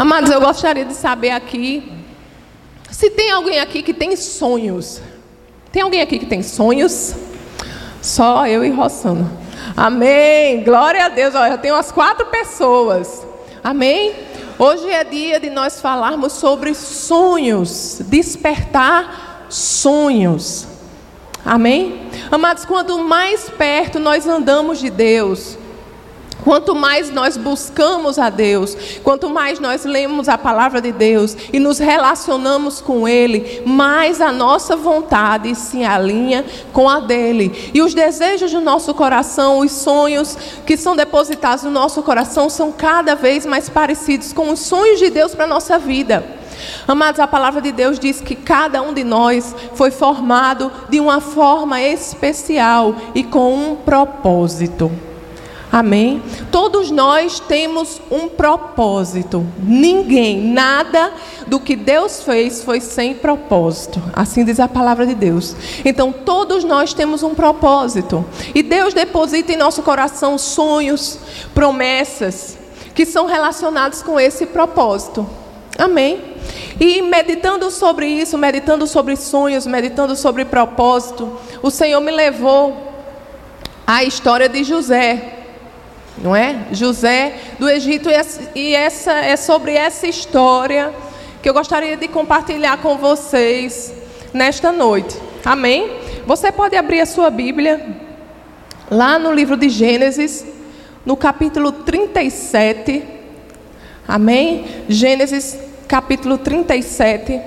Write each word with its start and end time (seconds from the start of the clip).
Amados, 0.00 0.30
eu 0.30 0.40
gostaria 0.40 0.86
de 0.86 0.94
saber 0.94 1.28
aqui 1.28 1.92
se 2.90 3.10
tem 3.10 3.30
alguém 3.30 3.60
aqui 3.60 3.82
que 3.82 3.92
tem 3.92 4.16
sonhos. 4.16 4.98
Tem 5.70 5.82
alguém 5.82 6.00
aqui 6.00 6.18
que 6.18 6.24
tem 6.24 6.42
sonhos? 6.42 7.14
Só 8.00 8.46
eu 8.46 8.64
e 8.64 8.70
Rossana. 8.70 9.30
Amém. 9.76 10.64
Glória 10.64 11.04
a 11.04 11.10
Deus. 11.10 11.34
Olha, 11.34 11.52
eu 11.52 11.58
tenho 11.58 11.74
umas 11.74 11.92
quatro 11.92 12.24
pessoas. 12.28 13.26
Amém. 13.62 14.14
Hoje 14.58 14.88
é 14.88 15.04
dia 15.04 15.38
de 15.38 15.50
nós 15.50 15.82
falarmos 15.82 16.32
sobre 16.32 16.72
sonhos, 16.72 18.00
despertar 18.06 19.44
sonhos. 19.50 20.66
Amém? 21.44 22.08
Amados, 22.30 22.64
quanto 22.64 22.98
mais 23.00 23.50
perto 23.50 23.98
nós 23.98 24.26
andamos 24.26 24.78
de 24.78 24.88
Deus, 24.88 25.58
Quanto 26.44 26.74
mais 26.74 27.10
nós 27.10 27.36
buscamos 27.36 28.18
a 28.18 28.30
Deus, 28.30 28.76
quanto 29.02 29.28
mais 29.28 29.60
nós 29.60 29.84
lemos 29.84 30.28
a 30.28 30.38
palavra 30.38 30.80
de 30.80 30.92
Deus 30.92 31.36
e 31.52 31.58
nos 31.58 31.78
relacionamos 31.78 32.80
com 32.80 33.06
Ele, 33.06 33.62
mais 33.66 34.20
a 34.20 34.32
nossa 34.32 34.76
vontade 34.76 35.54
se 35.54 35.84
alinha 35.84 36.44
com 36.72 36.88
a 36.88 37.00
dele. 37.00 37.70
E 37.74 37.82
os 37.82 37.94
desejos 37.94 38.52
do 38.52 38.60
nosso 38.60 38.94
coração, 38.94 39.58
os 39.58 39.72
sonhos 39.72 40.36
que 40.64 40.76
são 40.76 40.96
depositados 40.96 41.64
no 41.64 41.70
nosso 41.70 42.02
coração, 42.02 42.48
são 42.48 42.72
cada 42.72 43.14
vez 43.14 43.44
mais 43.44 43.68
parecidos 43.68 44.32
com 44.32 44.50
os 44.50 44.60
sonhos 44.60 44.98
de 44.98 45.10
Deus 45.10 45.34
para 45.34 45.44
a 45.44 45.48
nossa 45.48 45.78
vida. 45.78 46.24
Amados, 46.86 47.20
a 47.20 47.26
palavra 47.26 47.60
de 47.60 47.72
Deus 47.72 47.98
diz 47.98 48.20
que 48.20 48.34
cada 48.34 48.82
um 48.82 48.92
de 48.92 49.04
nós 49.04 49.54
foi 49.74 49.90
formado 49.90 50.70
de 50.88 51.00
uma 51.00 51.20
forma 51.20 51.80
especial 51.80 52.94
e 53.14 53.22
com 53.22 53.54
um 53.54 53.76
propósito. 53.76 54.90
Amém? 55.72 56.20
Todos 56.50 56.90
nós 56.90 57.38
temos 57.38 58.00
um 58.10 58.28
propósito. 58.28 59.46
Ninguém, 59.62 60.40
nada 60.40 61.12
do 61.46 61.60
que 61.60 61.76
Deus 61.76 62.24
fez 62.24 62.64
foi 62.64 62.80
sem 62.80 63.14
propósito. 63.14 64.02
Assim 64.12 64.44
diz 64.44 64.58
a 64.58 64.66
palavra 64.66 65.06
de 65.06 65.14
Deus. 65.14 65.54
Então, 65.84 66.12
todos 66.12 66.64
nós 66.64 66.92
temos 66.92 67.22
um 67.22 67.36
propósito. 67.36 68.24
E 68.52 68.64
Deus 68.64 68.92
deposita 68.92 69.52
em 69.52 69.56
nosso 69.56 69.80
coração 69.82 70.36
sonhos, 70.38 71.20
promessas, 71.54 72.58
que 72.92 73.06
são 73.06 73.26
relacionados 73.26 74.02
com 74.02 74.18
esse 74.18 74.46
propósito. 74.46 75.24
Amém? 75.78 76.34
E 76.80 77.00
meditando 77.00 77.70
sobre 77.70 78.08
isso, 78.08 78.36
meditando 78.36 78.88
sobre 78.88 79.14
sonhos, 79.14 79.66
meditando 79.66 80.16
sobre 80.16 80.44
propósito, 80.44 81.30
o 81.62 81.70
Senhor 81.70 82.00
me 82.00 82.10
levou 82.10 82.92
à 83.86 84.02
história 84.02 84.48
de 84.48 84.64
José 84.64 85.39
não 86.18 86.34
é? 86.34 86.66
José 86.72 87.34
do 87.58 87.68
Egito, 87.68 88.08
e 88.54 88.74
essa 88.74 89.12
é 89.12 89.36
sobre 89.36 89.74
essa 89.74 90.06
história 90.06 90.92
que 91.42 91.48
eu 91.48 91.54
gostaria 91.54 91.96
de 91.96 92.08
compartilhar 92.08 92.78
com 92.78 92.98
vocês 92.98 93.94
nesta 94.32 94.70
noite. 94.70 95.16
Amém? 95.44 95.90
Você 96.26 96.52
pode 96.52 96.76
abrir 96.76 97.00
a 97.00 97.06
sua 97.06 97.30
Bíblia 97.30 97.96
lá 98.90 99.18
no 99.18 99.32
livro 99.32 99.56
de 99.56 99.68
Gênesis, 99.68 100.44
no 101.04 101.16
capítulo 101.16 101.72
37. 101.72 103.04
Amém? 104.06 104.84
Gênesis, 104.88 105.58
capítulo 105.88 106.36
37. 106.36 107.40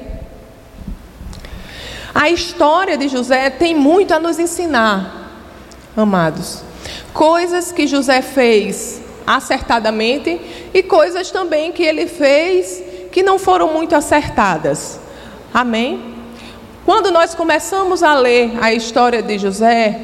A 2.16 2.30
história 2.30 2.98
de 2.98 3.08
José 3.08 3.50
tem 3.50 3.76
muito 3.76 4.14
a 4.14 4.20
nos 4.20 4.40
ensinar, 4.40 5.32
amados. 5.96 6.64
Coisas 7.14 7.72
que 7.72 7.88
José 7.88 8.22
fez 8.22 9.02
acertadamente 9.26 10.40
e 10.74 10.84
coisas 10.84 11.32
também 11.32 11.72
que 11.72 11.84
ele 11.84 12.08
fez 12.08 12.84
que 13.12 13.22
não 13.24 13.38
foram 13.38 13.72
muito 13.72 13.96
acertadas. 13.96 15.00
Amém? 15.54 16.14
Quando 16.86 17.12
nós 17.12 17.34
começamos 17.34 18.04
a 18.04 18.14
ler 18.16 18.58
a 18.60 18.74
história 18.74 19.22
de 19.22 19.38
José, 19.38 19.98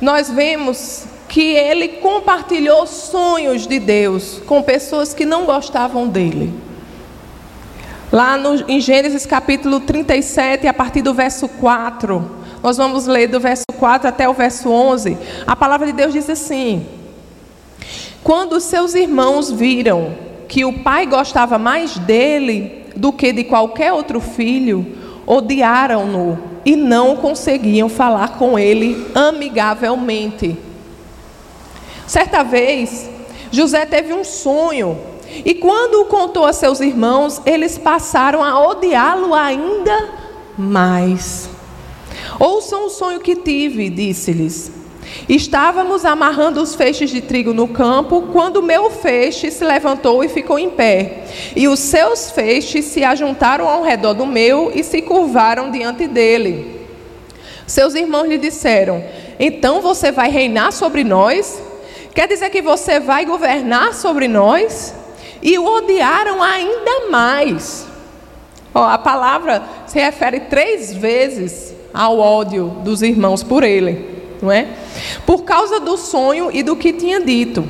nós 0.00 0.28
vemos 0.28 1.04
que 1.28 1.54
ele 1.54 1.88
compartilhou 1.88 2.86
sonhos 2.86 3.66
de 3.66 3.78
Deus 3.78 4.42
com 4.46 4.62
pessoas 4.62 5.14
que 5.14 5.24
não 5.24 5.46
gostavam 5.46 6.06
dele. 6.06 6.52
Lá 8.12 8.36
no, 8.36 8.68
em 8.68 8.78
Gênesis 8.78 9.24
capítulo 9.24 9.80
37, 9.80 10.66
a 10.66 10.74
partir 10.74 11.00
do 11.00 11.14
verso 11.14 11.48
4, 11.48 12.41
nós 12.62 12.76
vamos 12.76 13.06
ler 13.06 13.26
do 13.26 13.40
verso 13.40 13.64
4 13.78 14.08
até 14.08 14.28
o 14.28 14.32
verso 14.32 14.70
11. 14.70 15.18
A 15.46 15.56
palavra 15.56 15.86
de 15.86 15.92
Deus 15.92 16.12
diz 16.12 16.30
assim: 16.30 16.86
Quando 18.22 18.60
seus 18.60 18.94
irmãos 18.94 19.50
viram 19.50 20.14
que 20.48 20.64
o 20.64 20.80
pai 20.80 21.06
gostava 21.06 21.58
mais 21.58 21.98
dele 21.98 22.86
do 22.94 23.12
que 23.12 23.32
de 23.32 23.44
qualquer 23.44 23.92
outro 23.92 24.20
filho, 24.20 24.86
odiaram-no 25.26 26.38
e 26.64 26.76
não 26.76 27.16
conseguiam 27.16 27.88
falar 27.88 28.36
com 28.38 28.58
ele 28.58 29.10
amigavelmente. 29.14 30.56
Certa 32.06 32.42
vez, 32.42 33.10
José 33.50 33.86
teve 33.86 34.12
um 34.12 34.22
sonho 34.22 34.98
e 35.44 35.54
quando 35.54 36.02
o 36.02 36.04
contou 36.04 36.44
a 36.44 36.52
seus 36.52 36.80
irmãos, 36.80 37.40
eles 37.46 37.78
passaram 37.78 38.44
a 38.44 38.68
odiá-lo 38.68 39.34
ainda 39.34 40.10
mais. 40.56 41.51
Ouçam 42.38 42.86
o 42.86 42.90
sonho 42.90 43.20
que 43.20 43.36
tive, 43.36 43.88
disse-lhes. 43.90 44.82
Estávamos 45.28 46.04
amarrando 46.04 46.60
os 46.60 46.74
feixes 46.74 47.10
de 47.10 47.20
trigo 47.20 47.52
no 47.52 47.68
campo, 47.68 48.28
quando 48.32 48.62
meu 48.62 48.90
feixe 48.90 49.50
se 49.50 49.64
levantou 49.64 50.24
e 50.24 50.28
ficou 50.28 50.58
em 50.58 50.70
pé. 50.70 51.24
E 51.54 51.68
os 51.68 51.78
seus 51.78 52.30
feixes 52.30 52.86
se 52.86 53.04
ajuntaram 53.04 53.68
ao 53.68 53.82
redor 53.82 54.14
do 54.14 54.26
meu 54.26 54.72
e 54.74 54.82
se 54.82 55.02
curvaram 55.02 55.70
diante 55.70 56.06
dele. 56.06 56.80
Seus 57.66 57.94
irmãos 57.94 58.28
lhe 58.28 58.38
disseram: 58.38 59.04
Então 59.38 59.80
você 59.80 60.10
vai 60.10 60.30
reinar 60.30 60.72
sobre 60.72 61.04
nós? 61.04 61.60
Quer 62.14 62.28
dizer 62.28 62.50
que 62.50 62.60
você 62.60 63.00
vai 63.00 63.24
governar 63.24 63.94
sobre 63.94 64.28
nós? 64.28 64.94
E 65.42 65.58
o 65.58 65.64
odiaram 65.64 66.42
ainda 66.42 67.10
mais. 67.10 67.86
A 68.74 68.98
palavra 68.98 69.62
se 69.86 69.98
refere 69.98 70.40
três 70.40 70.94
vezes 70.94 71.74
ao 71.92 72.18
ódio 72.18 72.76
dos 72.84 73.02
irmãos 73.02 73.42
por 73.42 73.62
ele, 73.62 74.06
não 74.40 74.50
é? 74.50 74.68
Por 75.26 75.44
causa 75.44 75.78
do 75.80 75.96
sonho 75.96 76.50
e 76.52 76.62
do 76.62 76.76
que 76.76 76.92
tinha 76.92 77.20
dito. 77.20 77.64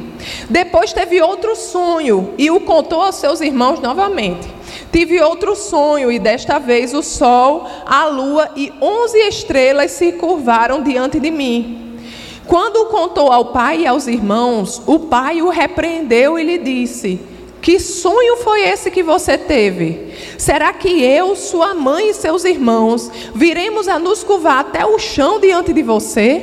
Depois 0.48 0.92
teve 0.92 1.20
outro 1.20 1.56
sonho 1.56 2.34
e 2.38 2.50
o 2.50 2.60
contou 2.60 3.02
aos 3.02 3.16
seus 3.16 3.40
irmãos 3.40 3.80
novamente. 3.80 4.48
Tive 4.92 5.20
outro 5.20 5.56
sonho 5.56 6.12
e 6.12 6.18
desta 6.18 6.58
vez 6.58 6.94
o 6.94 7.02
sol, 7.02 7.66
a 7.86 8.06
lua 8.06 8.50
e 8.56 8.72
onze 8.80 9.18
estrelas 9.18 9.92
se 9.92 10.12
curvaram 10.12 10.82
diante 10.82 11.18
de 11.18 11.30
mim. 11.30 11.98
Quando 12.46 12.76
o 12.76 12.86
contou 12.86 13.32
ao 13.32 13.46
pai 13.46 13.82
e 13.82 13.86
aos 13.86 14.06
irmãos, 14.06 14.82
o 14.86 14.98
pai 14.98 15.40
o 15.40 15.48
repreendeu 15.48 16.38
e 16.38 16.44
lhe 16.44 16.58
disse: 16.58 17.20
que 17.62 17.78
sonho 17.78 18.38
foi 18.38 18.62
esse 18.62 18.90
que 18.90 19.04
você 19.04 19.38
teve? 19.38 20.12
Será 20.36 20.72
que 20.72 20.88
eu, 20.88 21.36
sua 21.36 21.72
mãe 21.74 22.10
e 22.10 22.14
seus 22.14 22.44
irmãos 22.44 23.08
viremos 23.32 23.86
a 23.86 24.00
nos 24.00 24.24
curvar 24.24 24.58
até 24.58 24.84
o 24.84 24.98
chão 24.98 25.38
diante 25.38 25.72
de 25.72 25.80
você? 25.80 26.42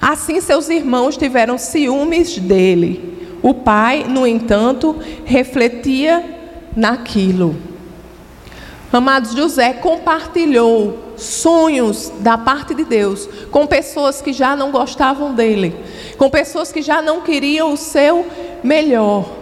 Assim 0.00 0.40
seus 0.40 0.68
irmãos 0.68 1.16
tiveram 1.16 1.56
ciúmes 1.56 2.36
dele. 2.36 3.38
O 3.40 3.54
pai, 3.54 4.06
no 4.08 4.26
entanto, 4.26 4.96
refletia 5.24 6.24
naquilo. 6.76 7.54
Amados, 8.92 9.34
José 9.34 9.74
compartilhou 9.74 11.12
sonhos 11.16 12.10
da 12.18 12.36
parte 12.36 12.74
de 12.74 12.84
Deus 12.84 13.28
com 13.52 13.68
pessoas 13.68 14.20
que 14.20 14.32
já 14.32 14.56
não 14.56 14.72
gostavam 14.72 15.32
dele, 15.32 15.76
com 16.16 16.28
pessoas 16.28 16.72
que 16.72 16.82
já 16.82 17.00
não 17.00 17.20
queriam 17.20 17.72
o 17.72 17.76
seu 17.76 18.26
melhor. 18.64 19.38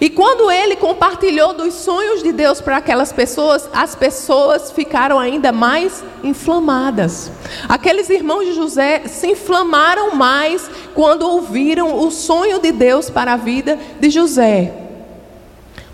E 0.00 0.10
quando 0.10 0.50
ele 0.50 0.76
compartilhou 0.76 1.52
dos 1.52 1.74
sonhos 1.74 2.22
de 2.22 2.32
Deus 2.32 2.60
para 2.60 2.78
aquelas 2.78 3.12
pessoas, 3.12 3.68
as 3.72 3.94
pessoas 3.94 4.70
ficaram 4.70 5.18
ainda 5.18 5.52
mais 5.52 6.02
inflamadas. 6.22 7.30
Aqueles 7.68 8.08
irmãos 8.10 8.44
de 8.44 8.52
José 8.52 9.02
se 9.06 9.28
inflamaram 9.28 10.14
mais 10.14 10.70
quando 10.94 11.22
ouviram 11.22 11.98
o 12.04 12.10
sonho 12.10 12.58
de 12.58 12.72
Deus 12.72 13.10
para 13.10 13.34
a 13.34 13.36
vida 13.36 13.78
de 14.00 14.10
José. 14.10 14.72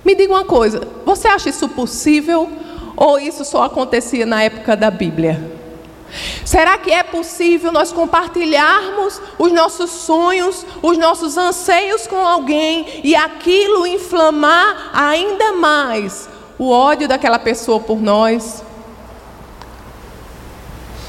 Me 0.04 0.14
diga 0.14 0.32
uma 0.32 0.44
coisa: 0.44 0.80
você 1.04 1.28
acha 1.28 1.48
isso 1.48 1.68
possível 1.68 2.48
ou 2.96 3.18
isso 3.18 3.44
só 3.44 3.64
acontecia 3.64 4.24
na 4.24 4.42
época 4.42 4.76
da 4.76 4.90
Bíblia? 4.90 5.57
Será 6.44 6.78
que 6.78 6.90
é 6.90 7.02
possível 7.02 7.70
nós 7.70 7.92
compartilharmos 7.92 9.20
os 9.38 9.52
nossos 9.52 9.90
sonhos, 9.90 10.64
os 10.82 10.96
nossos 10.96 11.36
anseios 11.36 12.06
com 12.06 12.16
alguém 12.16 13.00
e 13.04 13.14
aquilo 13.14 13.86
inflamar 13.86 14.90
ainda 14.94 15.52
mais 15.52 16.28
o 16.58 16.70
ódio 16.70 17.06
daquela 17.06 17.38
pessoa 17.38 17.78
por 17.78 18.00
nós? 18.00 18.64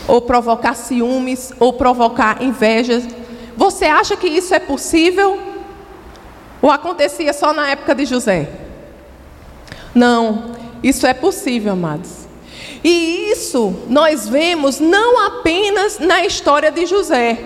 Ou 0.08 0.22
provocar 0.22 0.76
ciúmes, 0.76 1.54
ou 1.60 1.74
provocar 1.74 2.42
inveja? 2.42 3.02
Você 3.56 3.86
acha 3.86 4.18
que 4.18 4.28
isso 4.28 4.54
é 4.54 4.60
possível? 4.60 5.40
Ou 6.62 6.70
acontecia 6.70 7.32
só 7.32 7.54
na 7.54 7.70
época 7.70 7.96
de 7.96 8.06
José? 8.06 8.50
Não, 9.94 10.56
isso 10.84 11.08
é 11.08 11.14
possível, 11.14 11.74
amados. 11.74 12.29
E 12.84 13.32
isso 13.32 13.84
nós 13.90 14.28
vemos 14.28 14.80
não 14.80 15.26
apenas 15.26 16.00
na 16.00 16.26
história 16.26 16.72
de 16.72 16.86
José, 16.86 17.38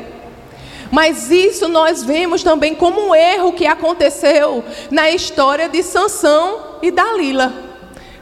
mas 0.92 1.32
isso 1.32 1.68
nós 1.68 2.04
vemos 2.04 2.44
também 2.44 2.76
como 2.76 3.08
um 3.08 3.16
erro 3.16 3.54
que 3.54 3.66
aconteceu 3.66 4.64
na 4.92 5.10
história 5.10 5.68
de 5.68 5.82
Sansão 5.82 6.78
e 6.84 6.92
Dalila. 6.92 7.52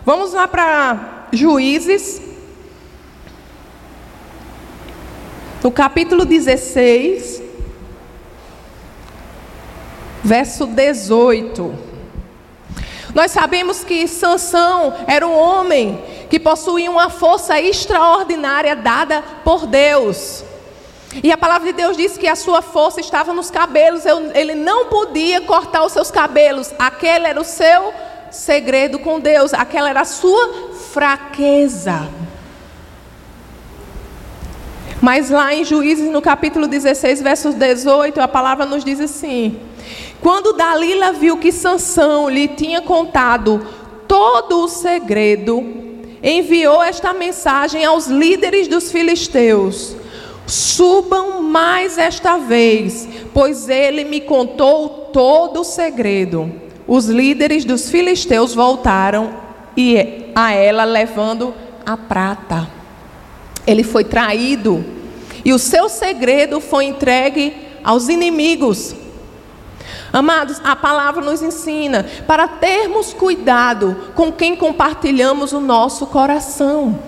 Vamos 0.06 0.32
lá 0.34 0.48
para 0.48 1.28
Juízes, 1.34 2.22
no 5.62 5.70
capítulo 5.70 6.24
16, 6.24 7.44
verso 10.24 10.66
18. 10.66 11.92
Nós 13.14 13.32
sabemos 13.32 13.84
que 13.84 14.08
Sansão 14.08 14.94
era 15.06 15.28
um 15.28 15.38
homem 15.38 16.02
que 16.32 16.40
possuía 16.40 16.90
uma 16.90 17.10
força 17.10 17.60
extraordinária 17.60 18.74
dada 18.74 19.22
por 19.44 19.68
Deus. 19.68 20.46
E 21.22 21.30
a 21.30 21.38
palavra 21.38 21.68
de 21.68 21.74
Deus 21.74 21.98
diz 21.98 22.18
que 22.18 22.26
a 22.26 22.38
sua 22.38 22.62
força 22.62 23.02
estava 23.02 23.34
nos 23.34 23.52
cabelos, 23.52 24.04
ele 24.34 24.56
não 24.56 24.86
podia 24.86 25.42
cortar 25.42 25.84
os 25.84 25.92
seus 25.92 26.10
cabelos, 26.10 26.74
aquele 26.80 27.28
era 27.28 27.42
o 27.42 27.44
seu 27.44 27.94
segredo 28.32 28.98
com 28.98 29.20
Deus, 29.20 29.54
aquela 29.54 29.90
era 29.90 30.00
a 30.00 30.06
sua 30.06 30.72
fraqueza. 30.94 32.10
Mas 35.02 35.30
lá 35.30 35.54
em 35.54 35.66
Juízes, 35.66 36.10
no 36.10 36.22
capítulo 36.22 36.66
16, 36.66 37.22
versos 37.22 37.56
18, 37.56 38.22
a 38.22 38.28
palavra 38.30 38.66
nos 38.66 38.86
diz 38.86 39.02
assim: 39.02 39.60
Quando 40.22 40.54
Dalila 40.54 41.12
viu 41.12 41.36
que 41.36 41.52
Sansão 41.52 42.30
lhe 42.30 42.48
tinha 42.48 42.82
contado 42.82 43.68
todo 44.08 44.64
o 44.64 44.70
segredo, 44.70 45.91
enviou 46.24 46.82
esta 46.84 47.14
mensagem 47.14 47.84
aos 47.84 48.08
líderes 48.08 48.68
dos 48.68 48.92
filisteus: 48.92 49.96
Subam 50.46 51.42
mais 51.42 51.98
esta 51.98 52.38
vez, 52.38 53.08
pois 53.34 53.70
ele 53.70 54.04
me 54.04 54.22
contou 54.22 55.10
todo 55.14 55.62
o 55.62 55.66
segredo. 55.66 56.52
Os 56.88 57.06
líderes 57.06 57.64
dos 57.64 57.90
filisteus 57.90 58.54
voltaram 58.54 59.34
e 59.78 60.32
a 60.36 60.52
ela 60.52 60.84
levando 60.84 61.54
a 61.86 61.96
prata. 61.96 62.68
Ele 63.66 63.84
foi 63.84 64.04
traído 64.04 64.84
e 65.46 65.54
o 65.54 65.60
seu 65.60 65.88
segredo 65.88 66.60
foi 66.60 66.86
entregue 66.86 67.54
aos 67.84 68.10
inimigos. 68.10 68.96
Amados, 70.14 70.60
a 70.64 70.76
palavra 70.76 71.24
nos 71.24 71.42
ensina 71.42 72.06
para 72.28 72.48
termos 72.48 73.14
cuidado 73.14 73.96
com 74.14 74.32
quem 74.32 74.56
compartilhamos 74.56 75.54
o 75.54 75.62
nosso 75.62 76.06
coração. 76.08 77.00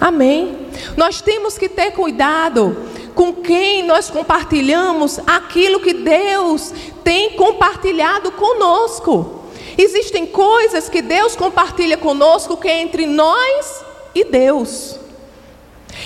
Amém. 0.00 0.68
Nós 0.96 1.20
temos 1.20 1.56
que 1.56 1.68
ter 1.68 1.92
cuidado 1.92 2.76
com 3.14 3.32
quem 3.32 3.82
nós 3.82 4.10
compartilhamos 4.10 5.18
aquilo 5.26 5.80
que 5.80 5.94
Deus 5.94 6.72
tem 7.02 7.30
compartilhado 7.30 8.30
conosco. 8.32 9.44
Existem 9.76 10.26
coisas 10.26 10.88
que 10.88 11.00
Deus 11.00 11.34
compartilha 11.34 11.96
conosco 11.96 12.56
que 12.56 12.68
é 12.68 12.80
entre 12.80 13.06
nós 13.06 13.84
e 14.14 14.24
Deus. 14.24 14.98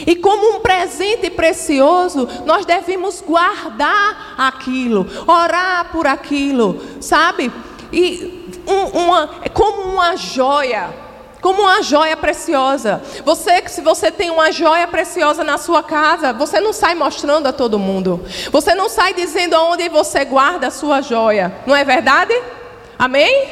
E 0.06 0.16
como 0.16 0.56
um 0.56 0.60
presente 0.60 1.30
precioso, 1.30 2.28
nós 2.44 2.64
devemos 2.64 3.20
guardar 3.20 4.34
aquilo, 4.38 5.06
orar 5.26 5.90
por 5.92 6.06
aquilo, 6.06 6.80
sabe? 7.00 7.52
E 7.92 8.48
um, 8.66 8.98
uma, 8.98 9.28
como 9.52 9.82
uma 9.82 10.16
joia 10.16 11.02
como 11.42 11.62
uma 11.62 11.82
joia 11.82 12.16
preciosa. 12.16 13.02
Você, 13.24 13.64
se 13.66 13.80
você 13.80 14.12
tem 14.12 14.30
uma 14.30 14.52
joia 14.52 14.86
preciosa 14.86 15.42
na 15.42 15.58
sua 15.58 15.82
casa, 15.82 16.32
você 16.32 16.60
não 16.60 16.72
sai 16.72 16.94
mostrando 16.94 17.48
a 17.48 17.52
todo 17.52 17.80
mundo. 17.80 18.24
Você 18.52 18.76
não 18.76 18.88
sai 18.88 19.12
dizendo 19.12 19.54
aonde 19.54 19.88
você 19.88 20.24
guarda 20.24 20.68
a 20.68 20.70
sua 20.70 21.02
joia. 21.02 21.52
Não 21.66 21.74
é 21.74 21.84
verdade? 21.84 22.32
Amém? 22.96 23.48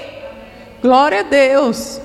Glória 0.80 1.20
a 1.20 1.24
Deus. 1.24 2.00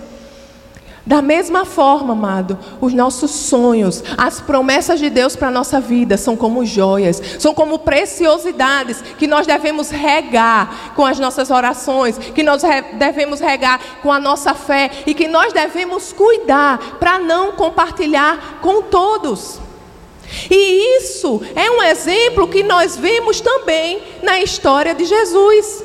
Da 1.06 1.22
mesma 1.22 1.66
forma, 1.66 2.13
amado, 2.13 2.57
os 2.81 2.92
nossos 2.92 3.30
sonhos, 3.30 4.04
as 4.18 4.42
promessas 4.42 5.00
de 5.00 5.07
Deus 5.07 5.36
para 5.36 5.50
a 5.50 5.52
nossa 5.52 5.80
vida 5.80 6.18
são 6.18 6.36
como 6.36 6.66
joias, 6.66 7.22
são 7.38 7.54
como 7.54 7.78
preciosidades 7.78 9.04
que 9.16 9.28
nós 9.28 9.46
devemos 9.46 9.92
regar 9.92 10.94
com 10.96 11.06
as 11.06 11.19
nossas 11.19 11.52
orações, 11.52 12.18
que 12.18 12.42
nós 12.42 12.63
devemos 12.98 13.40
regar 13.40 13.80
com 14.02 14.12
a 14.12 14.19
nossa 14.19 14.56
fé 14.56 14.90
e 15.06 15.13
que 15.13 15.28
nós 15.28 15.54
devemos 15.54 16.12
cuidar 16.12 16.98
para 16.98 17.19
não 17.19 17.52
compartilhar 17.52 18.60
com 18.60 18.81
todos. 18.81 19.60
E 20.50 20.98
isso 20.98 21.40
é 21.56 21.69
um 21.69 21.84
exemplo 21.84 22.48
que 22.48 22.63
nós 22.63 22.98
vemos 22.98 23.40
também 23.40 24.02
na 24.24 24.40
história 24.42 24.96
de 24.96 25.06
Jesus. 25.06 25.84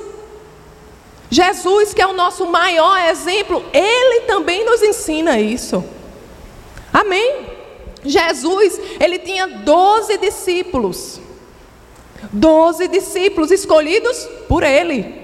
Jesus, 1.31 1.95
que 1.95 2.03
é 2.03 2.07
o 2.07 2.13
nosso 2.13 2.45
maior 2.47 2.99
exemplo, 3.09 3.65
ele 3.73 4.23
também 4.23 4.65
nos 4.65 4.83
ensina 4.83 5.39
isso. 5.39 5.85
Amém? 6.93 7.47
Jesus, 8.05 8.81
ele 8.99 9.19
tinha 9.19 9.47
doze 9.47 10.19
discípulos. 10.19 11.21
Doze 12.33 12.89
discípulos 12.89 13.51
escolhidos 13.53 14.29
por 14.49 14.65
ele. 14.65 15.21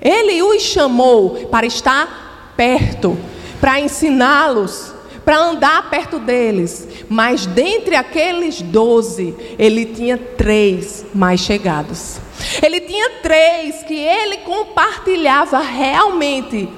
Ele 0.00 0.42
os 0.42 0.62
chamou 0.62 1.46
para 1.50 1.66
estar 1.66 2.54
perto, 2.56 3.16
para 3.60 3.78
ensiná-los, 3.78 4.94
para 5.24 5.38
andar 5.38 5.90
perto 5.90 6.18
deles. 6.18 6.88
Mas 7.08 7.44
dentre 7.44 7.96
aqueles 7.96 8.62
doze, 8.62 9.34
ele 9.58 9.84
tinha 9.84 10.16
três 10.16 11.04
mais 11.14 11.40
chegados. 11.40 12.18
Ele 12.62 12.80
tinha 12.80 13.20
três 13.22 13.82
que 13.82 13.94
ele 13.94 14.38
compartilhava 14.38 15.58
realmente 15.60 16.68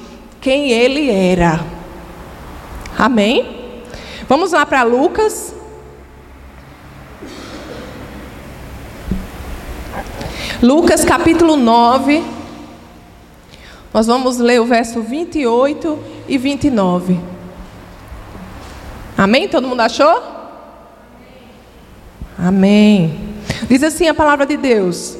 quem 0.41 0.71
ele 0.71 1.11
era. 1.11 1.65
Amém? 2.99 3.83
Vamos 4.29 4.53
lá 4.53 4.67
para 4.67 4.83
Lucas. 4.83 5.55
Lucas 10.63 11.05
capítulo 11.05 11.57
9. 11.57 12.23
Nós 13.93 14.07
vamos 14.07 14.39
ler 14.39 14.61
o 14.61 14.65
verso 14.65 15.03
28 15.03 15.99
e 16.27 16.39
29. 16.39 17.21
Amém? 19.17 19.49
Todo 19.49 19.69
mundo 19.69 19.81
achou? 19.81 20.23
Amém. 22.39 23.19
Diz 23.69 23.83
assim 23.83 24.09
a 24.09 24.15
palavra 24.15 24.47
de 24.47 24.57
Deus: 24.57 25.19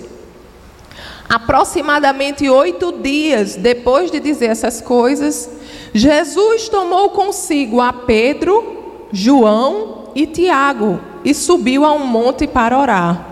Aproximadamente 1.33 2.47
oito 2.51 2.93
dias 2.93 3.57
depois 3.57 4.11
de 4.11 4.21
dizer 4.21 4.51
essas 4.51 4.83
coisas, 4.83 5.49
Jesus 5.95 6.69
tomou 6.69 7.09
consigo 7.09 7.81
a 7.81 7.91
Pedro, 7.91 9.07
João 9.11 10.11
e 10.15 10.27
Tiago 10.27 11.01
e 11.25 11.33
subiu 11.33 11.87
a 11.87 11.93
um 11.95 12.07
monte 12.07 12.47
para 12.47 12.79
orar. 12.79 13.29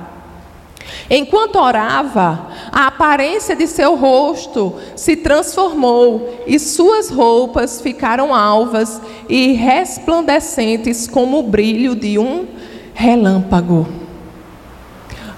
Enquanto 1.11 1.57
orava, 1.57 2.47
a 2.73 2.87
aparência 2.87 3.55
de 3.55 3.67
seu 3.67 3.95
rosto 3.97 4.77
se 4.97 5.15
transformou 5.17 6.43
e 6.47 6.59
suas 6.59 7.11
roupas 7.11 7.83
ficaram 7.83 8.35
alvas 8.35 8.99
e 9.29 9.53
resplandecentes 9.53 11.07
como 11.07 11.41
o 11.41 11.43
brilho 11.43 11.95
de 11.95 12.19
um 12.19 12.47
relâmpago. 12.95 14.00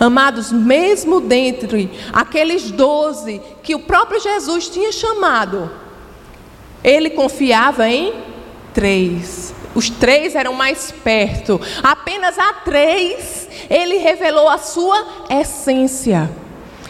Amados, 0.02 0.50
mesmo 0.50 1.21
dentre 1.21 1.88
aqueles 2.12 2.73
doze 2.73 3.40
que 3.62 3.76
o 3.76 3.78
próprio 3.78 4.21
Jesus 4.21 4.68
tinha 4.68 4.90
chamado, 4.90 5.71
ele 6.82 7.11
confiava 7.11 7.88
em 7.88 8.12
três. 8.75 9.54
Os 9.76 9.88
três 9.88 10.35
eram 10.35 10.54
mais 10.54 10.90
perto. 10.90 11.61
Apenas 11.85 12.37
a 12.37 12.52
três 12.52 13.49
ele 13.71 13.99
revelou 13.99 14.49
a 14.49 14.59
sua 14.59 15.06
essência. 15.30 16.28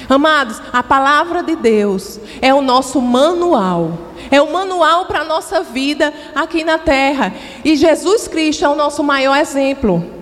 Amados, 0.09 0.63
a 0.73 0.83
palavra 0.83 1.43
de 1.43 1.55
Deus 1.55 2.19
é 2.41 2.55
o 2.55 2.63
nosso 2.63 2.99
manual. 2.99 3.93
É 4.31 4.41
o 4.41 4.51
manual 4.51 5.05
para 5.05 5.21
a 5.21 5.25
nossa 5.25 5.63
vida 5.63 6.15
aqui 6.35 6.65
na 6.65 6.79
terra. 6.79 7.35
E 7.63 7.77
Jesus 7.77 8.27
Cristo 8.27 8.65
é 8.65 8.69
o 8.71 8.75
nosso 8.75 9.05
maior 9.05 9.37
exemplo. 9.37 10.22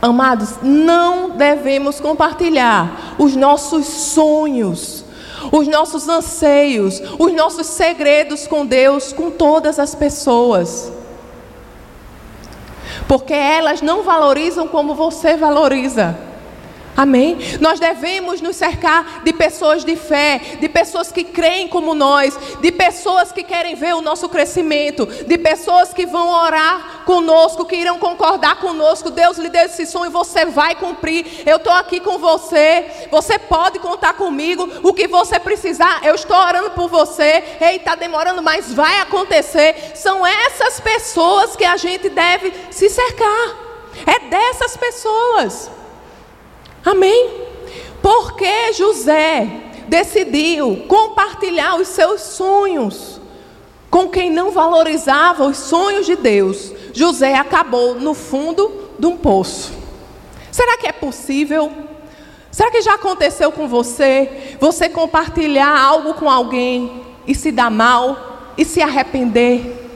Amados, 0.00 0.54
não 0.62 1.30
devemos 1.30 1.98
compartilhar 1.98 3.16
os 3.18 3.34
nossos 3.34 3.86
sonhos, 3.86 5.04
os 5.50 5.66
nossos 5.66 6.08
anseios, 6.08 7.02
os 7.18 7.32
nossos 7.32 7.66
segredos 7.66 8.46
com 8.46 8.64
Deus 8.64 9.12
com 9.12 9.30
todas 9.30 9.78
as 9.78 9.94
pessoas. 9.94 10.92
Porque 13.08 13.34
elas 13.34 13.82
não 13.82 14.02
valorizam 14.02 14.68
como 14.68 14.94
você 14.94 15.36
valoriza. 15.36 16.27
Amém? 16.98 17.38
Nós 17.60 17.78
devemos 17.78 18.40
nos 18.40 18.56
cercar 18.56 19.22
de 19.22 19.32
pessoas 19.32 19.84
de 19.84 19.94
fé, 19.94 20.40
de 20.58 20.68
pessoas 20.68 21.12
que 21.12 21.22
creem 21.22 21.68
como 21.68 21.94
nós, 21.94 22.36
de 22.60 22.72
pessoas 22.72 23.30
que 23.30 23.44
querem 23.44 23.76
ver 23.76 23.94
o 23.94 24.02
nosso 24.02 24.28
crescimento, 24.28 25.06
de 25.06 25.38
pessoas 25.38 25.94
que 25.94 26.04
vão 26.04 26.28
orar 26.28 27.04
conosco, 27.04 27.64
que 27.64 27.76
irão 27.76 28.00
concordar 28.00 28.56
conosco. 28.56 29.12
Deus 29.12 29.38
lhe 29.38 29.48
deu 29.48 29.66
esse 29.66 29.86
sonho, 29.86 30.10
você 30.10 30.46
vai 30.46 30.74
cumprir. 30.74 31.24
Eu 31.46 31.58
estou 31.58 31.72
aqui 31.72 32.00
com 32.00 32.18
você. 32.18 33.06
Você 33.12 33.38
pode 33.38 33.78
contar 33.78 34.14
comigo. 34.14 34.68
O 34.82 34.92
que 34.92 35.06
você 35.06 35.38
precisar, 35.38 36.00
eu 36.02 36.16
estou 36.16 36.36
orando 36.36 36.72
por 36.72 36.88
você. 36.88 37.44
Ei, 37.60 37.76
está 37.76 37.94
demorando, 37.94 38.42
mas 38.42 38.74
vai 38.74 38.98
acontecer. 38.98 39.92
São 39.94 40.26
essas 40.26 40.80
pessoas 40.80 41.54
que 41.54 41.64
a 41.64 41.76
gente 41.76 42.08
deve 42.08 42.52
se 42.72 42.90
cercar. 42.90 43.54
É 44.04 44.18
dessas 44.28 44.76
pessoas. 44.76 45.77
Amém? 46.84 47.30
Porque 48.02 48.72
José 48.72 49.46
decidiu 49.88 50.84
compartilhar 50.88 51.76
os 51.76 51.88
seus 51.88 52.20
sonhos 52.20 53.18
com 53.90 54.08
quem 54.08 54.30
não 54.30 54.50
valorizava 54.50 55.46
os 55.46 55.56
sonhos 55.56 56.06
de 56.06 56.14
Deus, 56.14 56.72
José 56.92 57.34
acabou 57.34 57.94
no 57.94 58.12
fundo 58.12 58.90
de 58.98 59.06
um 59.06 59.16
poço. 59.16 59.72
Será 60.52 60.76
que 60.76 60.86
é 60.86 60.92
possível? 60.92 61.72
Será 62.50 62.70
que 62.70 62.82
já 62.82 62.94
aconteceu 62.94 63.50
com 63.50 63.66
você? 63.66 64.56
Você 64.60 64.88
compartilhar 64.88 65.78
algo 65.78 66.14
com 66.14 66.28
alguém 66.28 67.02
e 67.26 67.34
se 67.34 67.50
dar 67.50 67.70
mal 67.70 68.52
e 68.58 68.64
se 68.64 68.82
arrepender 68.82 69.90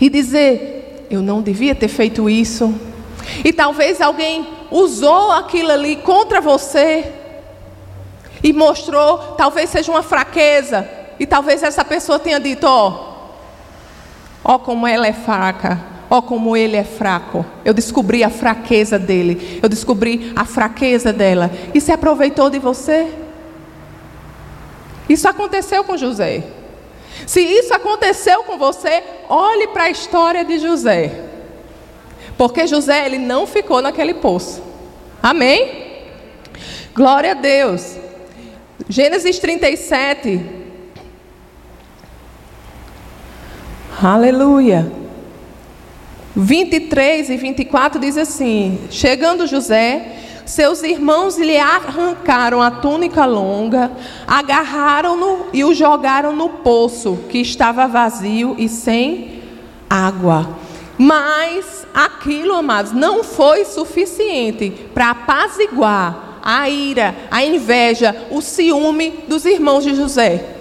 e 0.00 0.10
dizer: 0.10 1.06
Eu 1.10 1.22
não 1.22 1.40
devia 1.40 1.74
ter 1.74 1.88
feito 1.88 2.28
isso. 2.28 2.74
E 3.44 3.52
talvez 3.52 4.00
alguém 4.00 4.46
usou 4.72 5.30
aquilo 5.30 5.70
ali 5.70 5.96
contra 5.96 6.40
você 6.40 7.12
e 8.42 8.52
mostrou, 8.52 9.18
talvez 9.36 9.70
seja 9.70 9.92
uma 9.92 10.02
fraqueza, 10.02 10.88
e 11.20 11.26
talvez 11.26 11.62
essa 11.62 11.84
pessoa 11.84 12.18
tenha 12.18 12.40
dito: 12.40 12.64
ó, 12.64 12.88
oh, 14.42 14.54
oh, 14.54 14.58
como 14.58 14.86
ela 14.86 15.06
é 15.06 15.12
fraca, 15.12 15.80
ó 16.10 16.18
oh, 16.18 16.22
como 16.22 16.56
ele 16.56 16.76
é 16.76 16.84
fraco. 16.84 17.44
Eu 17.64 17.72
descobri 17.72 18.24
a 18.24 18.30
fraqueza 18.30 18.98
dele, 18.98 19.60
eu 19.62 19.68
descobri 19.68 20.32
a 20.34 20.44
fraqueza 20.44 21.12
dela, 21.12 21.50
e 21.72 21.80
se 21.80 21.92
aproveitou 21.92 22.50
de 22.50 22.58
você. 22.58 23.12
Isso 25.08 25.28
aconteceu 25.28 25.84
com 25.84 25.96
José. 25.96 26.44
Se 27.26 27.40
isso 27.40 27.74
aconteceu 27.74 28.42
com 28.44 28.56
você, 28.56 29.02
olhe 29.28 29.68
para 29.68 29.84
a 29.84 29.90
história 29.90 30.44
de 30.44 30.58
José. 30.58 31.31
Porque 32.42 32.66
José, 32.66 33.06
ele 33.06 33.18
não 33.18 33.46
ficou 33.46 33.80
naquele 33.80 34.14
poço. 34.14 34.60
Amém? 35.22 35.92
Glória 36.92 37.30
a 37.30 37.34
Deus. 37.34 37.96
Gênesis 38.88 39.38
37. 39.38 40.44
Aleluia. 44.02 44.90
23 46.34 47.30
e 47.30 47.36
24 47.36 48.00
diz 48.00 48.18
assim: 48.18 48.88
Chegando 48.90 49.46
José, 49.46 50.16
seus 50.44 50.82
irmãos 50.82 51.38
lhe 51.38 51.56
arrancaram 51.56 52.60
a 52.60 52.72
túnica 52.72 53.24
longa, 53.24 53.92
agarraram-no 54.26 55.46
e 55.52 55.62
o 55.62 55.72
jogaram 55.72 56.34
no 56.34 56.48
poço, 56.48 57.20
que 57.28 57.38
estava 57.38 57.86
vazio 57.86 58.56
e 58.58 58.68
sem 58.68 59.42
água. 59.88 60.60
Mas 60.98 61.86
aquilo, 61.94 62.54
amados, 62.54 62.92
não 62.92 63.24
foi 63.24 63.64
suficiente 63.64 64.70
para 64.92 65.10
apaziguar 65.10 66.40
a 66.42 66.68
ira, 66.68 67.14
a 67.30 67.44
inveja, 67.44 68.26
o 68.30 68.40
ciúme 68.40 69.24
dos 69.28 69.44
irmãos 69.44 69.84
de 69.84 69.94
José. 69.94 70.56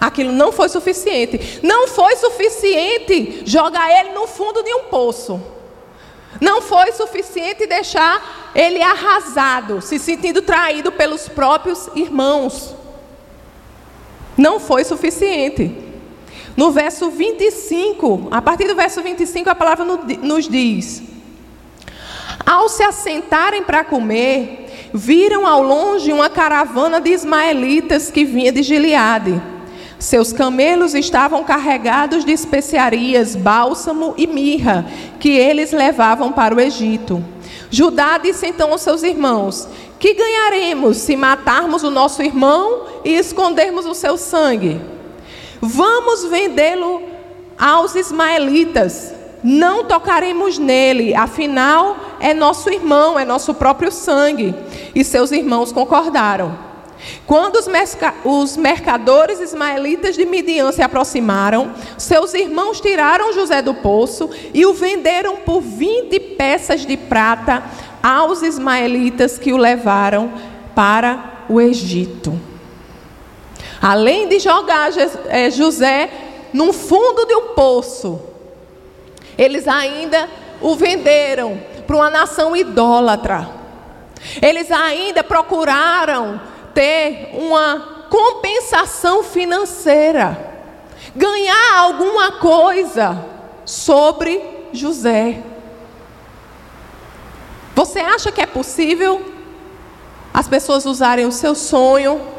Aquilo 0.00 0.32
não 0.32 0.52
foi 0.52 0.68
suficiente. 0.68 1.60
Não 1.62 1.88
foi 1.88 2.16
suficiente 2.16 3.42
jogar 3.46 3.90
ele 3.90 4.10
no 4.10 4.26
fundo 4.26 4.62
de 4.62 4.74
um 4.74 4.84
poço. 4.84 5.40
Não 6.40 6.60
foi 6.60 6.92
suficiente 6.92 7.66
deixar 7.66 8.52
ele 8.54 8.82
arrasado, 8.82 9.80
se 9.80 9.98
sentindo 9.98 10.42
traído 10.42 10.92
pelos 10.92 11.28
próprios 11.28 11.88
irmãos. 11.94 12.74
Não 14.36 14.60
foi 14.60 14.84
suficiente. 14.84 15.85
No 16.56 16.70
verso 16.70 17.10
25, 17.10 18.28
a 18.30 18.40
partir 18.40 18.66
do 18.66 18.74
verso 18.74 19.02
25, 19.02 19.50
a 19.50 19.54
palavra 19.54 19.84
nos 19.84 20.48
diz: 20.48 21.02
Ao 22.46 22.66
se 22.68 22.82
assentarem 22.82 23.62
para 23.62 23.84
comer, 23.84 24.90
viram 24.94 25.46
ao 25.46 25.62
longe 25.62 26.10
uma 26.10 26.30
caravana 26.30 26.98
de 26.98 27.10
ismaelitas 27.10 28.10
que 28.10 28.24
vinha 28.24 28.50
de 28.50 28.62
Gileade. 28.62 29.40
Seus 29.98 30.32
camelos 30.32 30.94
estavam 30.94 31.44
carregados 31.44 32.24
de 32.24 32.32
especiarias, 32.32 33.36
bálsamo 33.36 34.14
e 34.16 34.26
mirra, 34.26 34.86
que 35.20 35.30
eles 35.30 35.72
levavam 35.72 36.32
para 36.32 36.54
o 36.54 36.60
Egito. 36.60 37.22
Judá 37.70 38.16
disse 38.16 38.46
então 38.46 38.72
aos 38.72 38.80
seus 38.80 39.02
irmãos: 39.02 39.68
Que 39.98 40.14
ganharemos 40.14 40.96
se 40.96 41.16
matarmos 41.16 41.82
o 41.82 41.90
nosso 41.90 42.22
irmão 42.22 42.84
e 43.04 43.14
escondermos 43.14 43.84
o 43.84 43.94
seu 43.94 44.16
sangue? 44.16 44.95
Vamos 45.60 46.24
vendê-lo 46.24 47.02
aos 47.58 47.94
ismaelitas. 47.94 49.14
Não 49.42 49.84
tocaremos 49.84 50.58
nele, 50.58 51.14
afinal 51.14 51.96
é 52.18 52.34
nosso 52.34 52.70
irmão, 52.70 53.18
é 53.18 53.24
nosso 53.24 53.54
próprio 53.54 53.92
sangue. 53.92 54.54
E 54.94 55.04
seus 55.04 55.30
irmãos 55.30 55.72
concordaram. 55.72 56.66
Quando 57.26 57.58
os, 58.24 58.56
mercadores 58.56 59.40
ismaelitas 59.40 60.16
de 60.16 60.24
Midian 60.24 60.72
se 60.72 60.82
aproximaram, 60.82 61.72
seus 61.98 62.34
irmãos 62.34 62.80
tiraram 62.80 63.32
José 63.32 63.60
do 63.60 63.74
poço 63.74 64.30
e 64.54 64.64
o 64.64 64.72
venderam 64.72 65.36
por 65.36 65.60
20 65.60 66.18
peças 66.36 66.86
de 66.86 66.96
prata 66.96 67.62
aos 68.02 68.42
ismaelitas 68.42 69.38
que 69.38 69.52
o 69.52 69.56
levaram 69.56 70.32
para 70.74 71.44
o 71.48 71.60
Egito. 71.60 72.55
Além 73.86 74.26
de 74.26 74.40
jogar 74.40 74.90
é, 75.28 75.48
José 75.48 76.10
num 76.52 76.72
fundo 76.72 77.24
de 77.24 77.36
um 77.36 77.54
poço, 77.54 78.20
eles 79.38 79.68
ainda 79.68 80.28
o 80.60 80.74
venderam 80.74 81.62
para 81.86 81.94
uma 81.94 82.10
nação 82.10 82.56
idólatra. 82.56 83.48
Eles 84.42 84.72
ainda 84.72 85.22
procuraram 85.22 86.40
ter 86.74 87.30
uma 87.34 88.06
compensação 88.10 89.22
financeira, 89.22 90.36
ganhar 91.14 91.76
alguma 91.76 92.32
coisa 92.32 93.24
sobre 93.64 94.42
José. 94.72 95.44
Você 97.72 98.00
acha 98.00 98.32
que 98.32 98.40
é 98.40 98.46
possível 98.46 99.32
as 100.34 100.48
pessoas 100.48 100.84
usarem 100.86 101.24
o 101.24 101.30
seu 101.30 101.54
sonho 101.54 102.34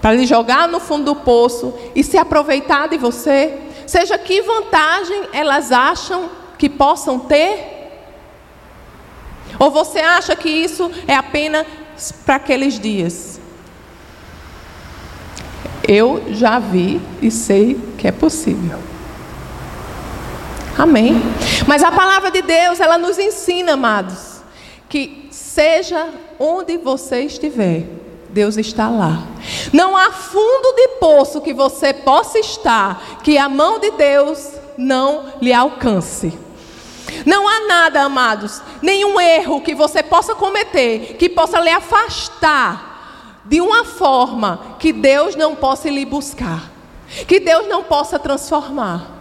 para 0.00 0.14
lhe 0.14 0.26
jogar 0.26 0.68
no 0.68 0.80
fundo 0.80 1.06
do 1.06 1.16
poço 1.16 1.74
e 1.94 2.04
se 2.04 2.16
aproveitar 2.16 2.88
de 2.88 2.96
você, 2.96 3.58
seja 3.86 4.16
que 4.16 4.42
vantagem 4.42 5.28
elas 5.32 5.72
acham 5.72 6.30
que 6.56 6.68
possam 6.68 7.18
ter? 7.18 7.76
Ou 9.58 9.70
você 9.70 10.00
acha 10.00 10.36
que 10.36 10.48
isso 10.48 10.90
é 11.06 11.14
apenas 11.14 11.66
para 12.24 12.36
aqueles 12.36 12.78
dias? 12.78 13.40
Eu 15.86 16.22
já 16.30 16.58
vi 16.58 17.00
e 17.22 17.30
sei 17.30 17.80
que 17.96 18.06
é 18.06 18.12
possível. 18.12 18.78
Amém. 20.76 21.20
Mas 21.66 21.82
a 21.82 21.90
palavra 21.90 22.30
de 22.30 22.42
Deus, 22.42 22.78
ela 22.78 22.98
nos 22.98 23.18
ensina, 23.18 23.72
amados, 23.72 24.42
que 24.88 25.28
seja 25.30 26.08
onde 26.38 26.76
você 26.76 27.22
estiver, 27.22 27.84
Deus 28.38 28.56
está 28.56 28.88
lá. 28.88 29.24
Não 29.72 29.96
há 29.96 30.12
fundo 30.12 30.72
de 30.76 30.88
poço 31.00 31.40
que 31.40 31.52
você 31.52 31.92
possa 31.92 32.38
estar 32.38 33.18
que 33.24 33.36
a 33.36 33.48
mão 33.48 33.80
de 33.80 33.90
Deus 33.90 34.52
não 34.76 35.32
lhe 35.42 35.52
alcance. 35.52 36.38
Não 37.26 37.48
há 37.48 37.66
nada, 37.66 38.02
amados, 38.02 38.62
nenhum 38.80 39.20
erro 39.20 39.60
que 39.60 39.74
você 39.74 40.04
possa 40.04 40.36
cometer 40.36 41.16
que 41.18 41.28
possa 41.28 41.58
lhe 41.58 41.68
afastar 41.68 43.42
de 43.44 43.60
uma 43.60 43.84
forma 43.84 44.76
que 44.78 44.92
Deus 44.92 45.34
não 45.34 45.56
possa 45.56 45.90
lhe 45.90 46.04
buscar, 46.04 46.70
que 47.26 47.40
Deus 47.40 47.66
não 47.66 47.82
possa 47.82 48.20
transformar. 48.20 49.18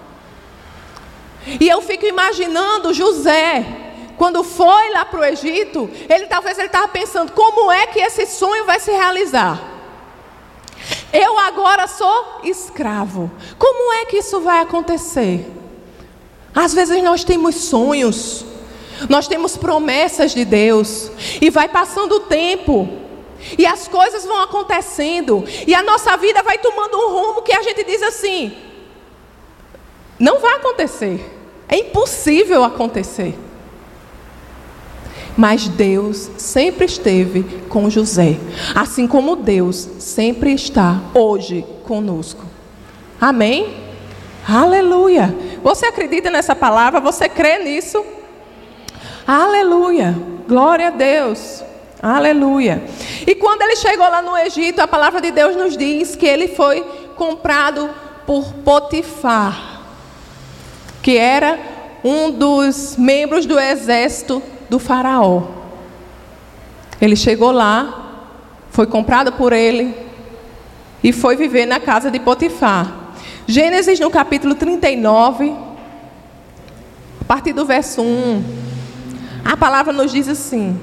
E 1.60 1.68
eu 1.68 1.82
fico 1.82 2.06
imaginando 2.06 2.94
José, 2.94 3.87
quando 4.18 4.44
foi 4.44 4.90
lá 4.90 5.06
para 5.06 5.20
o 5.20 5.26
Egito, 5.26 5.90
ele 6.10 6.26
talvez 6.26 6.58
ele 6.58 6.68
estava 6.68 6.88
pensando 6.88 7.32
como 7.32 7.72
é 7.72 7.88
que 7.88 8.00
esse 8.00 8.26
sonho 8.26 8.66
vai 8.66 8.80
se 8.80 8.92
realizar. 8.92 9.62
Eu 11.14 11.38
agora 11.40 11.88
sou 11.88 12.42
escravo. 12.44 13.32
Como 13.58 13.94
é 13.94 14.06
que 14.06 14.18
isso 14.18 14.40
vai 14.42 14.60
acontecer? 14.62 15.50
Às 16.54 16.74
vezes 16.74 17.02
nós 17.04 17.24
temos 17.24 17.56
sonhos, 17.56 18.46
Nós 19.08 19.28
temos 19.28 19.56
promessas 19.56 20.34
de 20.34 20.44
Deus. 20.44 21.12
E 21.40 21.52
vai 21.52 21.70
passando 21.70 22.16
o 22.16 22.20
tempo. 22.22 22.90
E 23.56 23.66
as 23.66 23.88
coisas 23.88 24.26
vão 24.26 24.42
acontecendo. 24.42 25.46
E 25.68 25.76
a 25.76 25.84
nossa 25.84 26.18
vida 26.18 26.42
vai 26.42 26.58
tomando 26.58 26.98
um 26.98 27.12
rumo 27.12 27.44
que 27.44 27.54
a 27.54 27.62
gente 27.62 27.84
diz 27.84 28.02
assim: 28.02 28.58
não 30.18 30.40
vai 30.40 30.56
acontecer. 30.56 31.24
É 31.70 31.78
impossível 31.78 32.64
acontecer. 32.64 33.38
Mas 35.38 35.68
Deus 35.68 36.32
sempre 36.36 36.86
esteve 36.86 37.44
com 37.70 37.90
José, 37.92 38.38
assim 38.74 39.08
como 39.08 39.36
Deus 39.36 39.88
sempre 40.00 40.52
está 40.52 41.00
hoje 41.14 41.64
conosco. 41.84 42.44
Amém? 43.22 43.76
Aleluia. 44.48 45.34
Você 45.62 45.86
acredita 45.86 46.32
nessa 46.32 46.56
palavra? 46.56 47.00
Você 47.00 47.30
crê 47.30 47.60
nisso? 47.60 48.04
Aleluia. 49.28 50.16
Glória 50.48 50.88
a 50.88 50.92
Deus. 50.92 51.64
Aleluia. 52.02 52.84
E 53.26 53.36
quando 53.36 53.62
ele 53.62 53.76
chegou 53.76 54.10
lá 54.10 54.22
no 54.22 54.38
Egito, 54.38 54.80
a 54.80 54.88
palavra 54.88 55.22
de 55.22 55.32
Deus 55.32 55.56
nos 55.56 55.78
diz 55.78 56.16
que 56.16 56.26
ele 56.26 56.48
foi 56.48 56.82
comprado 57.16 57.90
por 58.26 58.54
Potifar, 58.54 59.82
que 61.02 61.18
era 61.18 61.60
um 62.04 62.32
dos 62.32 62.96
membros 62.98 63.46
do 63.46 63.60
exército 63.60 64.42
do 64.70 64.80
Faraó. 64.80 65.44
Ele 67.00 67.16
chegou 67.16 67.52
lá, 67.52 68.26
foi 68.72 68.88
comprado 68.88 69.32
por 69.32 69.54
ele 69.54 69.96
e 71.04 71.14
foi 71.14 71.36
viver 71.36 71.66
na 71.66 71.80
casa 71.80 72.10
de 72.10 72.20
Potifar. 72.20 72.94
Gênesis 73.46 74.00
no 74.00 74.10
capítulo 74.10 74.56
39, 74.56 75.56
a 77.22 77.26
partir 77.26 77.54
do 77.54 77.66
verso 77.66 78.02
1, 78.02 78.44
a 79.46 79.56
palavra 79.56 79.94
nos 79.94 80.12
diz 80.12 80.28
assim: 80.28 80.80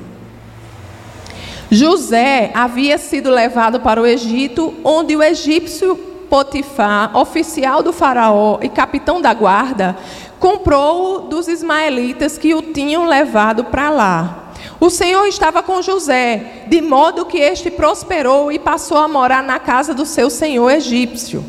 José 1.71 2.51
havia 2.55 2.97
sido 2.97 3.31
levado 3.31 3.81
para 3.81 4.01
o 4.01 4.07
Egito, 4.07 4.75
onde 4.85 5.17
o 5.17 5.23
egípcio 5.23 6.14
Potifar, 6.35 7.17
oficial 7.17 7.81
do 7.81 7.93
Faraó 7.93 8.59
e 8.61 8.69
capitão 8.69 9.21
da 9.21 9.33
guarda, 9.33 9.97
comprou-o 10.41 11.29
dos 11.29 11.47
ismaelitas 11.47 12.37
que 12.37 12.53
o 12.53 12.61
tinham 12.61 13.07
levado 13.07 13.63
para 13.67 13.89
lá. 13.89 14.53
O 14.81 14.91
Senhor 14.91 15.25
estava 15.29 15.63
com 15.63 15.81
José, 15.81 16.65
de 16.67 16.81
modo 16.81 17.25
que 17.25 17.39
este 17.39 17.71
prosperou 17.71 18.51
e 18.51 18.59
passou 18.59 18.99
a 18.99 19.07
morar 19.07 19.45
na 19.45 19.61
casa 19.61 19.95
do 19.95 20.05
seu 20.05 20.29
senhor 20.29 20.69
egípcio. 20.71 21.45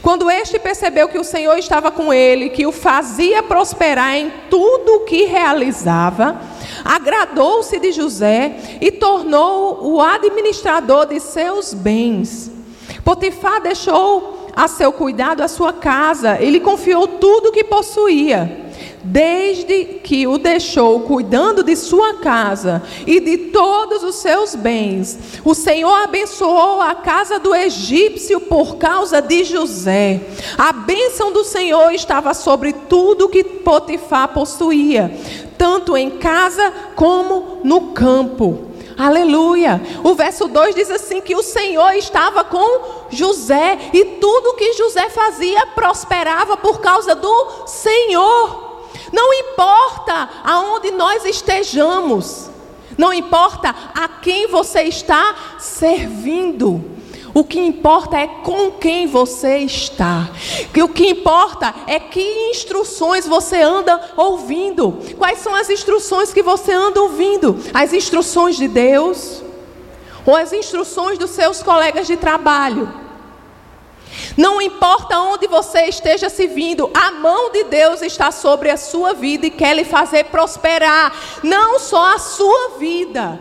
Quando 0.00 0.30
este 0.30 0.58
percebeu 0.58 1.06
que 1.06 1.18
o 1.18 1.24
Senhor 1.24 1.58
estava 1.58 1.90
com 1.90 2.10
ele, 2.10 2.48
que 2.48 2.66
o 2.66 2.72
fazia 2.72 3.42
prosperar 3.42 4.16
em 4.16 4.32
tudo 4.48 4.88
o 4.94 5.00
que 5.00 5.26
realizava, 5.26 6.40
agradou-se 6.82 7.78
de 7.78 7.92
José 7.92 8.56
e 8.80 8.90
tornou 8.90 9.80
o 9.82 10.00
administrador 10.00 11.04
de 11.04 11.20
seus 11.20 11.74
bens. 11.74 12.53
Potifar 13.04 13.60
deixou 13.60 14.48
a 14.56 14.66
seu 14.66 14.92
cuidado 14.92 15.42
a 15.42 15.48
sua 15.48 15.72
casa, 15.72 16.40
ele 16.40 16.60
confiou 16.60 17.06
tudo 17.06 17.48
o 17.48 17.52
que 17.52 17.64
possuía. 17.64 18.64
Desde 19.06 19.84
que 20.02 20.26
o 20.26 20.38
deixou 20.38 21.00
cuidando 21.00 21.62
de 21.62 21.76
sua 21.76 22.14
casa 22.14 22.82
e 23.06 23.20
de 23.20 23.36
todos 23.36 24.02
os 24.02 24.14
seus 24.14 24.54
bens, 24.54 25.18
o 25.44 25.54
Senhor 25.54 25.92
abençoou 26.04 26.80
a 26.80 26.94
casa 26.94 27.38
do 27.38 27.54
egípcio 27.54 28.40
por 28.40 28.76
causa 28.76 29.20
de 29.20 29.44
José. 29.44 30.22
A 30.56 30.72
bênção 30.72 31.32
do 31.32 31.44
Senhor 31.44 31.92
estava 31.92 32.32
sobre 32.32 32.72
tudo 32.72 33.28
que 33.28 33.44
Potifar 33.44 34.28
possuía, 34.28 35.14
tanto 35.58 35.98
em 35.98 36.12
casa 36.12 36.72
como 36.96 37.60
no 37.62 37.92
campo. 37.92 38.73
Aleluia. 38.96 39.80
O 40.02 40.14
verso 40.14 40.46
2 40.46 40.74
diz 40.74 40.90
assim: 40.90 41.20
que 41.20 41.34
o 41.34 41.42
Senhor 41.42 41.94
estava 41.94 42.44
com 42.44 43.06
José 43.10 43.90
e 43.92 44.04
tudo 44.20 44.54
que 44.54 44.72
José 44.74 45.08
fazia 45.10 45.66
prosperava 45.68 46.56
por 46.56 46.80
causa 46.80 47.14
do 47.14 47.66
Senhor. 47.66 48.64
Não 49.12 49.32
importa 49.32 50.28
aonde 50.42 50.90
nós 50.90 51.24
estejamos, 51.24 52.50
não 52.96 53.12
importa 53.12 53.74
a 53.94 54.08
quem 54.08 54.46
você 54.48 54.82
está 54.82 55.34
servindo. 55.58 56.93
O 57.34 57.42
que 57.42 57.58
importa 57.58 58.16
é 58.16 58.28
com 58.28 58.70
quem 58.70 59.08
você 59.08 59.58
está. 59.58 60.30
O 60.80 60.88
que 60.88 61.08
importa 61.08 61.74
é 61.88 61.98
que 61.98 62.22
instruções 62.50 63.26
você 63.26 63.60
anda 63.60 64.00
ouvindo. 64.16 65.00
Quais 65.18 65.40
são 65.40 65.52
as 65.52 65.68
instruções 65.68 66.32
que 66.32 66.44
você 66.44 66.72
anda 66.72 67.02
ouvindo? 67.02 67.58
As 67.74 67.92
instruções 67.92 68.56
de 68.56 68.68
Deus 68.68 69.42
ou 70.24 70.36
as 70.36 70.52
instruções 70.52 71.18
dos 71.18 71.30
seus 71.30 71.60
colegas 71.60 72.06
de 72.06 72.16
trabalho? 72.16 72.88
Não 74.36 74.62
importa 74.62 75.18
onde 75.18 75.48
você 75.48 75.86
esteja 75.86 76.28
se 76.28 76.46
vindo, 76.46 76.88
a 76.94 77.10
mão 77.10 77.50
de 77.50 77.64
Deus 77.64 78.00
está 78.00 78.30
sobre 78.30 78.70
a 78.70 78.76
sua 78.76 79.12
vida 79.12 79.46
e 79.46 79.50
quer 79.50 79.74
lhe 79.74 79.84
fazer 79.84 80.26
prosperar, 80.26 81.12
não 81.42 81.80
só 81.80 82.14
a 82.14 82.18
sua 82.18 82.78
vida, 82.78 83.40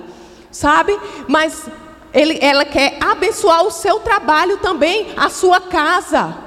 sabe? 0.51 0.99
Mas 1.27 1.67
ele, 2.13 2.37
ela 2.41 2.63
quer 2.63 2.97
abençoar 3.01 3.65
o 3.65 3.71
seu 3.71 3.99
trabalho 3.99 4.57
também, 4.57 5.13
a 5.17 5.29
sua 5.29 5.59
casa. 5.59 6.37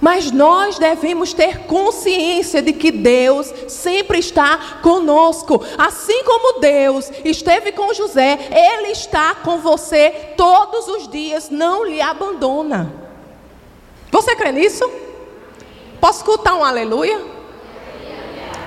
Mas 0.00 0.30
nós 0.30 0.78
devemos 0.78 1.32
ter 1.32 1.60
consciência 1.60 2.60
de 2.62 2.72
que 2.72 2.90
Deus 2.90 3.52
sempre 3.66 4.18
está 4.18 4.78
conosco. 4.82 5.64
Assim 5.78 6.22
como 6.22 6.60
Deus 6.60 7.10
esteve 7.24 7.72
com 7.72 7.94
José, 7.94 8.38
Ele 8.50 8.92
está 8.92 9.34
com 9.34 9.58
você 9.58 10.10
todos 10.36 10.86
os 10.86 11.08
dias, 11.08 11.50
não 11.50 11.84
lhe 11.84 12.00
abandona. 12.00 12.92
Você 14.10 14.36
crê 14.36 14.52
nisso? 14.52 14.88
Posso 16.00 16.18
escutar 16.18 16.54
um 16.54 16.64
aleluia? 16.64 17.35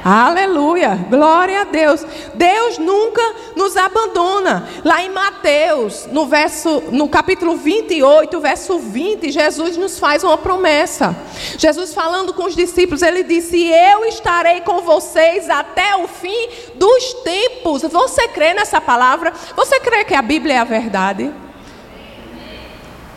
Aleluia, 0.04 0.98
glória 1.10 1.62
a 1.62 1.64
Deus. 1.66 2.06
Deus 2.34 2.78
nunca 2.78 3.22
nos 3.56 3.76
abandona. 3.76 4.68
Lá 4.84 5.04
em 5.04 5.10
Mateus, 5.10 6.08
no 6.12 6.26
verso, 6.26 6.84
no 6.92 7.10
capítulo 7.10 7.58
28, 7.58 8.40
verso 8.40 8.80
20, 8.80 9.30
Jesus 9.30 9.76
nos 9.76 10.00
faz 10.00 10.24
uma 10.24 10.38
promessa. 10.38 11.16
Jesus 11.58 11.94
falando 11.94 12.34
com 12.34 12.46
os 12.46 12.56
discípulos, 12.56 13.02
ele 13.02 13.24
disse: 13.24 13.62
"Eu 13.68 14.06
estarei 14.06 14.62
com 14.62 14.82
vocês 14.82 15.50
até 15.50 15.98
o 15.98 16.08
fim 16.08 16.48
dos 16.76 17.14
tempos". 17.26 17.82
Você 17.82 18.30
crê 18.30 18.54
nessa 18.54 18.80
palavra? 18.80 19.34
Você 19.56 19.82
crê 19.82 20.06
que 20.06 20.16
a 20.16 20.22
Bíblia 20.22 20.56
é 20.56 20.60
a 20.60 20.64
verdade? 20.64 21.30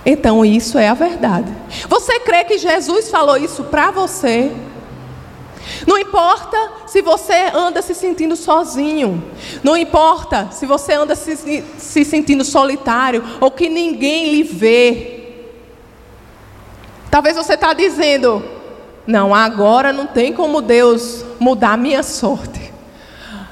Então 0.04 0.44
isso 0.44 0.78
é 0.78 0.88
a 0.88 0.94
verdade. 0.94 1.52
Você 1.88 2.18
crê 2.18 2.42
que 2.42 2.58
Jesus 2.58 3.08
falou 3.08 3.36
isso 3.36 3.62
para 3.64 3.92
você? 3.92 4.50
Não 5.86 5.98
importa 5.98 6.56
se 6.86 7.02
você 7.02 7.50
anda 7.54 7.82
se 7.82 7.94
sentindo 7.94 8.36
sozinho. 8.36 9.22
Não 9.62 9.76
importa 9.76 10.48
se 10.50 10.66
você 10.66 10.92
anda 10.94 11.14
se, 11.14 11.64
se 11.78 12.04
sentindo 12.04 12.44
solitário 12.44 13.24
ou 13.40 13.50
que 13.50 13.68
ninguém 13.68 14.30
lhe 14.30 14.42
vê. 14.42 15.18
Talvez 17.10 17.36
você 17.36 17.54
está 17.54 17.72
dizendo: 17.72 18.42
não, 19.06 19.34
agora 19.34 19.92
não 19.92 20.06
tem 20.06 20.32
como 20.32 20.62
Deus 20.62 21.24
mudar 21.38 21.72
a 21.72 21.76
minha 21.76 22.02
sorte. 22.02 22.72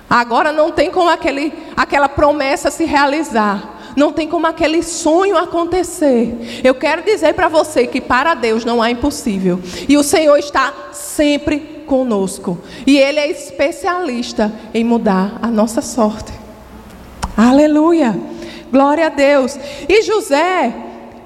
Agora 0.09 0.53
não 0.53 0.73
tem 0.73 0.91
como 0.91 1.09
aquele, 1.09 1.53
aquela 1.77 2.09
promessa 2.09 2.71
se 2.71 2.85
realizar. 2.85 3.80
Não 3.97 4.13
tem 4.13 4.29
como 4.29 4.47
aquele 4.47 4.83
sonho 4.83 5.37
acontecer. 5.37 6.61
Eu 6.63 6.75
quero 6.75 7.03
dizer 7.03 7.35
para 7.35 7.49
você 7.49 7.87
que 7.87 8.01
para 8.01 8.35
Deus 8.35 8.65
não 8.65 8.83
há 8.83 8.91
impossível. 8.91 9.61
E 9.89 9.97
o 9.97 10.03
Senhor 10.03 10.37
está 10.39 10.73
sempre 10.93 11.85
conosco. 11.87 12.59
E 12.87 12.99
Ele 12.99 13.19
é 13.19 13.31
especialista 13.31 14.53
em 14.73 14.85
mudar 14.85 15.39
a 15.43 15.49
nossa 15.49 15.83
sorte. 15.83 16.33
Aleluia! 17.37 18.19
Glória 18.71 19.07
a 19.07 19.09
Deus. 19.09 19.59
E 19.89 20.03
José, 20.03 20.73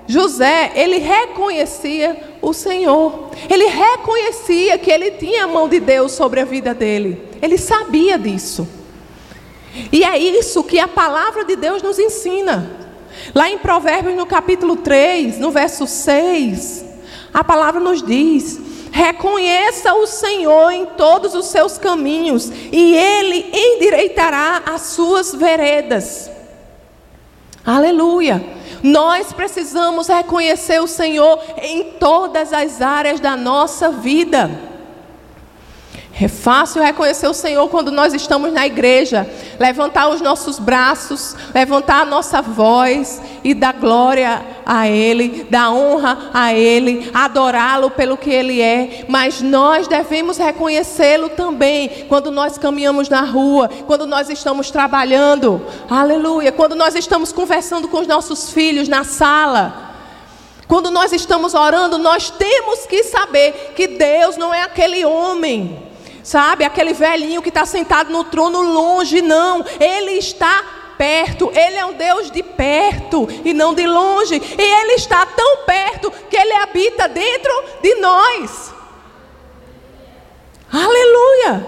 José, 0.07 0.73
ele 0.75 0.99
reconhecia 0.99 2.17
o 2.41 2.53
Senhor. 2.53 3.31
Ele 3.51 3.67
reconhecia 3.67 4.79
que 4.79 4.91
ele 4.91 5.13
tinha 5.13 5.45
a 5.45 5.49
mão 5.49 5.69
de 5.69 5.81
Deus 5.81 6.13
sobre 6.13 6.41
a 6.41 6.45
vida 6.45 6.75
dele. 6.75 7.21
Ele 7.41 7.59
sabia 7.59 8.19
disso. 8.19 8.67
E 9.93 10.05
é 10.05 10.17
isso 10.19 10.63
que 10.65 10.79
a 10.79 10.89
palavra 10.89 11.45
de 11.45 11.57
Deus 11.57 11.83
nos 11.83 11.99
ensina. 11.99 12.71
Lá 13.35 13.49
em 13.49 13.59
Provérbios, 13.59 14.17
no 14.17 14.27
capítulo 14.27 14.77
3, 14.77 15.39
no 15.39 15.51
verso 15.51 15.87
6, 15.87 16.85
a 17.33 17.43
palavra 17.43 17.81
nos 17.81 18.03
diz: 18.03 18.61
Reconheça 18.93 19.95
o 19.95 20.07
Senhor 20.07 20.71
em 20.71 20.87
todos 20.87 21.35
os 21.35 21.47
seus 21.47 21.79
caminhos, 21.79 22.51
e 22.71 22.95
Ele 22.95 23.51
endireitará 23.53 24.63
as 24.67 24.83
suas 24.83 25.35
veredas. 25.35 26.31
Aleluia. 27.67 28.45
Nós 28.83 29.33
precisamos 29.33 30.09
reconhecer 30.09 30.79
o 30.81 30.87
Senhor 30.87 31.41
em 31.63 31.85
todas 31.99 32.53
as 32.53 32.83
áreas 32.83 33.19
da 33.19 33.35
nossa 33.35 33.91
vida. 33.91 34.74
É 36.21 36.29
fácil 36.29 36.81
reconhecer 36.81 37.27
o 37.27 37.35
Senhor 37.35 37.69
quando 37.69 37.91
nós 37.91 38.15
estamos 38.15 38.53
na 38.53 38.65
igreja, 38.65 39.29
levantar 39.59 40.09
os 40.09 40.21
nossos 40.21 40.61
braços, 40.61 41.35
levantar 41.53 42.03
a 42.03 42.05
nossa 42.05 42.41
voz 42.41 43.21
e 43.43 43.53
dar 43.53 43.73
glória 43.73 44.41
a 44.65 44.87
Ele, 44.87 45.45
dar 45.51 45.73
honra 45.73 46.31
a 46.33 46.55
Ele, 46.55 47.11
adorá-lo 47.13 47.91
pelo 47.91 48.17
que 48.17 48.31
Ele 48.31 48.63
é. 48.63 49.05
Mas 49.09 49.43
nós 49.43 49.89
devemos 49.89 50.39
reconhecê-lo 50.39 51.31
também 51.31 52.07
quando 52.09 52.31
nós 52.31 52.57
caminhamos 52.57 53.09
na 53.09 53.23
rua, 53.23 53.69
quando 53.85 54.07
nós 54.07 54.31
estamos 54.31 54.71
trabalhando, 54.71 55.67
aleluia, 55.91 56.53
quando 56.53 56.77
nós 56.77 56.95
estamos 56.95 57.33
conversando 57.33 57.89
com 57.89 57.99
os 57.99 58.07
nossos 58.07 58.51
filhos 58.51 58.87
na 58.87 59.03
sala. 59.03 59.95
Quando 60.69 60.93
nós 60.93 61.13
estamos 61.13 61.55
orando, 61.55 61.99
nós 61.99 62.31
temos 62.31 62.87
que 62.87 63.03
saber 63.03 63.73
que 63.75 63.89
Deus 63.89 64.37
não 64.37 64.55
é 64.55 64.63
aquele 64.63 65.05
homem 65.05 65.93
Sabe, 66.25 66.65
aquele 66.65 66.95
velhinho 66.95 67.43
que 67.43 67.51
está 67.51 67.67
sentado 67.67 68.11
no 68.11 68.25
trono 68.25 68.63
longe, 68.63 69.21
não. 69.21 69.63
Ele 69.79 70.13
está 70.13 70.65
perto. 70.97 71.53
Ele 71.55 71.77
é 71.77 71.85
um 71.85 71.93
Deus 71.93 72.31
de 72.31 72.43
perto 72.43 73.29
e 73.45 73.53
não 73.53 73.75
de 73.75 73.87
longe. 73.87 74.37
E 74.37 74.63
Ele 74.63 74.93
está 74.93 75.27
tão 75.27 75.59
perto 75.59 76.11
que 76.31 76.37
Ele 76.37 76.55
habita 76.55 77.07
dentro 77.09 77.53
de 77.83 77.95
nós. 77.97 78.73
Aleluia! 80.73 81.67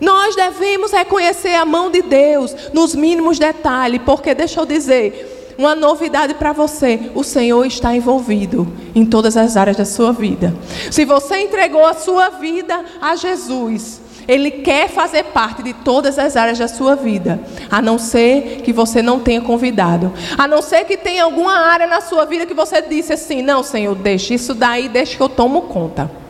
Nós 0.00 0.34
devemos 0.34 0.90
reconhecer 0.90 1.54
a 1.54 1.64
mão 1.64 1.88
de 1.88 2.02
Deus 2.02 2.54
nos 2.72 2.94
mínimos 2.94 3.38
detalhes, 3.38 4.02
porque 4.04 4.34
deixa 4.34 4.60
eu 4.60 4.66
dizer, 4.66 5.35
uma 5.58 5.74
novidade 5.74 6.34
para 6.34 6.52
você: 6.52 7.10
o 7.14 7.22
Senhor 7.22 7.64
está 7.64 7.94
envolvido 7.94 8.66
em 8.94 9.04
todas 9.04 9.36
as 9.36 9.56
áreas 9.56 9.76
da 9.76 9.84
sua 9.84 10.12
vida. 10.12 10.54
Se 10.90 11.04
você 11.04 11.38
entregou 11.38 11.84
a 11.84 11.94
sua 11.94 12.30
vida 12.30 12.84
a 13.00 13.16
Jesus, 13.16 14.00
ele 14.28 14.50
quer 14.50 14.88
fazer 14.88 15.24
parte 15.24 15.62
de 15.62 15.72
todas 15.72 16.18
as 16.18 16.36
áreas 16.36 16.58
da 16.58 16.68
sua 16.68 16.96
vida, 16.96 17.40
a 17.70 17.80
não 17.80 17.98
ser 17.98 18.62
que 18.62 18.72
você 18.72 19.00
não 19.00 19.20
tenha 19.20 19.40
convidado, 19.40 20.12
a 20.36 20.48
não 20.48 20.60
ser 20.60 20.84
que 20.84 20.96
tenha 20.96 21.24
alguma 21.24 21.56
área 21.56 21.86
na 21.86 22.00
sua 22.00 22.24
vida 22.24 22.46
que 22.46 22.54
você 22.54 22.82
disse 22.82 23.12
assim: 23.12 23.42
não, 23.42 23.62
Senhor, 23.62 23.94
deixa 23.94 24.34
isso 24.34 24.54
daí, 24.54 24.88
deixa 24.88 25.16
que 25.16 25.22
eu 25.22 25.28
tomo 25.28 25.62
conta. 25.62 26.25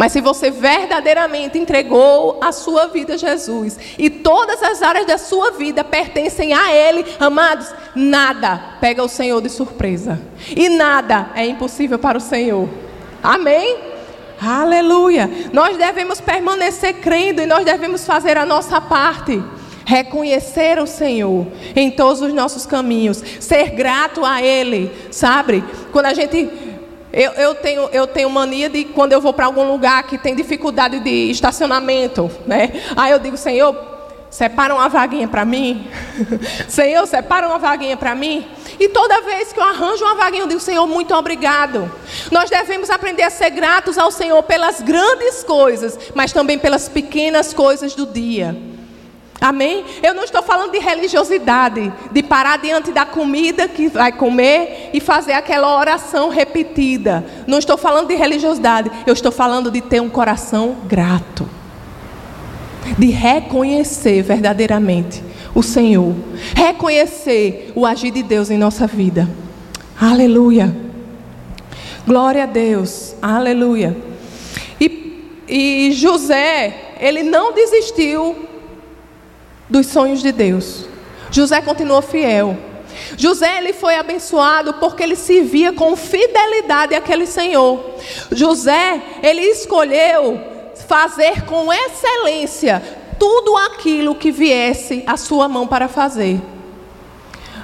Mas 0.00 0.12
se 0.12 0.22
você 0.22 0.50
verdadeiramente 0.50 1.58
entregou 1.58 2.38
a 2.40 2.52
sua 2.52 2.86
vida 2.86 3.12
a 3.12 3.16
Jesus 3.18 3.78
e 3.98 4.08
todas 4.08 4.62
as 4.62 4.80
áreas 4.80 5.04
da 5.06 5.18
sua 5.18 5.50
vida 5.50 5.84
pertencem 5.84 6.54
a 6.54 6.74
Ele, 6.74 7.04
amados, 7.20 7.70
nada 7.94 8.78
pega 8.80 9.04
o 9.04 9.08
Senhor 9.08 9.42
de 9.42 9.50
surpresa. 9.50 10.18
E 10.56 10.70
nada 10.70 11.28
é 11.34 11.44
impossível 11.44 11.98
para 11.98 12.16
o 12.16 12.20
Senhor. 12.20 12.66
Amém? 13.22 13.76
Aleluia. 14.40 15.30
Nós 15.52 15.76
devemos 15.76 16.18
permanecer 16.18 16.94
crendo 16.94 17.42
e 17.42 17.46
nós 17.46 17.62
devemos 17.62 18.06
fazer 18.06 18.38
a 18.38 18.46
nossa 18.46 18.80
parte 18.80 19.44
reconhecer 19.84 20.78
o 20.78 20.86
Senhor 20.86 21.46
em 21.76 21.90
todos 21.90 22.22
os 22.22 22.32
nossos 22.32 22.64
caminhos, 22.64 23.22
ser 23.38 23.72
grato 23.72 24.24
a 24.24 24.40
Ele, 24.40 24.90
sabe? 25.10 25.62
Quando 25.92 26.06
a 26.06 26.14
gente 26.14 26.69
eu, 27.12 27.32
eu, 27.32 27.54
tenho, 27.54 27.88
eu 27.92 28.06
tenho 28.06 28.30
mania 28.30 28.68
de 28.68 28.84
quando 28.84 29.12
eu 29.12 29.20
vou 29.20 29.32
para 29.32 29.46
algum 29.46 29.64
lugar 29.64 30.04
que 30.04 30.16
tem 30.16 30.34
dificuldade 30.34 31.00
de 31.00 31.30
estacionamento, 31.30 32.30
né? 32.46 32.70
Aí 32.96 33.10
eu 33.10 33.18
digo, 33.18 33.36
Senhor, 33.36 33.74
separa 34.30 34.74
uma 34.74 34.88
vaguinha 34.88 35.26
para 35.26 35.44
mim. 35.44 35.88
Senhor, 36.68 37.04
separa 37.06 37.48
uma 37.48 37.58
vaguinha 37.58 37.96
para 37.96 38.14
mim. 38.14 38.46
E 38.78 38.88
toda 38.88 39.20
vez 39.22 39.52
que 39.52 39.58
eu 39.58 39.64
arranjo 39.64 40.04
uma 40.04 40.14
vaguinha, 40.14 40.44
eu 40.44 40.48
digo, 40.48 40.60
Senhor, 40.60 40.86
muito 40.86 41.12
obrigado. 41.14 41.90
Nós 42.30 42.48
devemos 42.48 42.88
aprender 42.88 43.24
a 43.24 43.30
ser 43.30 43.50
gratos 43.50 43.98
ao 43.98 44.10
Senhor 44.10 44.42
pelas 44.44 44.80
grandes 44.80 45.42
coisas, 45.42 45.98
mas 46.14 46.32
também 46.32 46.58
pelas 46.58 46.88
pequenas 46.88 47.52
coisas 47.52 47.94
do 47.94 48.06
dia. 48.06 48.56
Amém? 49.40 49.84
Eu 50.02 50.12
não 50.12 50.22
estou 50.22 50.42
falando 50.42 50.72
de 50.72 50.78
religiosidade, 50.78 51.90
de 52.12 52.22
parar 52.22 52.58
diante 52.58 52.92
da 52.92 53.06
comida 53.06 53.66
que 53.66 53.88
vai 53.88 54.12
comer 54.12 54.90
e 54.92 55.00
fazer 55.00 55.32
aquela 55.32 55.78
oração 55.78 56.28
repetida. 56.28 57.24
Não 57.46 57.58
estou 57.58 57.78
falando 57.78 58.08
de 58.08 58.14
religiosidade, 58.14 58.90
eu 59.06 59.14
estou 59.14 59.32
falando 59.32 59.70
de 59.70 59.80
ter 59.80 60.00
um 60.00 60.10
coração 60.10 60.76
grato. 60.86 61.48
De 62.98 63.06
reconhecer 63.06 64.22
verdadeiramente 64.22 65.22
o 65.54 65.62
Senhor, 65.62 66.14
reconhecer 66.54 67.72
o 67.74 67.86
agir 67.86 68.10
de 68.10 68.22
Deus 68.22 68.50
em 68.50 68.58
nossa 68.58 68.86
vida. 68.86 69.28
Aleluia. 69.98 70.74
Glória 72.06 72.42
a 72.42 72.46
Deus. 72.46 73.14
Aleluia. 73.22 73.96
E, 74.78 75.24
e 75.48 75.92
José, 75.92 76.96
ele 77.00 77.22
não 77.22 77.52
desistiu 77.52 78.49
dos 79.70 79.86
sonhos 79.86 80.20
de 80.20 80.32
Deus. 80.32 80.84
José 81.30 81.60
continuou 81.62 82.02
fiel. 82.02 82.56
José 83.16 83.58
ele 83.58 83.72
foi 83.72 83.94
abençoado 83.94 84.74
porque 84.74 85.02
ele 85.02 85.16
servia 85.16 85.72
com 85.72 85.96
fidelidade 85.96 86.94
àquele 86.94 87.26
Senhor. 87.26 87.80
José 88.32 89.00
ele 89.22 89.42
escolheu 89.42 90.40
fazer 90.88 91.42
com 91.44 91.72
excelência 91.72 92.82
tudo 93.18 93.56
aquilo 93.56 94.14
que 94.14 94.32
viesse 94.32 95.04
à 95.06 95.16
sua 95.16 95.46
mão 95.46 95.66
para 95.66 95.88
fazer. 95.88 96.40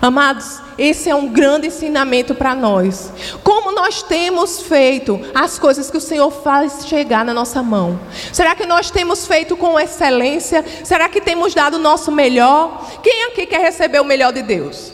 Amados, 0.06 0.60
esse 0.78 1.10
é 1.10 1.14
um 1.16 1.26
grande 1.26 1.66
ensinamento 1.66 2.32
para 2.32 2.54
nós. 2.54 3.10
Como 3.42 3.72
nós 3.72 4.04
temos 4.04 4.62
feito 4.62 5.20
as 5.34 5.58
coisas 5.58 5.90
que 5.90 5.96
o 5.96 6.00
Senhor 6.00 6.30
faz 6.30 6.86
chegar 6.86 7.24
na 7.24 7.34
nossa 7.34 7.60
mão? 7.60 7.98
Será 8.32 8.54
que 8.54 8.64
nós 8.64 8.88
temos 8.88 9.26
feito 9.26 9.56
com 9.56 9.80
excelência? 9.80 10.64
Será 10.84 11.08
que 11.08 11.20
temos 11.20 11.52
dado 11.54 11.74
o 11.74 11.80
nosso 11.80 12.12
melhor? 12.12 12.88
Quem 13.02 13.24
aqui 13.24 13.46
quer 13.46 13.60
receber 13.60 14.00
o 14.00 14.04
melhor 14.04 14.32
de 14.32 14.42
Deus? 14.42 14.92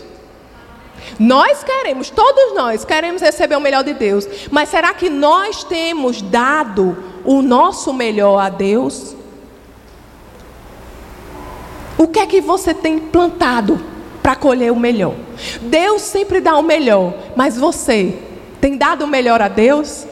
Nós 1.19 1.63
queremos, 1.63 2.09
todos 2.09 2.55
nós 2.55 2.83
queremos 2.83 3.21
receber 3.21 3.57
o 3.57 3.61
melhor 3.61 3.85
de 3.85 3.93
Deus, 3.93 4.27
mas 4.51 4.71
será 4.71 4.95
que 4.95 5.11
nós 5.11 5.63
temos 5.63 6.23
dado 6.23 6.97
o 7.23 7.43
nosso 7.43 7.93
melhor 7.93 8.39
a 8.39 8.49
Deus? 8.49 9.15
O 11.99 12.09
que 12.09 12.19
é 12.19 12.27
que 12.27 12.41
você 12.41 12.73
tem 12.73 12.99
plantado? 12.99 13.92
Para 14.23 14.37
colher 14.37 14.71
o 14.71 14.77
melhor. 14.77 15.15
Deus 15.63 16.03
sempre 16.03 16.41
dá 16.41 16.57
o 16.57 16.63
melhor, 16.63 17.15
mas 17.35 17.57
você 17.57 18.17
tem 18.61 18.77
dado 18.77 19.05
o 19.05 19.09
melhor 19.09 19.43
a 19.43 19.49
Deus? 19.49 20.07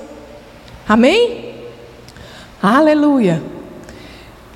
Amém? 0.89 1.55
Aleluia. 2.61 3.43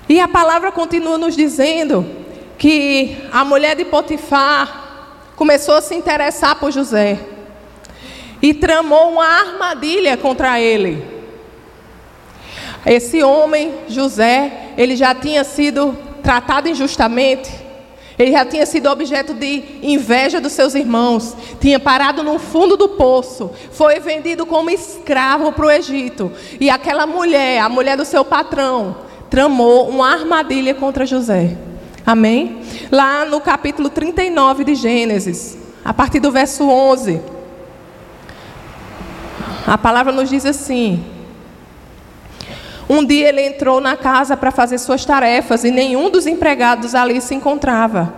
E 0.08 0.20
a 0.20 0.28
palavra 0.28 0.72
continua 0.72 1.16
nos 1.16 1.36
dizendo 1.36 2.04
que 2.58 3.16
a 3.32 3.44
mulher 3.44 3.76
de 3.76 3.84
Potifar 3.84 4.82
começou 5.36 5.76
a 5.76 5.80
se 5.80 5.94
interessar 5.94 6.56
por 6.56 6.70
José 6.70 7.18
e 8.42 8.52
tramou 8.52 9.12
uma 9.12 9.24
armadilha 9.24 10.16
contra 10.16 10.60
ele. 10.60 11.02
Esse 12.84 13.22
homem, 13.22 13.72
José, 13.88 14.72
ele 14.76 14.96
já 14.96 15.14
tinha 15.14 15.42
sido 15.42 15.96
tratado 16.22 16.68
injustamente, 16.68 17.50
ele 18.18 18.30
já 18.30 18.44
tinha 18.44 18.64
sido 18.64 18.88
objeto 18.88 19.34
de 19.34 19.62
inveja 19.82 20.40
dos 20.40 20.52
seus 20.52 20.74
irmãos, 20.74 21.36
tinha 21.60 21.80
parado 21.80 22.22
no 22.22 22.38
fundo 22.38 22.76
do 22.76 22.90
poço, 22.90 23.50
foi 23.72 23.98
vendido 23.98 24.46
como 24.46 24.70
escravo 24.70 25.52
para 25.52 25.66
o 25.66 25.70
Egito. 25.70 26.30
E 26.60 26.70
aquela 26.70 27.06
mulher, 27.06 27.60
a 27.60 27.68
mulher 27.68 27.96
do 27.96 28.04
seu 28.04 28.24
patrão, 28.24 28.96
tramou 29.28 29.88
uma 29.88 30.12
armadilha 30.12 30.74
contra 30.74 31.04
José. 31.04 31.56
Amém? 32.06 32.60
Lá 32.90 33.24
no 33.24 33.40
capítulo 33.40 33.88
39 33.88 34.62
de 34.62 34.74
Gênesis, 34.76 35.58
a 35.84 35.92
partir 35.92 36.20
do 36.20 36.30
verso 36.30 36.68
11, 36.68 37.20
a 39.66 39.76
palavra 39.76 40.12
nos 40.12 40.28
diz 40.30 40.46
assim: 40.46 41.04
um 42.88 43.04
dia 43.04 43.28
ele 43.28 43.46
entrou 43.46 43.80
na 43.80 43.96
casa 43.96 44.36
para 44.36 44.50
fazer 44.50 44.78
suas 44.78 45.04
tarefas 45.04 45.64
e 45.64 45.70
nenhum 45.70 46.10
dos 46.10 46.26
empregados 46.26 46.94
ali 46.94 47.20
se 47.20 47.34
encontrava. 47.34 48.12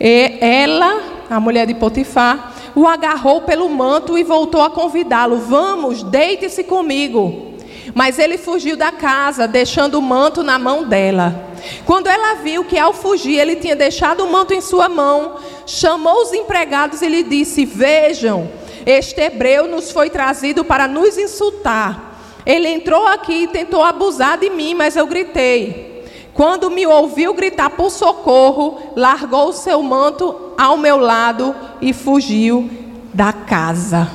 E 0.00 0.38
ela, 0.40 1.00
a 1.28 1.38
mulher 1.38 1.66
de 1.66 1.74
Potifar, 1.74 2.52
o 2.74 2.86
agarrou 2.86 3.42
pelo 3.42 3.68
manto 3.68 4.16
e 4.16 4.24
voltou 4.24 4.62
a 4.62 4.70
convidá-lo: 4.70 5.38
Vamos, 5.38 6.02
deite-se 6.02 6.64
comigo. 6.64 7.52
Mas 7.94 8.18
ele 8.18 8.38
fugiu 8.38 8.76
da 8.76 8.90
casa, 8.90 9.46
deixando 9.46 9.98
o 9.98 10.02
manto 10.02 10.42
na 10.42 10.58
mão 10.58 10.84
dela. 10.84 11.50
Quando 11.84 12.06
ela 12.06 12.36
viu 12.36 12.64
que 12.64 12.78
ao 12.78 12.92
fugir 12.92 13.38
ele 13.38 13.56
tinha 13.56 13.76
deixado 13.76 14.24
o 14.24 14.32
manto 14.32 14.54
em 14.54 14.60
sua 14.60 14.88
mão, 14.88 15.36
chamou 15.66 16.22
os 16.22 16.32
empregados 16.32 17.02
e 17.02 17.08
lhe 17.08 17.22
disse: 17.22 17.64
Vejam, 17.66 18.48
este 18.86 19.20
hebreu 19.20 19.68
nos 19.68 19.90
foi 19.90 20.08
trazido 20.08 20.64
para 20.64 20.88
nos 20.88 21.18
insultar. 21.18 22.11
Ele 22.44 22.68
entrou 22.68 23.06
aqui 23.06 23.44
e 23.44 23.48
tentou 23.48 23.82
abusar 23.82 24.38
de 24.38 24.50
mim, 24.50 24.74
mas 24.74 24.96
eu 24.96 25.06
gritei. 25.06 25.92
Quando 26.34 26.70
me 26.70 26.86
ouviu 26.86 27.34
gritar 27.34 27.70
por 27.70 27.90
socorro, 27.90 28.92
largou 28.96 29.48
o 29.48 29.52
seu 29.52 29.82
manto 29.82 30.52
ao 30.56 30.76
meu 30.76 30.96
lado 30.96 31.54
e 31.80 31.92
fugiu 31.92 32.70
da 33.12 33.32
casa. 33.32 34.10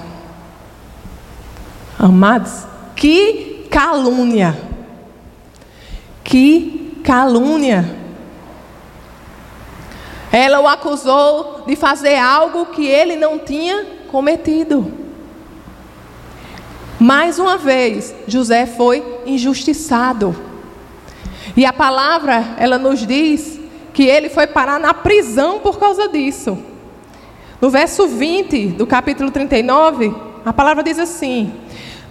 Amados, 2.00 2.66
que 2.96 3.68
calúnia! 3.70 4.58
Que 6.24 7.00
calúnia! 7.04 7.96
Ela 10.32 10.60
o 10.60 10.68
acusou 10.68 11.64
de 11.66 11.76
fazer 11.76 12.18
algo 12.18 12.68
que 12.68 12.86
ele 12.86 13.16
não 13.16 13.40
tinha 13.40 13.86
cometido. 14.12 15.07
Mais 17.00 17.38
uma 17.38 17.58
vez, 17.58 18.14
José 18.28 18.66
foi 18.66 19.04
injustiçado. 19.26 20.36
E 21.56 21.66
a 21.66 21.72
palavra, 21.72 22.56
ela 22.58 22.78
nos 22.78 23.06
diz 23.06 23.60
que 23.94 24.04
ele 24.04 24.30
foi 24.30 24.48
parar 24.48 24.80
na 24.80 24.94
prisão 24.94 25.60
por 25.60 25.80
causa 25.80 26.08
disso. 26.08 26.58
No 27.62 27.70
verso 27.70 28.08
20 28.08 28.68
do 28.70 28.86
capítulo 28.86 29.32
39, 29.32 30.14
a 30.46 30.54
palavra 30.54 30.84
diz 30.84 31.00
assim: 31.00 31.52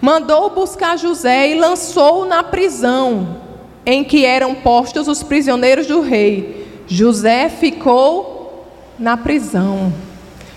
Mandou 0.01 0.49
buscar 0.49 0.97
José 0.97 1.49
e 1.49 1.59
lançou-o 1.59 2.25
na 2.25 2.43
prisão 2.43 3.37
em 3.85 4.03
que 4.03 4.25
eram 4.25 4.53
postos 4.53 5.07
os 5.07 5.23
prisioneiros 5.23 5.87
do 5.87 6.01
rei. 6.01 6.67
José 6.87 7.49
ficou 7.49 8.67
na 8.99 9.15
prisão. 9.15 9.93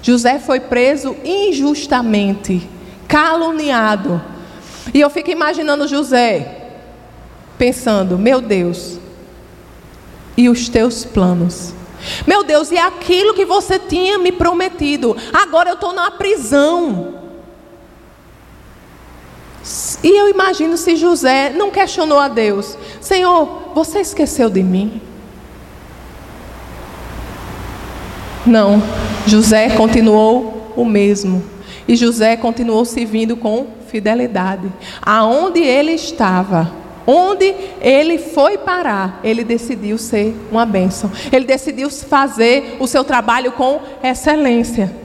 José 0.02 0.38
foi 0.38 0.60
preso 0.60 1.16
injustamente, 1.24 2.68
caluniado. 3.10 4.22
E 4.94 5.00
eu 5.00 5.10
fico 5.10 5.30
imaginando 5.30 5.88
José, 5.88 6.70
pensando: 7.58 8.16
meu 8.16 8.40
Deus, 8.40 8.98
e 10.36 10.48
os 10.48 10.68
teus 10.68 11.04
planos? 11.04 11.74
Meu 12.26 12.42
Deus, 12.42 12.70
e 12.70 12.78
aquilo 12.78 13.34
que 13.34 13.44
você 13.44 13.78
tinha 13.78 14.16
me 14.18 14.32
prometido, 14.32 15.14
agora 15.32 15.68
eu 15.68 15.74
estou 15.74 15.92
na 15.92 16.10
prisão. 16.12 17.16
E 20.02 20.08
eu 20.08 20.30
imagino 20.30 20.78
se 20.78 20.96
José 20.96 21.50
não 21.50 21.70
questionou 21.70 22.18
a 22.18 22.28
Deus: 22.28 22.78
Senhor, 23.00 23.72
você 23.74 24.00
esqueceu 24.00 24.48
de 24.48 24.62
mim? 24.62 25.02
Não, 28.46 28.82
José 29.26 29.68
continuou 29.76 30.72
o 30.74 30.84
mesmo. 30.84 31.59
E 31.90 31.96
José 31.96 32.36
continuou 32.36 32.84
servindo 32.84 33.36
com 33.36 33.66
fidelidade. 33.88 34.72
Aonde 35.02 35.58
ele 35.58 35.90
estava, 35.90 36.70
onde 37.04 37.52
ele 37.80 38.16
foi 38.16 38.56
parar, 38.56 39.18
ele 39.24 39.42
decidiu 39.42 39.98
ser 39.98 40.32
uma 40.52 40.64
bênção. 40.64 41.10
Ele 41.32 41.44
decidiu 41.44 41.90
fazer 41.90 42.76
o 42.78 42.86
seu 42.86 43.02
trabalho 43.02 43.50
com 43.50 43.80
excelência. 44.04 44.99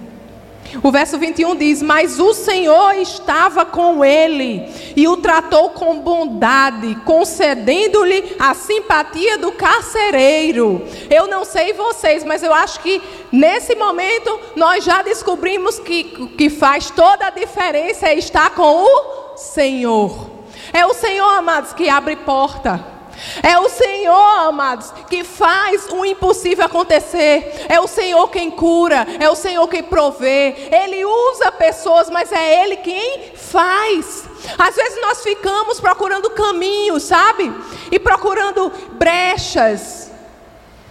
O 0.83 0.91
verso 0.91 1.17
21 1.17 1.55
diz: 1.55 1.81
Mas 1.81 2.19
o 2.19 2.33
Senhor 2.33 2.95
estava 2.95 3.65
com 3.65 4.03
ele 4.03 4.67
e 4.95 5.07
o 5.07 5.17
tratou 5.17 5.69
com 5.69 5.99
bondade, 5.99 6.95
concedendo-lhe 7.05 8.35
a 8.39 8.53
simpatia 8.53 9.37
do 9.37 9.51
carcereiro. 9.51 10.85
Eu 11.09 11.27
não 11.27 11.43
sei 11.45 11.73
vocês, 11.73 12.23
mas 12.23 12.43
eu 12.43 12.53
acho 12.53 12.79
que 12.79 13.01
nesse 13.31 13.75
momento 13.75 14.39
nós 14.55 14.83
já 14.83 15.01
descobrimos 15.01 15.79
que 15.79 16.03
que 16.37 16.49
faz 16.49 16.89
toda 16.89 17.27
a 17.27 17.29
diferença 17.29 18.07
é 18.07 18.15
estar 18.15 18.51
com 18.51 18.83
o 18.83 19.37
Senhor. 19.37 20.29
É 20.73 20.85
o 20.85 20.93
Senhor, 20.93 21.29
amados, 21.29 21.73
que 21.73 21.89
abre 21.89 22.15
porta. 22.15 22.94
É 23.41 23.57
o 23.59 23.69
Senhor, 23.69 24.47
amados, 24.47 24.91
que 25.09 25.23
faz 25.23 25.87
o 25.91 26.05
impossível 26.05 26.65
acontecer. 26.65 27.65
É 27.69 27.79
o 27.79 27.87
Senhor 27.87 28.29
quem 28.29 28.51
cura, 28.51 29.07
é 29.19 29.29
o 29.29 29.35
Senhor 29.35 29.67
quem 29.67 29.83
provê. 29.83 30.55
Ele 30.71 31.05
usa 31.05 31.51
pessoas, 31.51 32.09
mas 32.09 32.31
é 32.31 32.63
Ele 32.63 32.77
quem 32.77 33.33
faz. 33.35 34.25
Às 34.57 34.75
vezes 34.75 35.01
nós 35.01 35.23
ficamos 35.23 35.79
procurando 35.79 36.29
caminhos, 36.29 37.03
sabe? 37.03 37.51
E 37.91 37.99
procurando 37.99 38.71
brechas 38.93 40.11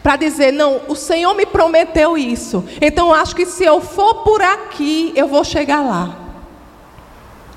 para 0.02 0.16
dizer: 0.16 0.52
não, 0.52 0.82
o 0.88 0.94
Senhor 0.94 1.34
me 1.34 1.46
prometeu 1.46 2.16
isso. 2.18 2.64
Então 2.80 3.12
acho 3.12 3.34
que 3.34 3.46
se 3.46 3.64
eu 3.64 3.80
for 3.80 4.16
por 4.16 4.42
aqui, 4.42 5.12
eu 5.16 5.26
vou 5.26 5.42
chegar 5.42 5.80
lá. 5.80 6.16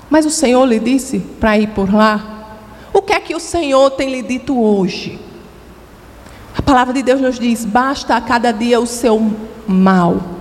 Mas 0.08 0.24
o 0.24 0.30
Senhor 0.30 0.64
lhe 0.64 0.78
disse 0.78 1.18
para 1.18 1.58
ir 1.58 1.68
por 1.68 1.92
lá? 1.92 2.37
O 2.92 3.02
que 3.02 3.12
é 3.12 3.20
que 3.20 3.34
o 3.34 3.40
Senhor 3.40 3.90
tem 3.90 4.10
lhe 4.10 4.22
dito 4.22 4.58
hoje? 4.58 5.18
A 6.56 6.62
palavra 6.62 6.92
de 6.92 7.02
Deus 7.02 7.20
nos 7.20 7.38
diz: 7.38 7.64
basta 7.64 8.16
a 8.16 8.20
cada 8.20 8.52
dia 8.52 8.80
o 8.80 8.86
seu 8.86 9.20
mal. 9.66 10.38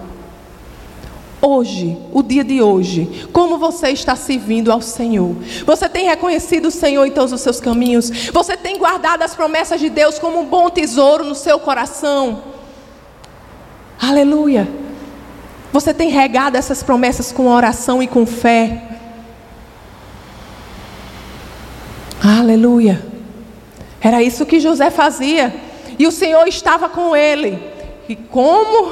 Hoje, 1.40 1.96
o 2.12 2.24
dia 2.24 2.44
de 2.44 2.62
hoje, 2.64 3.28
como 3.32 3.60
você 3.60 3.90
está 3.90 4.16
servindo 4.16 4.72
ao 4.72 4.82
Senhor? 4.82 5.36
Você 5.66 5.88
tem 5.88 6.08
reconhecido 6.08 6.66
o 6.66 6.72
Senhor 6.72 7.06
em 7.06 7.12
todos 7.12 7.32
os 7.32 7.42
seus 7.42 7.60
caminhos? 7.60 8.10
Você 8.34 8.58
tem 8.58 8.78
guardado 8.78 9.22
as 9.22 9.36
promessas 9.36 9.80
de 9.80 9.90
Deus 9.90 10.18
como 10.18 10.40
um 10.40 10.46
bom 10.46 10.70
tesouro 10.70 11.24
no 11.24 11.36
seu 11.36 11.60
coração? 11.60 12.42
Aleluia! 14.02 14.68
Você 15.72 15.94
tem 15.94 16.10
regado 16.10 16.58
essas 16.58 16.82
promessas 16.82 17.32
com 17.32 17.48
oração 17.48 18.02
e 18.02 18.08
com 18.08 18.26
fé? 18.26 18.87
Aleluia. 22.28 23.02
Era 24.02 24.22
isso 24.22 24.46
que 24.46 24.60
José 24.60 24.92
fazia. 24.92 25.56
E 25.98 26.06
o 26.06 26.12
Senhor 26.12 26.46
estava 26.46 26.90
com 26.90 27.16
ele. 27.16 27.58
E 28.10 28.18
como, 28.18 28.92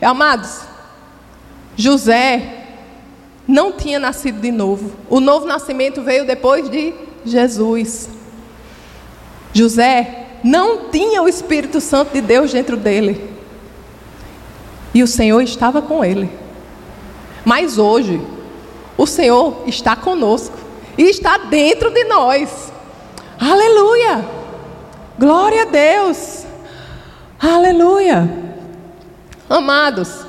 amados, 0.00 0.62
José 1.76 2.64
não 3.46 3.70
tinha 3.70 4.00
nascido 4.00 4.40
de 4.40 4.50
novo. 4.50 4.90
O 5.08 5.20
novo 5.20 5.46
nascimento 5.46 6.02
veio 6.02 6.26
depois 6.26 6.68
de 6.68 6.92
Jesus. 7.24 8.10
José 9.52 10.26
não 10.42 10.90
tinha 10.90 11.22
o 11.22 11.28
Espírito 11.28 11.80
Santo 11.80 12.12
de 12.12 12.20
Deus 12.20 12.50
dentro 12.50 12.76
dele. 12.76 13.30
E 14.92 15.04
o 15.04 15.06
Senhor 15.06 15.40
estava 15.40 15.80
com 15.80 16.04
ele. 16.04 16.28
Mas 17.44 17.78
hoje, 17.78 18.20
o 18.98 19.06
Senhor 19.06 19.62
está 19.68 19.94
conosco 19.94 20.58
e 20.98 21.04
está 21.04 21.38
dentro 21.38 21.88
de 21.88 22.02
nós. 22.04 22.71
Aleluia! 23.42 24.24
Glória 25.18 25.62
a 25.62 25.64
Deus! 25.64 26.46
Aleluia! 27.40 28.30
Amados, 29.50 30.24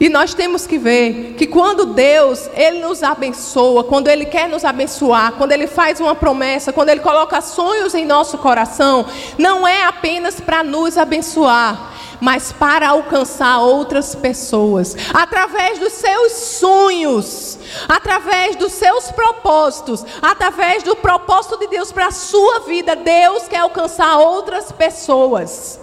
e 0.00 0.08
nós 0.08 0.34
temos 0.34 0.66
que 0.66 0.76
ver 0.76 1.36
que 1.38 1.46
quando 1.46 1.86
Deus, 1.86 2.50
Ele 2.54 2.80
nos 2.80 3.04
abençoa, 3.04 3.84
quando 3.84 4.08
Ele 4.08 4.24
quer 4.24 4.48
nos 4.48 4.64
abençoar, 4.64 5.34
quando 5.34 5.52
Ele 5.52 5.68
faz 5.68 6.00
uma 6.00 6.16
promessa, 6.16 6.72
quando 6.72 6.88
Ele 6.88 7.00
coloca 7.00 7.40
sonhos 7.40 7.94
em 7.94 8.04
nosso 8.04 8.36
coração, 8.38 9.06
não 9.38 9.66
é 9.66 9.84
apenas 9.84 10.40
para 10.40 10.64
nos 10.64 10.98
abençoar, 10.98 11.92
mas 12.20 12.52
para 12.52 12.88
alcançar 12.88 13.58
outras 13.58 14.14
pessoas, 14.14 14.96
através 15.12 15.78
dos 15.78 15.92
seus 15.92 16.32
sonhos, 16.32 17.58
através 17.88 18.56
dos 18.56 18.72
seus 18.72 19.10
propósitos, 19.10 20.04
através 20.22 20.82
do 20.82 20.96
propósito 20.96 21.58
de 21.58 21.68
Deus 21.68 21.92
para 21.92 22.06
a 22.06 22.12
sua 22.12 22.60
vida, 22.60 22.96
Deus 22.96 23.48
quer 23.48 23.58
alcançar 23.58 24.18
outras 24.18 24.72
pessoas. 24.72 25.80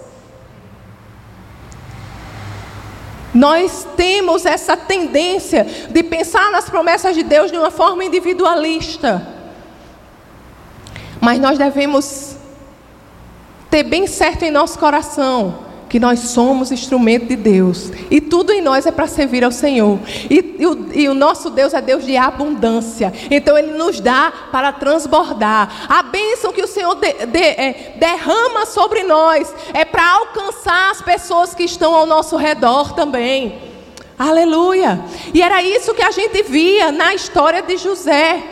Nós 3.32 3.84
temos 3.96 4.46
essa 4.46 4.76
tendência 4.76 5.64
de 5.90 6.02
pensar 6.04 6.52
nas 6.52 6.70
promessas 6.70 7.16
de 7.16 7.24
Deus 7.24 7.50
de 7.50 7.58
uma 7.58 7.70
forma 7.70 8.04
individualista. 8.04 9.26
Mas 11.20 11.40
nós 11.40 11.58
devemos 11.58 12.36
ter 13.68 13.82
bem 13.82 14.06
certo 14.06 14.44
em 14.44 14.52
nosso 14.52 14.78
coração 14.78 15.63
que 15.94 16.00
nós 16.00 16.18
somos 16.18 16.72
instrumento 16.72 17.26
de 17.26 17.36
Deus 17.36 17.92
e 18.10 18.20
tudo 18.20 18.52
em 18.52 18.60
nós 18.60 18.84
é 18.84 18.90
para 18.90 19.06
servir 19.06 19.44
ao 19.44 19.52
Senhor. 19.52 20.00
E, 20.28 20.56
e, 20.58 20.66
o, 20.66 20.88
e, 20.92 21.08
o, 21.08 21.14
nosso 21.14 21.50
Deus 21.50 21.72
é 21.72 21.80
Deus 21.80 22.04
de 22.04 22.16
abundância, 22.16 23.12
então 23.30 23.56
Ele 23.56 23.78
nos 23.78 24.00
dá 24.00 24.32
para 24.50 24.72
transbordar. 24.72 25.86
A 25.88 26.02
bênção 26.02 26.52
que 26.52 26.64
o 26.64 26.66
Senhor 26.66 26.96
de, 26.96 27.26
de, 27.26 27.38
é, 27.38 27.94
derrama 27.94 28.66
sobre 28.66 29.04
nós 29.04 29.54
é 29.72 29.84
para 29.84 30.14
alcançar 30.14 30.90
as 30.90 31.00
pessoas 31.00 31.54
que 31.54 31.62
estão 31.62 31.94
ao 31.94 32.06
nosso 32.06 32.36
redor 32.36 32.92
também. 32.94 33.56
Aleluia! 34.18 35.00
E 35.32 35.40
era 35.42 35.62
isso 35.62 35.94
que 35.94 36.02
a 36.02 36.10
gente 36.10 36.42
via 36.42 36.90
na 36.90 37.14
história 37.14 37.62
de 37.62 37.76
José, 37.76 38.42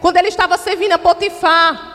quando 0.00 0.16
ele 0.18 0.28
estava 0.28 0.56
servindo 0.56 0.92
a 0.92 0.98
Potifar. 0.98 1.93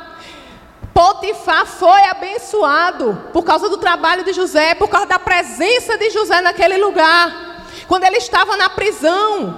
Potifar 0.99 1.65
foi 1.65 2.03
abençoado 2.09 3.29
por 3.31 3.41
causa 3.41 3.69
do 3.69 3.77
trabalho 3.77 4.21
de 4.21 4.33
José, 4.33 4.75
por 4.75 4.89
causa 4.89 5.07
da 5.07 5.17
presença 5.17 5.97
de 5.97 6.09
José 6.09 6.41
naquele 6.41 6.75
lugar. 6.75 7.63
Quando 7.88 8.03
ele 8.03 8.17
estava 8.17 8.57
na 8.57 8.69
prisão, 8.69 9.57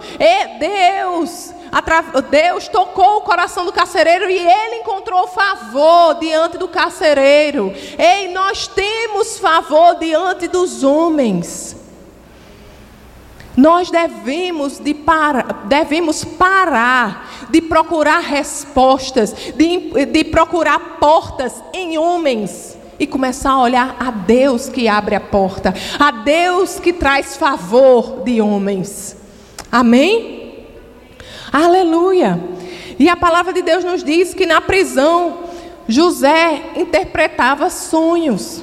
Deus, 0.60 1.52
Deus 2.30 2.68
tocou 2.68 3.18
o 3.18 3.22
coração 3.22 3.66
do 3.66 3.74
carcereiro 3.74 4.30
e 4.30 4.38
ele 4.38 4.76
encontrou 4.82 5.26
favor 5.30 6.14
diante 6.20 6.60
do 6.60 6.68
carcereiro. 6.68 7.74
Ei, 7.98 8.28
nós 8.32 8.68
temos 8.68 9.40
favor 9.40 9.96
diante 9.96 10.48
dos 10.48 10.84
homens. 10.84 11.76
Nós 13.56 13.92
devemos, 13.92 14.80
de 14.80 14.94
para, 14.94 15.44
devemos 15.68 16.24
parar 16.24 17.30
de 17.52 17.62
procurar 17.62 18.22
respostas, 18.22 19.36
de, 19.56 20.06
de 20.06 20.24
procurar 20.24 20.98
portas 21.00 21.62
em 21.74 21.98
homens 21.98 22.78
e 22.98 23.06
começar 23.06 23.52
a 23.52 23.62
olhar 23.62 23.96
a 24.00 24.10
Deus 24.10 24.70
que 24.70 24.88
abre 24.88 25.16
a 25.16 25.20
porta, 25.20 25.74
a 26.00 26.12
Deus 26.12 26.80
que 26.80 26.94
traz 26.94 27.36
favor 27.36 28.24
de 28.24 28.42
homens. 28.42 29.18
Amém? 29.72 30.66
Aleluia. 31.52 32.40
E 32.98 33.10
a 33.10 33.18
palavra 33.18 33.52
de 33.52 33.62
Deus 33.62 33.84
nos 33.84 34.04
diz 34.04 34.34
que 34.34 34.46
na 34.46 34.62
prisão 34.62 35.40
José 35.88 36.72
interpretava 36.78 37.70
sonhos. 37.70 38.62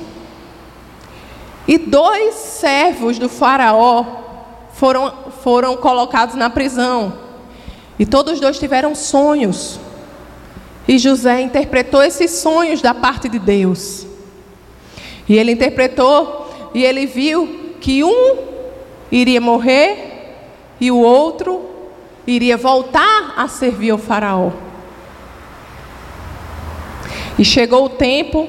E 1.66 1.76
dois 1.76 2.34
servos 2.34 3.18
do 3.18 3.28
faraó 3.28 4.27
foram, 4.78 5.12
foram 5.42 5.76
colocados 5.76 6.36
na 6.36 6.48
prisão. 6.48 7.12
E 7.98 8.06
todos 8.06 8.34
os 8.34 8.40
dois 8.40 8.58
tiveram 8.60 8.94
sonhos. 8.94 9.80
E 10.86 10.98
José 10.98 11.40
interpretou 11.40 12.00
esses 12.00 12.30
sonhos 12.30 12.80
da 12.80 12.94
parte 12.94 13.28
de 13.28 13.40
Deus. 13.40 14.06
E 15.28 15.36
ele 15.36 15.52
interpretou 15.52 16.70
e 16.72 16.84
ele 16.84 17.06
viu 17.06 17.74
que 17.80 18.04
um 18.04 18.38
iria 19.10 19.40
morrer 19.40 20.36
e 20.80 20.92
o 20.92 20.98
outro 20.98 21.60
iria 22.24 22.56
voltar 22.56 23.34
a 23.36 23.48
servir 23.48 23.90
ao 23.90 23.98
Faraó. 23.98 24.52
E 27.36 27.44
chegou 27.44 27.86
o 27.86 27.90
tempo, 27.90 28.48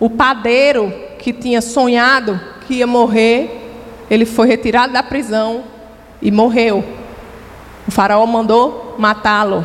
o 0.00 0.08
padeiro 0.08 0.92
que 1.18 1.34
tinha 1.34 1.60
sonhado 1.60 2.40
que 2.66 2.74
ia 2.74 2.86
morrer, 2.86 3.63
ele 4.10 4.24
foi 4.26 4.46
retirado 4.46 4.92
da 4.92 5.02
prisão 5.02 5.64
e 6.20 6.30
morreu. 6.30 6.84
O 7.86 7.90
faraó 7.90 8.24
mandou 8.26 8.94
matá-lo. 8.98 9.64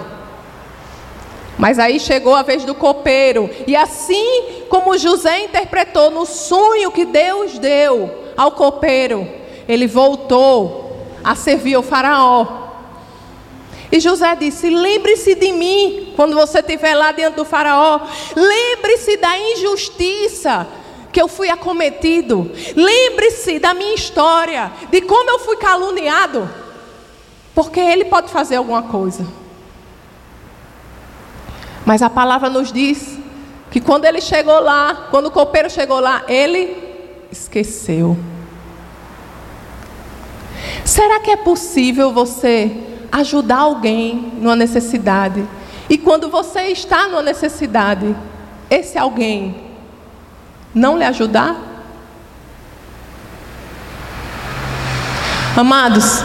Mas 1.58 1.78
aí 1.78 2.00
chegou 2.00 2.36
a 2.36 2.42
vez 2.42 2.64
do 2.64 2.74
copeiro, 2.74 3.50
e 3.68 3.76
assim 3.76 4.64
como 4.70 4.98
José 4.98 5.42
interpretou 5.42 6.10
no 6.10 6.26
sonho 6.26 6.92
que 6.92 7.04
Deus 7.04 7.60
deu 7.60 8.10
ao 8.38 8.52
copeiro, 8.52 9.28
ele 9.68 9.86
voltou 9.86 11.08
a 11.22 11.36
servir 11.36 11.76
ao 11.76 11.84
faraó. 11.84 12.70
E 13.92 14.00
José 14.00 14.36
disse: 14.36 14.70
Lembre-se 14.70 15.36
de 15.36 15.52
mim 15.52 16.14
quando 16.16 16.36
você 16.36 16.60
estiver 16.60 16.96
lá 16.96 17.12
diante 17.12 17.36
do 17.36 17.46
Faraó. 17.46 18.02
Lembre-se 18.36 19.18
da 19.18 19.38
injustiça 19.38 20.68
que 21.12 21.22
eu 21.22 21.28
fui 21.28 21.50
acometido. 21.50 22.52
Lembre-se 22.76 23.60
da 23.60 23.74
minha 23.74 23.94
história, 23.94 24.72
de 24.90 25.02
como 25.02 25.30
eu 25.30 25.40
fui 25.40 25.58
caluniado, 25.58 26.50
porque 27.56 27.80
Ele 27.80 28.06
pode 28.06 28.30
fazer 28.30 28.58
alguma 28.58 28.84
coisa. 28.84 29.26
Mas 31.86 32.02
a 32.02 32.10
palavra 32.10 32.50
nos 32.50 32.72
diz 32.72 33.18
que 33.72 33.80
quando 33.80 34.06
ele 34.06 34.22
chegou 34.22 34.60
lá, 34.60 35.08
quando 35.10 35.28
o 35.28 35.32
copeiro 35.32 35.70
chegou 35.70 36.00
lá, 36.00 36.24
ele 36.28 36.78
esqueceu. 37.32 38.18
Será 40.84 41.20
que 41.20 41.32
é 41.32 41.36
possível 41.36 42.12
você 42.12 42.72
ajudar 43.12 43.60
alguém 43.60 44.34
numa 44.40 44.56
necessidade? 44.56 45.44
E 45.90 45.98
quando 45.98 46.30
você 46.30 46.62
está 46.68 47.08
numa 47.08 47.22
necessidade, 47.22 48.16
esse 48.70 48.98
alguém 48.98 49.69
não 50.74 50.98
lhe 50.98 51.04
ajudar? 51.04 51.56
Amados, 55.56 56.24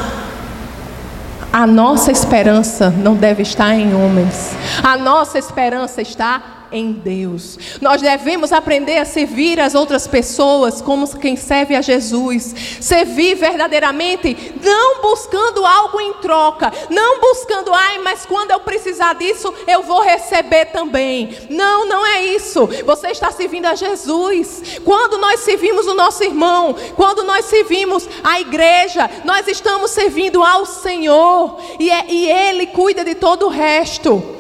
a 1.53 1.67
nossa 1.67 2.13
esperança 2.13 2.91
não 2.91 3.15
deve 3.15 3.43
estar 3.43 3.75
em 3.75 3.95
homens, 3.95 4.55
a 4.83 4.97
nossa 4.97 5.39
esperança 5.39 6.03
está 6.03 6.41
em 6.75 6.93
Deus. 6.93 7.59
Nós 7.81 8.03
devemos 8.03 8.53
aprender 8.53 8.99
a 8.99 9.05
servir 9.05 9.61
as 9.61 9.75
outras 9.75 10.07
pessoas 10.07 10.83
como 10.83 11.09
quem 11.19 11.37
serve 11.37 11.77
a 11.77 11.81
Jesus. 11.81 12.55
Servir 12.81 13.37
verdadeiramente, 13.37 14.55
não 14.63 15.01
buscando 15.01 15.65
algo 15.65 16.01
em 16.01 16.15
troca, 16.15 16.73
não 16.91 17.21
buscando, 17.21 17.73
ai, 17.73 17.99
mas 17.99 18.27
quando 18.27 18.51
eu 18.51 18.61
precisar 18.61 19.15
disso, 19.15 19.55
eu 19.67 19.83
vou 19.83 20.03
receber 20.03 20.67
também. 20.67 21.37
Não, 21.49 21.87
não 21.87 22.05
é 22.05 22.25
isso. 22.25 22.67
Você 22.85 23.09
está 23.09 23.31
servindo 23.31 23.67
a 23.67 23.75
Jesus. 23.75 24.81
Quando 24.85 25.17
nós 25.19 25.41
servimos 25.41 25.87
o 25.87 25.95
nosso 25.95 26.25
irmão, 26.25 26.75
quando 26.97 27.23
nós 27.23 27.45
servimos 27.45 28.09
a 28.23 28.41
igreja, 28.41 29.09
nós 29.25 29.47
estamos 29.47 29.93
servindo 29.93 30.43
ao 30.43 30.67
Senhor 30.67 31.61
e, 31.79 31.91
é, 31.91 32.07
e 32.09 32.31
Ele 32.31 32.67
cuida 32.67 33.05
de 33.05 33.15
todo 33.15 33.47
o 33.47 33.51
resto. 33.51 34.34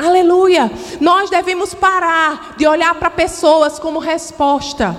Aleluia. 0.00 0.70
Nós 0.98 1.28
devemos 1.28 1.74
parar 1.74 2.54
de 2.56 2.66
olhar 2.66 2.94
para 2.94 3.10
pessoas 3.10 3.78
como 3.78 3.98
resposta. 3.98 4.96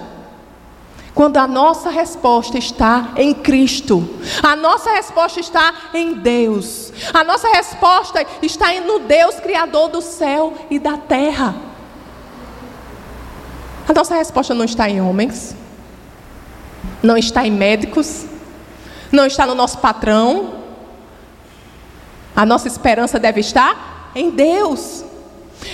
Quando 1.16 1.38
a 1.38 1.48
nossa 1.48 1.90
resposta 1.90 2.58
está 2.58 3.10
em 3.18 3.34
Cristo, 3.34 4.08
a 4.42 4.56
nossa 4.56 4.92
resposta 4.92 5.40
está 5.40 5.74
em 5.94 6.14
Deus, 6.14 6.94
a 7.14 7.22
nossa 7.22 7.50
resposta 7.50 8.26
está 8.42 8.72
no 8.80 9.00
Deus 9.00 9.36
Criador 9.42 9.90
do 9.90 10.02
céu 10.02 10.54
e 10.70 10.80
da 10.80 10.98
terra. 10.98 11.54
A 13.90 13.94
nossa 13.94 14.16
resposta 14.16 14.54
não 14.54 14.64
está 14.64 14.90
em 14.90 15.02
homens, 15.02 15.54
não 17.04 17.18
está 17.18 17.46
em 17.46 17.52
médicos, 17.52 18.26
não 19.12 19.26
está 19.26 19.46
no 19.46 19.56
nosso 19.56 19.80
patrão. 19.80 20.62
A 22.34 22.46
nossa 22.46 22.70
esperança 22.70 23.20
deve 23.20 23.42
estar 23.42 24.01
em 24.16 24.30
Deus. 24.30 25.04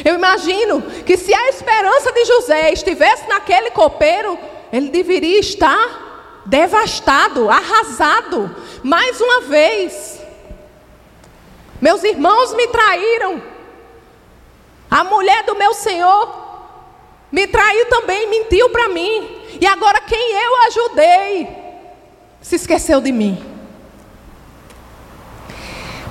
Eu 0.04 0.16
imagino 0.16 0.82
que 1.06 1.18
se 1.18 1.34
a 1.34 1.50
esperança 1.50 2.12
de 2.12 2.26
José 2.26 2.72
estivesse 2.72 3.28
naquele 3.28 3.72
copeiro, 3.72 4.38
ele 4.72 4.90
deveria 4.90 5.40
estar 5.40 6.44
devastado, 6.46 7.50
arrasado, 7.50 8.56
mais 8.84 9.20
uma 9.20 9.42
vez. 9.42 10.22
Meus 11.82 12.04
irmãos 12.04 12.54
me 12.54 12.68
traíram. 12.68 13.42
A 14.90 15.04
mulher 15.04 15.44
do 15.44 15.56
meu 15.56 15.74
Senhor 15.74 16.48
me 17.32 17.46
traiu 17.48 17.86
também, 17.88 18.30
mentiu 18.30 18.70
para 18.70 18.90
mim. 18.90 19.42
E 19.60 19.66
agora 19.66 20.00
quem 20.02 20.32
eu 20.32 20.62
ajudei 20.68 21.48
se 22.42 22.56
esqueceu 22.56 23.02
de 23.02 23.12
mim. 23.12 23.57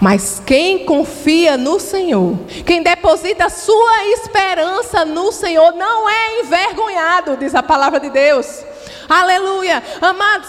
Mas 0.01 0.43
quem 0.45 0.85
confia 0.85 1.57
no 1.57 1.81
Senhor, 1.81 2.39
quem 2.65 2.83
deposita 2.83 3.49
sua 3.49 4.05
esperança 4.07 5.05
no 5.05 5.33
Senhor, 5.33 5.73
não 5.73 6.09
é 6.09 6.41
envergonhado, 6.41 7.37
diz 7.37 7.55
a 7.55 7.63
palavra 7.63 7.99
de 7.99 8.11
Deus. 8.11 8.65
Aleluia. 9.09 9.83
Amados, 10.01 10.49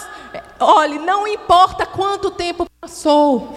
olhe, 0.60 0.98
não 0.98 1.26
importa 1.26 1.86
quanto 1.86 2.30
tempo 2.30 2.66
passou. 2.80 3.56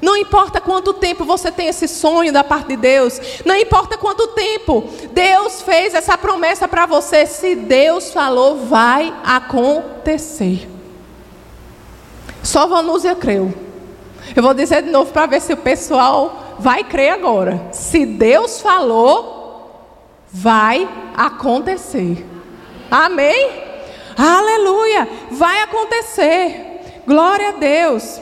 Não 0.00 0.16
importa 0.16 0.60
quanto 0.60 0.92
tempo 0.92 1.24
você 1.24 1.52
tem 1.52 1.68
esse 1.68 1.86
sonho 1.86 2.32
da 2.32 2.42
parte 2.42 2.68
de 2.68 2.76
Deus. 2.76 3.20
Não 3.44 3.54
importa 3.54 3.96
quanto 3.96 4.28
tempo 4.28 4.82
Deus 5.12 5.62
fez 5.62 5.94
essa 5.94 6.18
promessa 6.18 6.66
para 6.66 6.86
você. 6.86 7.24
Se 7.24 7.54
Deus 7.54 8.12
falou, 8.12 8.66
vai 8.66 9.14
acontecer. 9.24 10.68
Só 12.42 12.66
Vanúzia 12.66 13.14
creu. 13.14 13.71
Eu 14.34 14.42
vou 14.42 14.54
dizer 14.54 14.82
de 14.82 14.90
novo 14.90 15.12
para 15.12 15.26
ver 15.26 15.40
se 15.40 15.52
o 15.52 15.56
pessoal 15.56 16.56
vai 16.58 16.84
crer 16.84 17.10
agora. 17.12 17.68
Se 17.70 18.06
Deus 18.06 18.60
falou, 18.60 20.24
vai 20.32 20.88
acontecer. 21.14 22.26
Amém? 22.90 23.50
Aleluia! 24.16 25.08
Vai 25.30 25.62
acontecer. 25.62 27.02
Glória 27.06 27.50
a 27.50 27.52
Deus. 27.52 28.20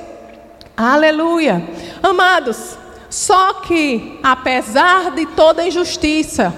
Aleluia. 0.77 1.63
Amados, 2.03 2.79
só 3.11 3.55
que 3.55 4.19
apesar 4.23 5.11
de 5.11 5.27
toda 5.27 5.67
injustiça, 5.67 6.55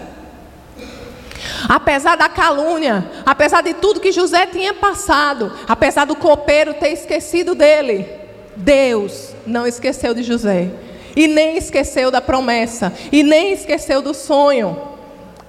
apesar 1.68 2.16
da 2.16 2.28
calúnia, 2.28 3.10
apesar 3.26 3.62
de 3.62 3.74
tudo 3.74 4.00
que 4.00 4.12
José 4.12 4.46
tinha 4.46 4.72
passado, 4.72 5.52
apesar 5.68 6.04
do 6.04 6.14
copeiro 6.14 6.74
ter 6.74 6.90
esquecido 6.90 7.54
dele, 7.54 8.21
Deus 8.56 9.34
não 9.46 9.66
esqueceu 9.66 10.14
de 10.14 10.22
José. 10.22 10.70
E 11.14 11.26
nem 11.26 11.56
esqueceu 11.56 12.10
da 12.10 12.20
promessa. 12.20 12.92
E 13.10 13.22
nem 13.22 13.52
esqueceu 13.52 14.00
do 14.00 14.14
sonho. 14.14 14.78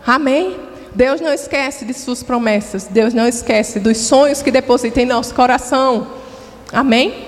Amém? 0.06 0.58
Deus 0.93 1.22
não 1.22 1.34
esquece 1.34 1.86
de 1.86 1.93
suas 1.93 2.22
promessas. 2.22 2.86
Deus 2.86 3.14
não 3.14 3.28
esquece 3.28 3.80
dos 3.80 3.97
sonhos 3.97 4.41
que 4.41 4.51
deposita 4.51 5.01
em 5.01 5.06
nosso 5.06 5.34
coração. 5.34 6.08
Amém? 6.72 7.28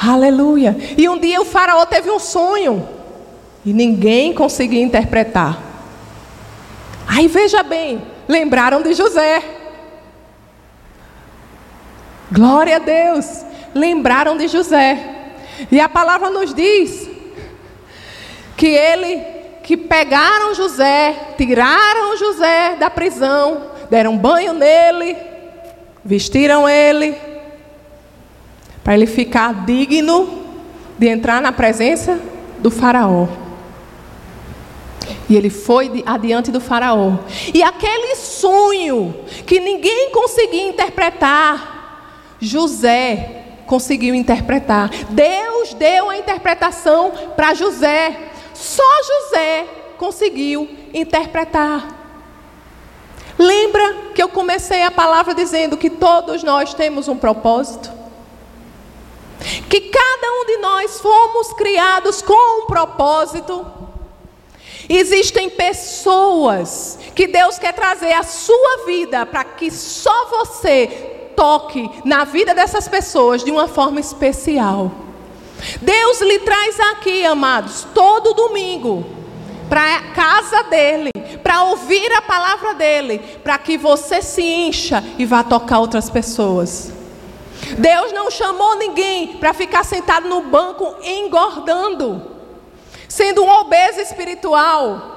Aleluia. 0.00 0.76
E 0.96 1.08
um 1.08 1.18
dia 1.18 1.40
o 1.40 1.44
faraó 1.44 1.84
teve 1.84 2.10
um 2.10 2.18
sonho. 2.18 2.88
E 3.64 3.72
ninguém 3.72 4.32
conseguia 4.32 4.82
interpretar. 4.82 5.60
Aí 7.06 7.26
veja 7.26 7.62
bem, 7.62 8.02
lembraram 8.28 8.82
de 8.82 8.94
José. 8.94 9.42
Glória 12.30 12.76
a 12.76 12.78
Deus. 12.78 13.47
Lembraram 13.78 14.36
de 14.36 14.48
José. 14.48 15.16
E 15.70 15.80
a 15.80 15.88
palavra 15.88 16.30
nos 16.30 16.54
diz 16.54 17.08
que 18.56 18.66
ele 18.66 19.38
que 19.62 19.76
pegaram 19.76 20.54
José, 20.54 21.34
tiraram 21.36 22.16
José 22.16 22.76
da 22.76 22.88
prisão, 22.88 23.70
deram 23.90 24.16
banho 24.16 24.54
nele, 24.54 25.14
vestiram 26.04 26.66
ele 26.66 27.14
para 28.82 28.94
ele 28.94 29.06
ficar 29.06 29.66
digno 29.66 30.46
de 30.98 31.06
entrar 31.06 31.42
na 31.42 31.52
presença 31.52 32.18
do 32.60 32.70
faraó. 32.70 33.28
E 35.28 35.36
ele 35.36 35.50
foi 35.50 36.02
adiante 36.06 36.50
do 36.50 36.60
faraó. 36.60 37.18
E 37.52 37.62
aquele 37.62 38.16
sonho 38.16 39.14
que 39.46 39.60
ninguém 39.60 40.10
conseguia 40.10 40.66
interpretar, 40.66 42.36
José 42.40 43.37
conseguiu 43.68 44.14
interpretar. 44.14 44.90
Deus 45.10 45.74
deu 45.74 46.10
a 46.10 46.16
interpretação 46.16 47.12
para 47.36 47.54
José. 47.54 48.30
Só 48.54 48.82
José 49.04 49.66
conseguiu 49.98 50.68
interpretar. 50.92 51.96
Lembra 53.38 54.10
que 54.14 54.22
eu 54.22 54.28
comecei 54.28 54.82
a 54.82 54.90
palavra 54.90 55.34
dizendo 55.34 55.76
que 55.76 55.90
todos 55.90 56.42
nós 56.42 56.74
temos 56.74 57.06
um 57.06 57.16
propósito? 57.16 57.92
Que 59.68 59.82
cada 59.82 60.32
um 60.32 60.46
de 60.46 60.56
nós 60.56 61.00
fomos 61.00 61.52
criados 61.52 62.20
com 62.22 62.62
um 62.62 62.66
propósito. 62.66 63.64
Existem 64.88 65.50
pessoas 65.50 66.98
que 67.14 67.26
Deus 67.26 67.58
quer 67.58 67.74
trazer 67.74 68.12
à 68.14 68.22
sua 68.22 68.86
vida 68.86 69.26
para 69.26 69.44
que 69.44 69.70
só 69.70 70.26
você 70.30 71.17
toque 71.38 71.88
na 72.04 72.24
vida 72.24 72.52
dessas 72.52 72.88
pessoas 72.88 73.44
de 73.44 73.52
uma 73.52 73.68
forma 73.68 74.00
especial. 74.00 74.90
Deus 75.80 76.20
lhe 76.20 76.40
traz 76.40 76.80
aqui, 76.80 77.24
amados, 77.24 77.86
todo 77.94 78.34
domingo, 78.34 79.06
para 79.68 79.96
a 79.96 80.02
casa 80.10 80.64
dele, 80.64 81.10
para 81.44 81.62
ouvir 81.62 82.12
a 82.12 82.22
palavra 82.22 82.74
dele, 82.74 83.20
para 83.44 83.56
que 83.56 83.78
você 83.78 84.20
se 84.20 84.42
encha 84.42 85.04
e 85.16 85.24
vá 85.24 85.44
tocar 85.44 85.78
outras 85.78 86.10
pessoas. 86.10 86.92
Deus 87.78 88.12
não 88.12 88.32
chamou 88.32 88.74
ninguém 88.74 89.36
para 89.36 89.54
ficar 89.54 89.84
sentado 89.84 90.28
no 90.28 90.40
banco 90.40 90.96
engordando 91.04 92.36
sendo 93.08 93.42
um 93.42 93.48
obeso 93.48 94.00
espiritual. 94.00 95.16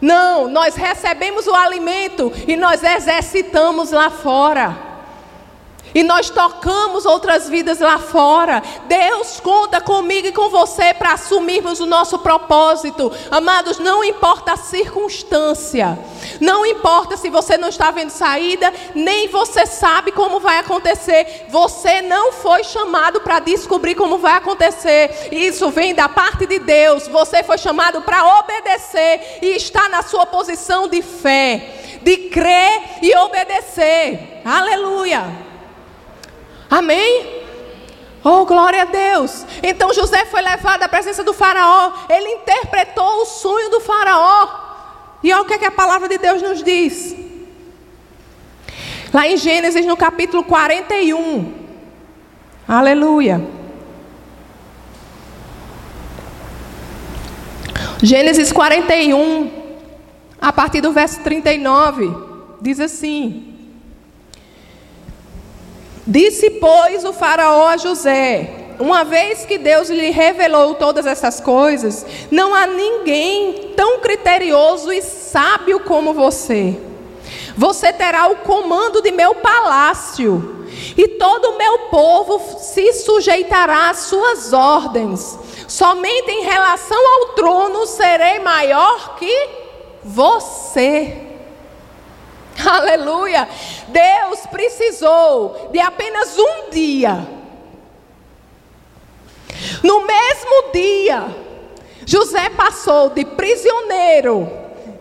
Não, 0.00 0.48
nós 0.48 0.76
recebemos 0.76 1.46
o 1.46 1.54
alimento 1.54 2.32
e 2.46 2.56
nós 2.56 2.82
exercitamos 2.82 3.90
lá 3.90 4.08
fora. 4.08 4.87
E 5.98 6.04
nós 6.04 6.30
tocamos 6.30 7.04
outras 7.04 7.48
vidas 7.48 7.80
lá 7.80 7.98
fora. 7.98 8.62
Deus 8.86 9.40
conta 9.40 9.80
comigo 9.80 10.28
e 10.28 10.32
com 10.32 10.48
você 10.48 10.94
para 10.94 11.14
assumirmos 11.14 11.80
o 11.80 11.86
nosso 11.86 12.20
propósito. 12.20 13.10
Amados, 13.32 13.80
não 13.80 14.04
importa 14.04 14.52
a 14.52 14.56
circunstância. 14.56 15.98
Não 16.40 16.64
importa 16.64 17.16
se 17.16 17.28
você 17.28 17.58
não 17.58 17.66
está 17.66 17.90
vendo 17.90 18.10
saída, 18.10 18.72
nem 18.94 19.26
você 19.26 19.66
sabe 19.66 20.12
como 20.12 20.38
vai 20.38 20.58
acontecer. 20.58 21.46
Você 21.48 22.00
não 22.00 22.30
foi 22.30 22.62
chamado 22.62 23.20
para 23.20 23.40
descobrir 23.40 23.96
como 23.96 24.18
vai 24.18 24.34
acontecer. 24.34 25.30
Isso 25.32 25.68
vem 25.70 25.96
da 25.96 26.08
parte 26.08 26.46
de 26.46 26.60
Deus. 26.60 27.08
Você 27.08 27.42
foi 27.42 27.58
chamado 27.58 28.02
para 28.02 28.38
obedecer 28.38 29.40
e 29.42 29.56
estar 29.56 29.88
na 29.88 30.04
sua 30.04 30.24
posição 30.26 30.86
de 30.86 31.02
fé, 31.02 31.98
de 32.02 32.28
crer 32.28 32.82
e 33.02 33.12
obedecer. 33.16 34.40
Aleluia. 34.44 35.47
Amém? 36.70 37.44
Oh, 38.22 38.44
glória 38.44 38.82
a 38.82 38.84
Deus. 38.84 39.46
Então 39.62 39.92
José 39.94 40.24
foi 40.26 40.42
levado 40.42 40.82
à 40.82 40.88
presença 40.88 41.24
do 41.24 41.32
Faraó. 41.32 41.92
Ele 42.08 42.28
interpretou 42.30 43.22
o 43.22 43.26
sonho 43.26 43.70
do 43.70 43.80
Faraó. 43.80 44.66
E 45.22 45.32
olha 45.32 45.42
o 45.42 45.44
que, 45.44 45.54
é 45.54 45.58
que 45.58 45.64
a 45.64 45.70
palavra 45.70 46.08
de 46.08 46.18
Deus 46.18 46.42
nos 46.42 46.62
diz. 46.62 47.16
Lá 49.12 49.26
em 49.26 49.36
Gênesis, 49.36 49.86
no 49.86 49.96
capítulo 49.96 50.44
41. 50.44 51.54
Aleluia. 52.68 53.40
Gênesis 58.02 58.52
41, 58.52 59.50
a 60.40 60.52
partir 60.52 60.80
do 60.80 60.92
verso 60.92 61.20
39, 61.20 62.14
diz 62.60 62.78
assim: 62.78 63.47
Disse, 66.10 66.48
pois, 66.52 67.04
o 67.04 67.12
Faraó 67.12 67.68
a 67.68 67.76
José: 67.76 68.50
Uma 68.80 69.04
vez 69.04 69.44
que 69.44 69.58
Deus 69.58 69.90
lhe 69.90 70.08
revelou 70.08 70.74
todas 70.74 71.04
essas 71.04 71.38
coisas, 71.38 72.06
não 72.30 72.54
há 72.54 72.66
ninguém 72.66 73.74
tão 73.76 74.00
criterioso 74.00 74.90
e 74.90 75.02
sábio 75.02 75.80
como 75.80 76.14
você. 76.14 76.80
Você 77.54 77.92
terá 77.92 78.26
o 78.28 78.36
comando 78.36 79.02
de 79.02 79.10
meu 79.10 79.34
palácio, 79.34 80.66
e 80.96 81.08
todo 81.08 81.50
o 81.50 81.58
meu 81.58 81.78
povo 81.90 82.58
se 82.58 82.90
sujeitará 82.94 83.90
às 83.90 83.98
suas 83.98 84.54
ordens. 84.54 85.38
Somente 85.68 86.30
em 86.30 86.42
relação 86.42 86.96
ao 86.96 87.34
trono 87.34 87.86
serei 87.86 88.38
maior 88.38 89.16
que 89.16 89.48
você. 90.02 91.27
Aleluia. 92.66 93.48
Deus 93.88 94.46
precisou 94.50 95.68
de 95.72 95.78
apenas 95.78 96.36
um 96.38 96.70
dia. 96.70 97.26
No 99.82 100.06
mesmo 100.06 100.72
dia, 100.72 101.26
José 102.04 102.50
passou 102.50 103.10
de 103.10 103.24
prisioneiro 103.24 104.48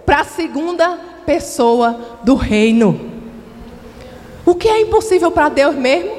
para 0.06 0.22
a 0.22 0.26
segunda 0.26 1.00
pessoa 1.26 2.20
do 2.24 2.36
reino. 2.36 3.12
O 4.46 4.56
que 4.56 4.70
é 4.70 4.82
impossível 4.82 5.32
para 5.32 5.50
Deus 5.50 5.76
mesmo? 5.76 6.16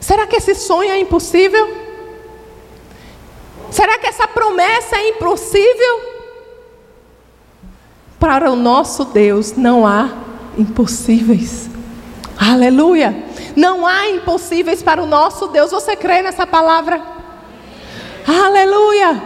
Será 0.00 0.26
que 0.26 0.36
esse 0.36 0.54
sonho 0.54 0.90
é 0.90 0.98
impossível? 0.98 1.82
Será 3.70 3.98
que 3.98 4.06
essa 4.06 4.26
promessa 4.26 4.96
é 4.96 5.10
impossível? 5.10 6.11
Para 8.22 8.52
o 8.52 8.54
nosso 8.54 9.06
Deus 9.06 9.56
não 9.56 9.84
há 9.84 10.08
impossíveis. 10.56 11.68
Aleluia! 12.38 13.12
Não 13.56 13.84
há 13.84 14.10
impossíveis 14.10 14.80
para 14.80 15.02
o 15.02 15.06
nosso 15.06 15.48
Deus. 15.48 15.72
Você 15.72 15.96
crê 15.96 16.22
nessa 16.22 16.46
palavra? 16.46 17.02
Aleluia! 18.24 19.20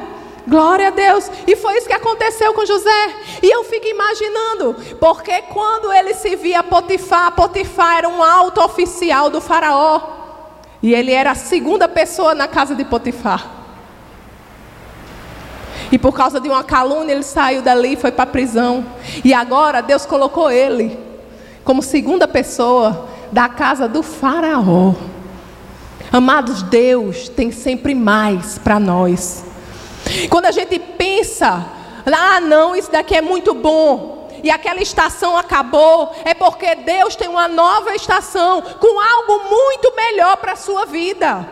Glória 0.49 0.89
a 0.89 0.91
Deus. 0.91 1.31
E 1.47 1.55
foi 1.57 1.77
isso 1.77 1.87
que 1.87 1.93
aconteceu 1.93 2.55
com 2.55 2.65
José. 2.65 3.11
E 3.43 3.55
eu 3.55 3.65
fico 3.65 3.87
imaginando, 3.87 4.75
porque 4.99 5.43
quando 5.43 5.93
ele 5.93 6.15
se 6.15 6.35
via 6.35 6.63
Potifar, 6.63 7.33
Potifar 7.33 7.99
era 7.99 8.09
um 8.09 8.23
alto 8.23 8.63
oficial 8.63 9.29
do 9.29 9.43
faraó. 9.43 10.01
E 10.83 10.95
ele 10.95 11.13
era 11.13 11.33
a 11.33 11.35
segunda 11.35 11.87
pessoa 11.87 12.35
na 12.35 12.49
casa 12.49 12.75
de 12.75 12.87
Potifar. 12.87 13.66
E 15.91 15.99
por 15.99 16.13
causa 16.13 16.41
de 16.41 16.49
uma 16.49 16.65
calúnia, 16.65 17.13
ele 17.13 17.23
saiu 17.23 17.63
dali 17.63 17.93
e 17.93 17.97
foi 17.97 18.11
para 18.11 18.25
a 18.25 18.27
prisão. 18.27 18.85
E 19.25 19.33
agora 19.33 19.81
Deus 19.81 20.05
colocou 20.05 20.51
ele 20.51 20.99
como 21.65 21.83
segunda 21.83 22.29
pessoa 22.29 23.09
da 23.33 23.49
casa 23.49 23.89
do 23.89 24.03
Faraó. 24.03 24.95
Amados, 26.13 26.63
Deus 26.63 27.29
tem 27.29 27.51
sempre 27.51 27.95
mais 27.95 28.59
para 28.59 28.79
nós. 28.79 29.45
Quando 30.31 30.47
a 30.47 30.53
gente 30.53 30.79
pensa, 30.79 31.67
ah, 32.07 32.41
não, 32.41 32.77
isso 32.77 32.91
daqui 32.91 33.17
é 33.17 33.21
muito 33.21 33.53
bom, 33.53 34.29
e 34.43 34.51
aquela 34.51 34.81
estação 34.81 35.37
acabou, 35.37 36.13
é 36.25 36.33
porque 36.33 36.77
Deus 36.77 37.17
tem 37.17 37.29
uma 37.29 37.49
nova 37.49 37.95
estação 37.95 38.63
com 38.63 39.01
algo 39.01 39.51
muito 39.51 39.93
melhor 39.97 40.37
para 40.37 40.53
a 40.53 40.57
sua 40.57 40.87
vida. 40.87 41.47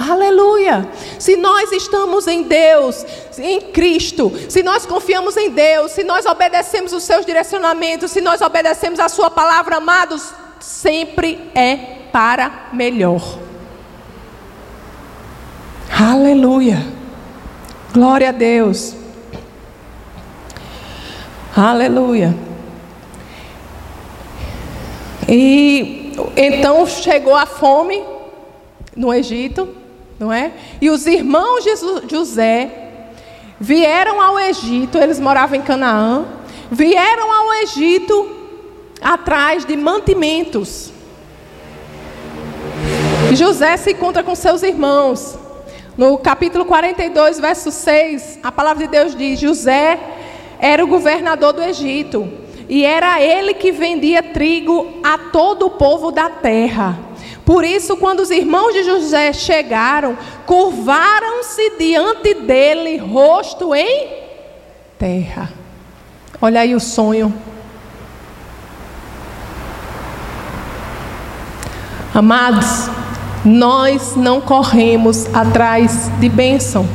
Aleluia! 0.00 0.88
Se 1.18 1.36
nós 1.36 1.70
estamos 1.72 2.26
em 2.26 2.42
Deus, 2.42 3.04
em 3.36 3.60
Cristo, 3.60 4.32
se 4.48 4.62
nós 4.62 4.86
confiamos 4.86 5.36
em 5.36 5.50
Deus, 5.50 5.92
se 5.92 6.02
nós 6.02 6.24
obedecemos 6.24 6.94
os 6.94 7.02
seus 7.02 7.26
direcionamentos, 7.26 8.10
se 8.10 8.22
nós 8.22 8.40
obedecemos 8.40 8.98
a 8.98 9.10
Sua 9.10 9.30
palavra, 9.30 9.76
amados, 9.76 10.32
sempre 10.58 11.50
é 11.54 11.76
para 12.10 12.70
melhor. 12.72 13.20
Aleluia! 15.92 16.78
Glória 17.92 18.30
a 18.30 18.32
Deus. 18.32 18.94
Aleluia. 21.54 22.34
E 25.28 26.14
então 26.38 26.86
chegou 26.86 27.36
a 27.36 27.44
fome 27.44 28.02
no 28.96 29.12
Egito 29.12 29.79
não 30.20 30.30
é? 30.30 30.52
E 30.82 30.90
os 30.90 31.06
irmãos 31.06 31.64
de 31.64 31.74
José 32.14 32.70
vieram 33.58 34.20
ao 34.20 34.38
Egito, 34.38 34.98
eles 34.98 35.18
moravam 35.18 35.56
em 35.56 35.62
Canaã, 35.62 36.26
vieram 36.70 37.32
ao 37.32 37.54
Egito 37.62 38.36
atrás 39.00 39.64
de 39.64 39.74
mantimentos. 39.78 40.92
José 43.32 43.78
se 43.78 43.92
encontra 43.92 44.22
com 44.22 44.34
seus 44.34 44.62
irmãos. 44.62 45.38
No 45.96 46.18
capítulo 46.18 46.66
42, 46.66 47.40
verso 47.40 47.70
6, 47.70 48.40
a 48.42 48.52
palavra 48.52 48.86
de 48.86 48.90
Deus 48.90 49.16
diz: 49.16 49.40
José 49.40 49.98
era 50.58 50.84
o 50.84 50.88
governador 50.88 51.54
do 51.54 51.62
Egito, 51.62 52.30
e 52.68 52.84
era 52.84 53.22
ele 53.22 53.54
que 53.54 53.72
vendia 53.72 54.22
trigo 54.22 54.86
a 55.02 55.16
todo 55.16 55.64
o 55.64 55.70
povo 55.70 56.10
da 56.10 56.28
terra. 56.28 57.09
Por 57.44 57.64
isso, 57.64 57.96
quando 57.96 58.20
os 58.20 58.30
irmãos 58.30 58.72
de 58.72 58.82
José 58.84 59.32
chegaram, 59.32 60.16
curvaram-se 60.46 61.78
diante 61.78 62.34
dele, 62.34 62.96
rosto 62.98 63.74
em 63.74 64.20
terra. 64.98 65.50
Olha 66.40 66.60
aí 66.60 66.74
o 66.74 66.80
sonho. 66.80 67.32
Amados, 72.14 72.90
nós 73.44 74.16
não 74.16 74.40
corremos 74.40 75.32
atrás 75.34 76.10
de 76.18 76.28
bênção. 76.28 76.88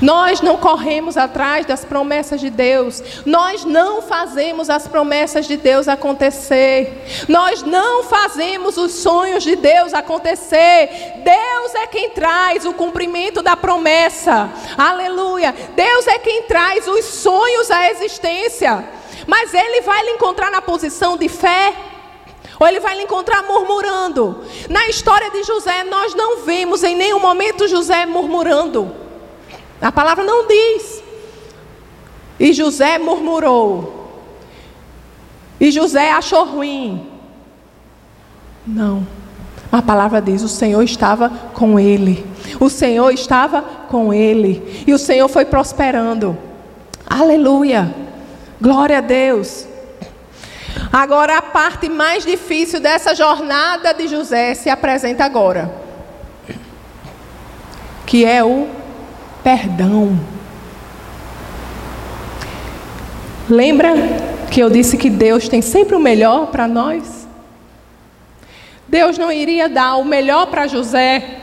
Nós 0.00 0.40
não 0.40 0.56
corremos 0.56 1.16
atrás 1.16 1.64
das 1.64 1.84
promessas 1.84 2.40
de 2.40 2.50
Deus. 2.50 3.02
Nós 3.24 3.64
não 3.64 4.02
fazemos 4.02 4.68
as 4.68 4.88
promessas 4.88 5.46
de 5.46 5.56
Deus 5.56 5.88
acontecer. 5.88 7.04
Nós 7.28 7.62
não 7.62 8.02
fazemos 8.04 8.76
os 8.76 8.92
sonhos 8.92 9.42
de 9.44 9.56
Deus 9.56 9.94
acontecer. 9.94 11.20
Deus 11.24 11.74
é 11.74 11.86
quem 11.86 12.10
traz 12.10 12.64
o 12.64 12.72
cumprimento 12.72 13.42
da 13.42 13.56
promessa. 13.56 14.50
Aleluia. 14.76 15.54
Deus 15.76 16.06
é 16.06 16.18
quem 16.18 16.42
traz 16.42 16.86
os 16.88 17.04
sonhos 17.04 17.70
à 17.70 17.90
existência. 17.90 18.84
Mas 19.26 19.54
Ele 19.54 19.82
vai 19.82 20.02
lhe 20.04 20.10
encontrar 20.10 20.50
na 20.50 20.60
posição 20.60 21.16
de 21.16 21.28
fé. 21.28 21.72
Ou 22.60 22.68
ele 22.68 22.78
vai 22.78 22.94
lhe 22.96 23.02
encontrar 23.02 23.42
murmurando. 23.42 24.44
Na 24.68 24.86
história 24.86 25.30
de 25.30 25.42
José, 25.42 25.82
nós 25.82 26.14
não 26.14 26.44
vemos 26.44 26.84
em 26.84 26.94
nenhum 26.94 27.18
momento 27.18 27.66
José 27.66 28.06
murmurando. 28.06 29.01
A 29.82 29.90
palavra 29.90 30.22
não 30.24 30.46
diz. 30.46 31.02
E 32.38 32.52
José 32.52 32.98
murmurou. 32.98 34.22
E 35.60 35.70
José 35.72 36.12
achou 36.12 36.44
ruim. 36.44 37.08
Não. 38.64 39.06
A 39.70 39.82
palavra 39.82 40.22
diz: 40.22 40.42
o 40.42 40.48
Senhor 40.48 40.82
estava 40.82 41.28
com 41.52 41.80
ele. 41.80 42.24
O 42.60 42.70
Senhor 42.70 43.10
estava 43.10 43.62
com 43.62 44.14
ele. 44.14 44.84
E 44.86 44.94
o 44.94 44.98
Senhor 44.98 45.28
foi 45.28 45.44
prosperando. 45.44 46.38
Aleluia. 47.04 47.92
Glória 48.60 48.98
a 48.98 49.00
Deus. 49.00 49.66
Agora, 50.92 51.38
a 51.38 51.42
parte 51.42 51.88
mais 51.88 52.24
difícil 52.24 52.78
dessa 52.78 53.14
jornada 53.14 53.92
de 53.92 54.08
José 54.08 54.54
se 54.54 54.70
apresenta 54.70 55.24
agora, 55.24 55.74
que 58.06 58.24
é 58.24 58.44
o 58.44 58.81
perdão. 59.42 60.18
Lembra 63.48 63.92
que 64.50 64.60
eu 64.60 64.70
disse 64.70 64.96
que 64.96 65.10
Deus 65.10 65.48
tem 65.48 65.60
sempre 65.60 65.96
o 65.96 66.00
melhor 66.00 66.46
para 66.46 66.68
nós? 66.68 67.26
Deus 68.86 69.18
não 69.18 69.32
iria 69.32 69.68
dar 69.68 69.96
o 69.96 70.04
melhor 70.04 70.46
para 70.46 70.66
José 70.66 71.38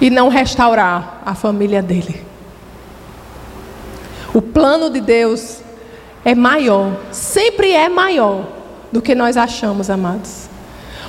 e 0.00 0.10
não 0.10 0.28
restaurar 0.28 1.22
a 1.24 1.34
família 1.34 1.82
dele. 1.82 2.24
O 4.32 4.40
plano 4.40 4.90
de 4.90 5.00
Deus 5.00 5.60
é 6.24 6.34
maior, 6.34 6.96
sempre 7.10 7.72
é 7.72 7.88
maior 7.88 8.46
do 8.92 9.02
que 9.02 9.14
nós 9.14 9.36
achamos, 9.36 9.90
amados. 9.90 10.48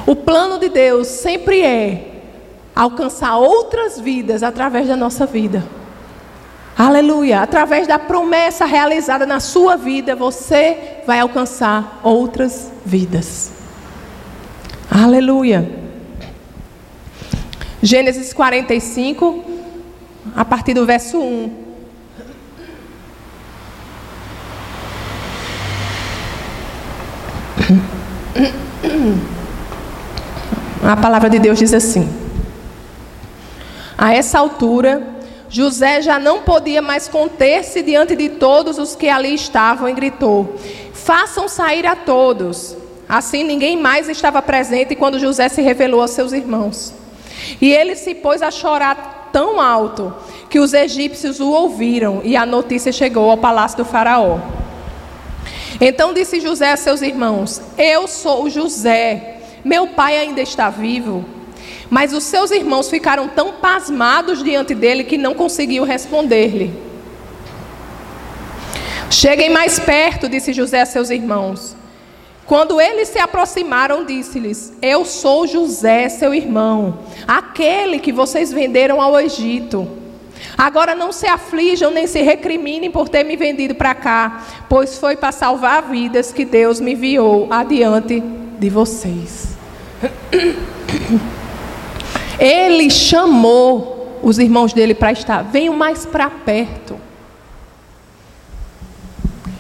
O 0.06 0.16
plano 0.16 0.58
de 0.58 0.70
Deus 0.70 1.08
sempre 1.08 1.62
é 1.62 2.11
alcançar 2.76 3.38
outras 3.38 4.00
vidas 4.00 4.44
através 4.44 4.88
da 4.88 4.96
nossa 4.96 5.26
vida. 5.26 5.64
Aleluia! 6.78 7.42
Através 7.42 7.88
da 7.88 8.00
promessa 8.00 8.66
realizada 8.66 9.26
na 9.26 9.40
sua 9.40 9.76
vida, 9.76 10.16
você 10.16 11.02
vai 11.06 11.20
alcançar 11.20 12.00
outras 12.04 12.72
vidas. 12.86 13.52
Aleluia! 14.90 15.70
Gênesis 17.84 18.32
45, 18.34 19.44
a 20.36 20.46
partir 20.46 20.74
do 20.74 20.86
verso 20.86 21.20
1. 21.20 21.62
A 30.84 30.98
palavra 30.98 31.30
de 31.30 31.40
Deus 31.40 31.60
diz 31.60 31.74
assim: 31.74 32.21
a 34.02 34.16
essa 34.16 34.40
altura, 34.40 35.08
José 35.48 36.02
já 36.02 36.18
não 36.18 36.42
podia 36.42 36.82
mais 36.82 37.08
conter-se 37.08 37.84
diante 37.84 38.16
de 38.16 38.30
todos 38.30 38.80
os 38.80 38.96
que 38.96 39.08
ali 39.08 39.36
estavam 39.36 39.88
e 39.88 39.94
gritou: 39.94 40.56
Façam 40.92 41.48
sair 41.48 41.86
a 41.86 41.96
todos. 41.96 42.76
Assim 43.08 43.44
ninguém 43.44 43.78
mais 43.78 44.10
estava 44.10 44.42
presente 44.42 44.96
quando 44.96 45.20
José 45.20 45.50
se 45.50 45.62
revelou 45.62 46.02
aos 46.02 46.12
seus 46.12 46.34
irmãos. 46.34 46.96
E 47.62 47.72
ele 47.72 47.96
se 47.96 48.16
pôs 48.16 48.42
a 48.42 48.50
chorar 48.50 49.30
tão 49.32 49.62
alto 49.62 50.12
que 50.50 50.60
os 50.60 50.74
egípcios 50.74 51.40
o 51.40 51.52
ouviram 51.52 52.22
e 52.24 52.36
a 52.36 52.44
notícia 52.44 52.92
chegou 52.92 53.30
ao 53.30 53.38
palácio 53.38 53.78
do 53.78 53.86
Faraó. 53.86 54.40
Então 55.80 56.12
disse 56.12 56.40
José 56.40 56.72
a 56.72 56.78
seus 56.78 57.04
irmãos: 57.04 57.62
Eu 57.78 58.08
sou 58.08 58.50
José, 58.50 59.42
meu 59.64 59.90
pai 59.90 60.18
ainda 60.18 60.42
está 60.42 60.72
vivo. 60.72 61.24
Mas 61.92 62.14
os 62.14 62.24
seus 62.24 62.52
irmãos 62.52 62.90
ficaram 62.90 63.28
tão 63.28 63.52
pasmados 63.52 64.42
diante 64.42 64.74
dele 64.74 65.04
que 65.04 65.18
não 65.18 65.34
conseguiam 65.34 65.84
responder-lhe. 65.84 66.74
Cheguem 69.10 69.50
mais 69.50 69.78
perto, 69.78 70.30
disse 70.30 70.54
José 70.54 70.80
a 70.80 70.86
seus 70.86 71.10
irmãos. 71.10 71.76
Quando 72.46 72.80
eles 72.80 73.10
se 73.10 73.20
aproximaram, 73.20 74.06
disse-lhes: 74.06 74.72
Eu 74.82 75.04
sou 75.04 75.46
José, 75.46 76.08
seu 76.08 76.34
irmão, 76.34 77.00
aquele 77.28 78.00
que 78.00 78.14
vocês 78.14 78.54
venderam 78.54 79.02
ao 79.02 79.20
Egito. 79.20 79.86
Agora 80.58 80.96
não 80.96 81.12
se 81.12 81.28
aflijam 81.28 81.92
nem 81.92 82.08
se 82.08 82.22
recriminem 82.22 82.90
por 82.90 83.10
ter 83.10 83.26
me 83.26 83.36
vendido 83.36 83.76
para 83.76 83.94
cá, 83.94 84.46
pois 84.70 84.98
foi 84.98 85.18
para 85.18 85.34
salvar 85.34 85.84
vidas 85.90 86.32
que 86.32 86.46
Deus 86.46 86.80
me 86.80 86.94
enviou 86.94 87.48
adiante 87.52 88.24
de 88.58 88.70
vocês. 88.70 89.58
Ele 92.40 92.90
chamou 92.90 94.20
os 94.22 94.38
irmãos 94.38 94.74
dele 94.74 94.94
para 94.94 95.12
estar, 95.12 95.42
venham 95.44 95.76
mais 95.76 96.06
para 96.06 96.30
perto. 96.30 97.00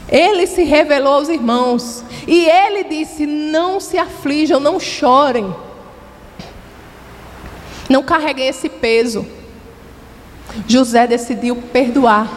Ele 0.07 0.45
se 0.45 0.63
revelou 0.63 1.13
aos 1.13 1.29
irmãos 1.29 2.03
e 2.27 2.45
ele 2.45 2.83
disse: 2.83 3.25
Não 3.25 3.79
se 3.79 3.97
aflijam, 3.97 4.59
não 4.59 4.79
chorem, 4.79 5.55
não 7.89 8.03
carreguem 8.03 8.47
esse 8.47 8.67
peso. 8.67 9.25
José 10.67 11.07
decidiu 11.07 11.55
perdoar, 11.55 12.29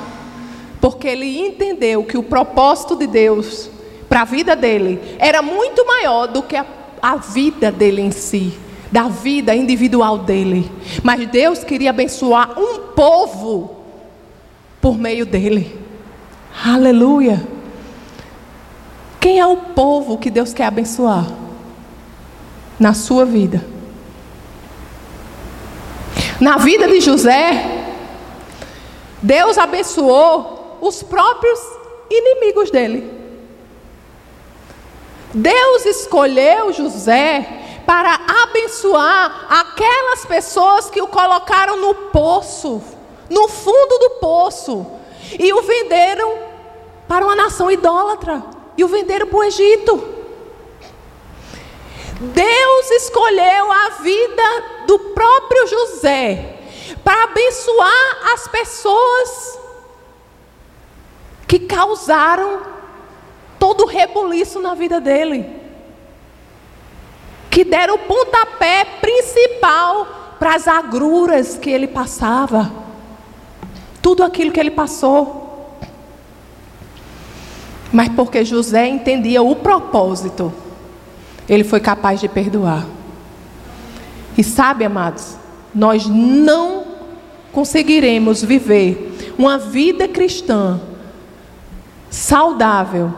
porque 0.81 1.09
ele 1.09 1.41
entendeu 1.41 2.05
que 2.05 2.17
o 2.17 2.23
propósito 2.23 2.95
de 2.95 3.09
Deus 3.09 3.69
para 4.09 4.23
a 4.23 4.25
vida 4.25 4.55
dele 4.55 5.01
era 5.19 5.43
muito 5.43 5.85
maior 5.85 6.29
do 6.29 6.45
que 6.45 6.55
a, 6.55 6.65
a 7.03 7.17
vida 7.17 7.73
dele 7.73 8.01
em 8.01 8.13
si 8.13 8.57
da 8.95 9.09
vida 9.09 9.53
individual 9.57 10.19
dele. 10.19 10.71
Mas 11.03 11.27
Deus 11.27 11.65
queria 11.65 11.91
abençoar 11.91 12.57
um 12.57 12.79
povo 12.95 13.79
por 14.81 14.97
meio 14.97 15.27
dele. 15.27 15.77
Aleluia. 16.65 17.45
Quem 19.19 19.41
é 19.41 19.47
o 19.49 19.57
povo 19.57 20.17
que 20.17 20.31
Deus 20.31 20.55
quer 20.55 20.67
abençoar? 20.67 21.27
Na 22.79 22.95
sua 22.95 23.25
vida. 23.25 23.67
Na 26.39 26.57
vida 26.59 26.87
de 26.87 27.01
José, 27.01 27.97
Deus 29.21 29.59
abençoou 29.59 30.79
os 30.81 31.03
próprios 31.03 31.59
inimigos 32.09 32.71
dele. 32.71 33.11
Deus 35.35 35.85
escolheu 35.85 36.73
José 36.73 37.64
para 37.87 38.19
abençoar 38.43 39.47
aquelas 39.49 40.25
pessoas 40.25 40.91
que 40.91 41.01
o 41.01 41.07
colocaram 41.07 41.77
no 41.77 41.95
poço, 41.95 42.83
no 43.29 43.49
fundo 43.49 43.99
do 43.99 44.11
poço, 44.21 44.87
e 45.39 45.53
o 45.53 45.63
venderam 45.63 46.39
para 47.09 47.25
uma 47.25 47.35
nação 47.35 47.71
idólatra, 47.71 48.43
e 48.77 48.85
o 48.85 48.89
venderam 48.89 49.27
para 49.27 49.39
o 49.39 49.45
Egito. 49.45 50.15
Deus 52.21 52.91
escolheu 52.91 53.73
a 53.73 53.89
vida 54.01 54.65
do 54.87 54.99
próprio 54.99 55.67
José 55.67 56.59
para 57.03 57.25
abençoar 57.25 58.33
as 58.33 58.49
pessoas 58.49 59.59
que 61.47 61.59
causaram 61.61 62.63
todo 63.59 63.85
o 63.85 63.87
rebuliço 63.87 64.61
na 64.61 64.75
vida 64.75 65.01
dele 65.01 65.64
que 67.55 67.63
deram 67.63 67.95
o 67.95 67.99
pontapé 67.99 68.85
principal 69.01 70.35
para 70.41 70.57
as 70.57 70.67
agruras 70.67 71.57
que 71.57 71.71
ele 71.71 71.87
passava. 71.87 72.69
Tudo 74.03 74.25
aquilo 74.25 74.51
que 74.51 74.59
ele 74.59 74.73
passou. 74.73 75.79
Mas 77.93 78.09
porque 78.09 78.45
José 78.45 78.89
entendia 78.89 79.41
o 79.41 79.55
propósito, 79.55 80.53
ele 81.49 81.63
foi 81.63 81.79
capaz 81.79 82.19
de 82.19 82.29
perdoar. 82.29 82.85
E 84.37 84.43
sabe, 84.43 84.85
amados, 84.85 85.37
nós 85.73 86.07
não 86.09 86.85
conseguiremos 87.53 88.43
viver 88.43 89.33
uma 89.39 89.59
vida 89.59 90.09
cristã 90.09 90.81
saudável. 92.11 93.15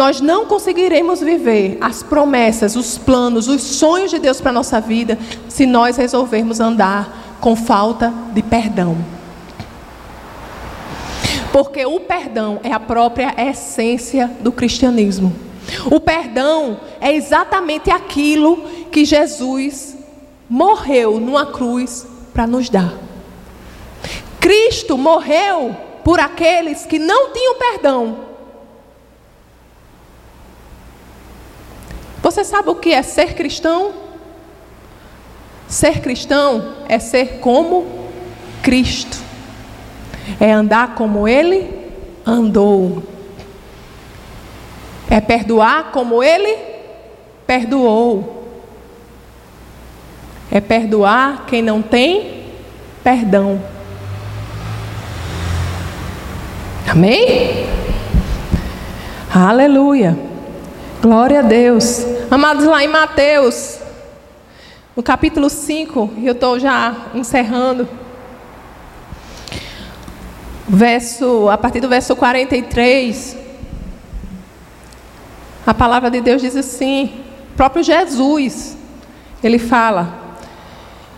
Nós 0.00 0.18
não 0.18 0.46
conseguiremos 0.46 1.20
viver 1.20 1.76
as 1.78 2.02
promessas, 2.02 2.74
os 2.74 2.96
planos, 2.96 3.48
os 3.48 3.60
sonhos 3.60 4.10
de 4.10 4.18
Deus 4.18 4.40
para 4.40 4.48
a 4.48 4.54
nossa 4.54 4.80
vida 4.80 5.18
se 5.46 5.66
nós 5.66 5.98
resolvermos 5.98 6.58
andar 6.58 7.36
com 7.38 7.54
falta 7.54 8.10
de 8.32 8.42
perdão. 8.42 8.96
Porque 11.52 11.84
o 11.84 12.00
perdão 12.00 12.60
é 12.62 12.72
a 12.72 12.80
própria 12.80 13.34
essência 13.36 14.30
do 14.40 14.50
cristianismo. 14.50 15.36
O 15.90 16.00
perdão 16.00 16.80
é 16.98 17.12
exatamente 17.12 17.90
aquilo 17.90 18.56
que 18.90 19.04
Jesus 19.04 19.98
morreu 20.48 21.20
numa 21.20 21.44
cruz 21.44 22.06
para 22.32 22.46
nos 22.46 22.70
dar. 22.70 22.94
Cristo 24.40 24.96
morreu 24.96 25.76
por 26.02 26.18
aqueles 26.18 26.86
que 26.86 26.98
não 26.98 27.34
tinham 27.34 27.58
perdão. 27.58 28.29
Você 32.30 32.44
sabe 32.44 32.70
o 32.70 32.76
que 32.76 32.92
é 32.92 33.02
ser 33.02 33.34
cristão? 33.34 33.90
Ser 35.66 36.00
cristão 36.00 36.74
é 36.88 36.96
ser 37.00 37.40
como 37.40 37.84
Cristo, 38.62 39.18
é 40.38 40.52
andar 40.52 40.94
como 40.94 41.26
Ele 41.26 41.68
andou, 42.24 43.02
é 45.10 45.20
perdoar 45.20 45.90
como 45.90 46.22
Ele 46.22 46.56
perdoou, 47.48 48.46
é 50.52 50.60
perdoar 50.60 51.46
quem 51.46 51.62
não 51.62 51.82
tem 51.82 52.44
perdão. 53.02 53.60
Amém? 56.88 57.66
Aleluia. 59.34 60.16
Glória 61.02 61.40
a 61.40 61.42
Deus. 61.42 62.19
Amados, 62.30 62.64
lá 62.64 62.84
em 62.84 62.86
Mateus, 62.86 63.80
no 64.94 65.02
capítulo 65.02 65.50
5, 65.50 66.12
e 66.18 66.28
eu 66.28 66.32
estou 66.32 66.60
já 66.60 67.08
encerrando. 67.12 67.88
Verso, 70.68 71.48
a 71.48 71.58
partir 71.58 71.80
do 71.80 71.88
verso 71.88 72.14
43, 72.14 73.36
a 75.66 75.74
palavra 75.74 76.08
de 76.08 76.20
Deus 76.20 76.40
diz 76.40 76.54
assim: 76.54 77.24
próprio 77.56 77.82
Jesus, 77.82 78.76
ele 79.42 79.58
fala: 79.58 80.36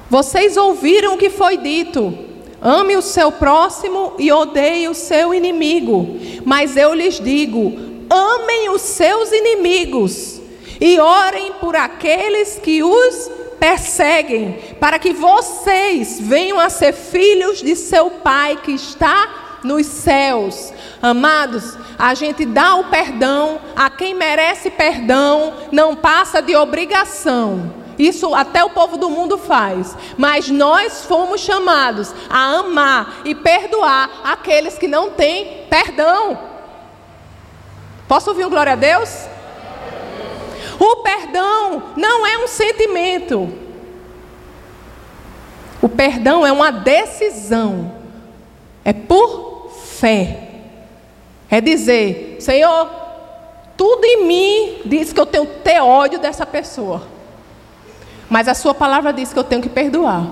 Vocês 0.09 0.57
ouviram 0.57 1.13
o 1.13 1.19
que 1.19 1.29
foi 1.29 1.59
dito 1.59 2.17
Ame 2.63 2.97
o 2.97 3.03
seu 3.03 3.31
próximo 3.33 4.15
e 4.19 4.33
odeie 4.33 4.89
o 4.89 4.95
seu 4.95 5.35
inimigo. 5.35 6.17
Mas 6.43 6.75
eu 6.75 6.95
lhes 6.95 7.21
digo: 7.21 7.75
amem 8.09 8.71
os 8.71 8.81
seus 8.81 9.31
inimigos 9.31 10.42
e 10.85 10.99
orem 10.99 11.53
por 11.61 11.77
aqueles 11.77 12.59
que 12.59 12.83
os 12.83 13.31
perseguem, 13.61 14.75
para 14.81 14.99
que 14.99 15.13
vocês 15.13 16.19
venham 16.21 16.59
a 16.59 16.69
ser 16.69 16.93
filhos 16.93 17.63
de 17.63 17.77
seu 17.77 18.11
Pai 18.11 18.59
que 18.61 18.73
está 18.73 19.61
nos 19.63 19.87
céus. 19.87 20.73
Amados, 21.01 21.79
a 21.97 22.15
gente 22.15 22.45
dá 22.45 22.75
o 22.75 22.91
perdão 22.91 23.61
a 23.77 23.89
quem 23.89 24.13
merece 24.13 24.71
perdão, 24.71 25.55
não 25.71 25.95
passa 25.95 26.43
de 26.43 26.57
obrigação. 26.57 27.73
Isso 27.97 28.35
até 28.35 28.65
o 28.65 28.71
povo 28.71 28.97
do 28.97 29.09
mundo 29.09 29.39
faz. 29.39 29.97
Mas 30.19 30.49
nós 30.49 31.05
fomos 31.05 31.43
chamados 31.43 32.13
a 32.29 32.57
amar 32.57 33.21
e 33.25 33.37
perdoar 33.37 34.11
aqueles 34.25 34.77
que 34.77 34.89
não 34.89 35.11
têm 35.11 35.65
perdão. 35.71 36.37
Posso 38.09 38.31
ouvir 38.31 38.45
um 38.45 38.51
glória 38.51 38.73
a 38.73 38.77
Deus? 38.77 39.31
O 40.83 40.97
perdão 40.97 41.81
não 41.97 42.27
é 42.27 42.39
um 42.39 42.49
sentimento. 42.49 43.49
O 45.81 45.89
perdão 45.89 46.45
é 46.45 46.51
uma 46.51 46.73
decisão. 46.73 47.93
É 48.85 48.93
por 48.93 49.71
fé. 49.71 50.49
É 51.49 51.61
dizer, 51.61 52.39
Senhor, 52.41 52.91
tudo 53.77 54.05
em 54.05 54.27
mim 54.27 54.81
diz 54.85 55.13
que 55.13 55.21
eu 55.21 55.27
tenho 55.27 55.47
que 55.47 55.61
ter 55.61 55.81
ódio 55.81 56.19
dessa 56.19 56.45
pessoa. 56.45 57.07
Mas 58.29 58.49
a 58.49 58.55
sua 58.55 58.75
palavra 58.75 59.13
diz 59.13 59.33
que 59.33 59.39
eu 59.39 59.45
tenho 59.45 59.63
que 59.63 59.69
perdoar. 59.69 60.31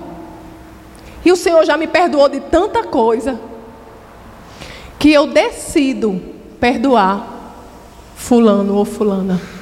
E 1.23 1.31
o 1.31 1.37
Senhor 1.37 1.63
já 1.63 1.77
me 1.77 1.87
perdoou 1.87 2.27
de 2.27 2.41
tanta 2.41 2.83
coisa 2.83 3.39
que 4.99 5.13
eu 5.13 5.27
decido 5.27 6.21
perdoar 6.59 7.25
fulano 8.17 8.75
ou 8.75 8.83
fulana. 8.83 9.60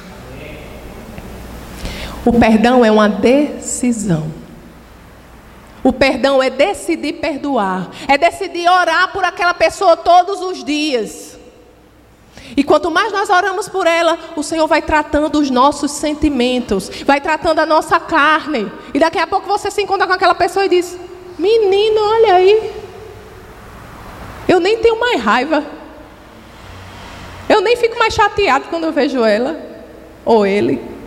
O 2.24 2.32
perdão 2.38 2.84
é 2.84 2.90
uma 2.90 3.08
decisão. 3.08 4.40
O 5.82 5.92
perdão 5.92 6.42
é 6.42 6.50
decidir 6.50 7.14
perdoar, 7.14 7.90
é 8.06 8.18
decidir 8.18 8.68
orar 8.68 9.12
por 9.12 9.24
aquela 9.24 9.54
pessoa 9.54 9.96
todos 9.96 10.40
os 10.42 10.62
dias. 10.62 11.38
E 12.56 12.62
quanto 12.62 12.90
mais 12.90 13.12
nós 13.12 13.30
oramos 13.30 13.68
por 13.68 13.86
ela, 13.86 14.18
o 14.36 14.42
Senhor 14.42 14.66
vai 14.66 14.82
tratando 14.82 15.38
os 15.38 15.50
nossos 15.50 15.92
sentimentos, 15.92 16.90
vai 17.06 17.20
tratando 17.20 17.60
a 17.60 17.66
nossa 17.66 17.98
carne. 17.98 18.70
E 18.92 18.98
daqui 18.98 19.18
a 19.18 19.26
pouco 19.26 19.46
você 19.46 19.70
se 19.70 19.80
encontra 19.80 20.06
com 20.06 20.12
aquela 20.12 20.34
pessoa 20.34 20.66
e 20.66 20.68
diz: 20.68 20.98
Menino, 21.38 22.00
olha 22.00 22.34
aí. 22.34 22.72
Eu 24.46 24.60
nem 24.60 24.78
tenho 24.78 24.98
mais 24.98 25.20
raiva. 25.20 25.64
Eu 27.48 27.60
nem 27.60 27.76
fico 27.76 27.98
mais 27.98 28.12
chateado 28.12 28.66
quando 28.68 28.84
eu 28.84 28.92
vejo 28.92 29.24
ela 29.24 29.58
ou 30.24 30.44
ele. 30.44 30.99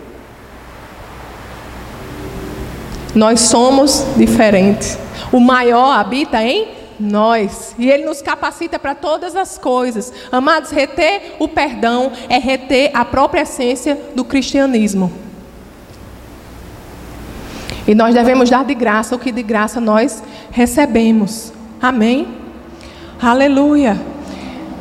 Nós 3.14 3.40
somos 3.40 4.04
diferentes. 4.16 4.98
O 5.30 5.38
maior 5.38 5.92
habita 5.98 6.42
em 6.42 6.68
nós. 6.98 7.74
E 7.78 7.90
Ele 7.90 8.04
nos 8.04 8.22
capacita 8.22 8.78
para 8.78 8.94
todas 8.94 9.36
as 9.36 9.58
coisas. 9.58 10.12
Amados, 10.30 10.70
reter 10.70 11.36
o 11.38 11.48
perdão 11.48 12.12
é 12.28 12.38
reter 12.38 12.90
a 12.94 13.04
própria 13.04 13.42
essência 13.42 13.98
do 14.14 14.24
cristianismo. 14.24 15.12
E 17.86 17.94
nós 17.94 18.14
devemos 18.14 18.48
dar 18.48 18.64
de 18.64 18.74
graça 18.74 19.14
o 19.14 19.18
que 19.18 19.30
de 19.30 19.42
graça 19.42 19.80
nós 19.80 20.22
recebemos. 20.50 21.52
Amém? 21.80 22.26
Aleluia. 23.20 24.00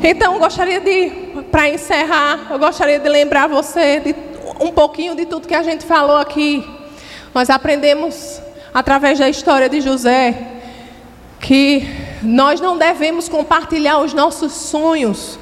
Então, 0.02 0.40
gostaria 0.40 0.80
de, 0.80 1.12
para 1.52 1.70
encerrar, 1.70 2.48
eu 2.50 2.60
gostaria 2.60 3.00
de 3.00 3.10
lembrar 3.10 3.48
você 3.48 4.00
de 4.00 4.16
um 4.60 4.72
pouquinho 4.72 5.16
de 5.16 5.26
tudo 5.26 5.48
que 5.48 5.56
a 5.56 5.64
gente 5.64 5.86
falou 5.86 6.18
aqui. 6.18 6.64
Nós 7.34 7.50
aprendemos 7.50 8.42
através 8.74 9.20
da 9.20 9.30
história 9.30 9.68
de 9.68 9.82
José 9.82 10.36
que 11.40 11.88
nós 12.22 12.62
não 12.62 12.78
devemos 12.78 13.28
compartilhar 13.28 14.00
os 14.00 14.14
nossos 14.14 14.54
sonhos 14.54 15.40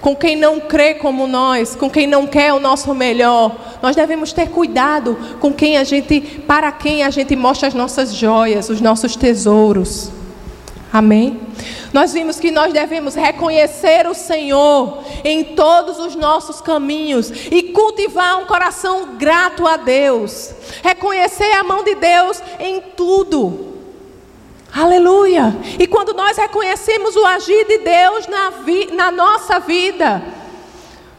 com 0.00 0.14
quem 0.14 0.36
não 0.36 0.60
crê 0.60 0.94
como 0.94 1.26
nós, 1.26 1.74
com 1.74 1.88
quem 1.88 2.06
não 2.06 2.26
quer 2.26 2.52
o 2.52 2.60
nosso 2.60 2.94
melhor. 2.94 3.56
Nós 3.80 3.96
devemos 3.96 4.32
ter 4.32 4.50
cuidado 4.50 5.16
com 5.40 5.52
quem 5.52 5.78
a 5.78 5.84
gente, 5.84 6.20
para 6.46 6.70
quem 6.72 7.02
a 7.02 7.08
gente 7.08 7.34
mostra 7.34 7.68
as 7.68 7.74
nossas 7.74 8.14
joias, 8.14 8.68
os 8.68 8.82
nossos 8.82 9.16
tesouros. 9.16 10.10
Amém? 10.94 11.40
Nós 11.92 12.12
vimos 12.12 12.38
que 12.38 12.52
nós 12.52 12.72
devemos 12.72 13.16
reconhecer 13.16 14.06
o 14.06 14.14
Senhor 14.14 15.02
em 15.24 15.42
todos 15.42 15.98
os 15.98 16.14
nossos 16.14 16.60
caminhos 16.60 17.32
e 17.50 17.64
cultivar 17.72 18.38
um 18.38 18.46
coração 18.46 19.16
grato 19.16 19.66
a 19.66 19.76
Deus. 19.76 20.54
Reconhecer 20.84 21.50
a 21.50 21.64
mão 21.64 21.82
de 21.82 21.96
Deus 21.96 22.40
em 22.60 22.80
tudo. 22.80 23.74
Aleluia! 24.72 25.56
E 25.80 25.84
quando 25.88 26.14
nós 26.14 26.36
reconhecemos 26.36 27.16
o 27.16 27.26
agir 27.26 27.66
de 27.66 27.78
Deus 27.78 28.28
na, 28.28 28.50
vi, 28.50 28.92
na 28.92 29.10
nossa 29.10 29.58
vida, 29.58 30.22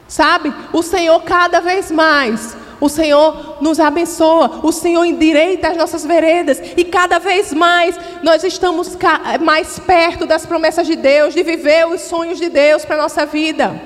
sabe, 0.08 0.54
o 0.72 0.82
Senhor 0.82 1.22
cada 1.24 1.60
vez 1.60 1.92
mais, 1.92 2.56
o 2.80 2.90
Senhor 2.90 3.58
nos 3.62 3.80
abençoa, 3.80 4.60
o 4.64 4.72
Senhor 4.72 5.06
endireita 5.06 5.70
as 5.70 5.78
nossas 5.78 6.06
veredas, 6.06 6.62
e 6.76 6.84
cada 6.84 7.20
vez 7.20 7.54
mais 7.54 7.98
nós 8.22 8.44
estamos 8.44 8.98
mais 9.42 9.80
perto 9.80 10.26
das 10.26 10.46
promessas 10.46 10.88
de 10.88 10.96
Deus, 10.96 11.34
de 11.34 11.44
viver 11.44 11.88
os 11.88 12.02
sonhos 12.02 12.38
de 12.38 12.50
Deus 12.50 12.86
para 12.86 12.96
a 12.96 13.02
nossa 13.02 13.26
vida. 13.26 13.80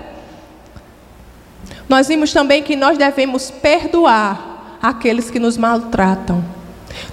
Nós 1.88 2.08
vimos 2.08 2.32
também 2.32 2.62
que 2.62 2.76
nós 2.76 2.98
devemos 2.98 3.50
perdoar 3.50 4.78
aqueles 4.82 5.30
que 5.30 5.40
nos 5.40 5.58
maltratam. 5.58 6.44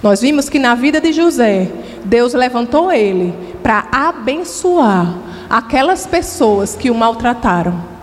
Nós 0.03 0.21
vimos 0.21 0.49
que 0.49 0.59
na 0.59 0.75
vida 0.75 1.01
de 1.01 1.13
José, 1.13 1.71
Deus 2.05 2.35
levantou 2.35 2.93
ele 2.93 3.35
para 3.63 3.87
abençoar 3.91 5.15
aquelas 5.49 6.07
pessoas 6.07 6.77
que 6.77 6.91
o 6.91 6.95
maltrataram. 6.95 7.96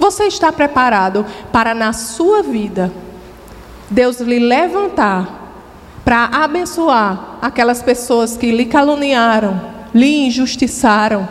Você 0.00 0.24
está 0.24 0.50
preparado 0.50 1.26
para, 1.52 1.74
na 1.74 1.92
sua 1.92 2.42
vida, 2.42 2.90
Deus 3.90 4.18
lhe 4.18 4.38
levantar 4.38 5.52
para 6.02 6.24
abençoar 6.24 7.36
aquelas 7.42 7.82
pessoas 7.82 8.34
que 8.34 8.50
lhe 8.50 8.64
caluniaram, 8.64 9.60
lhe 9.94 10.26
injustiçaram, 10.26 11.28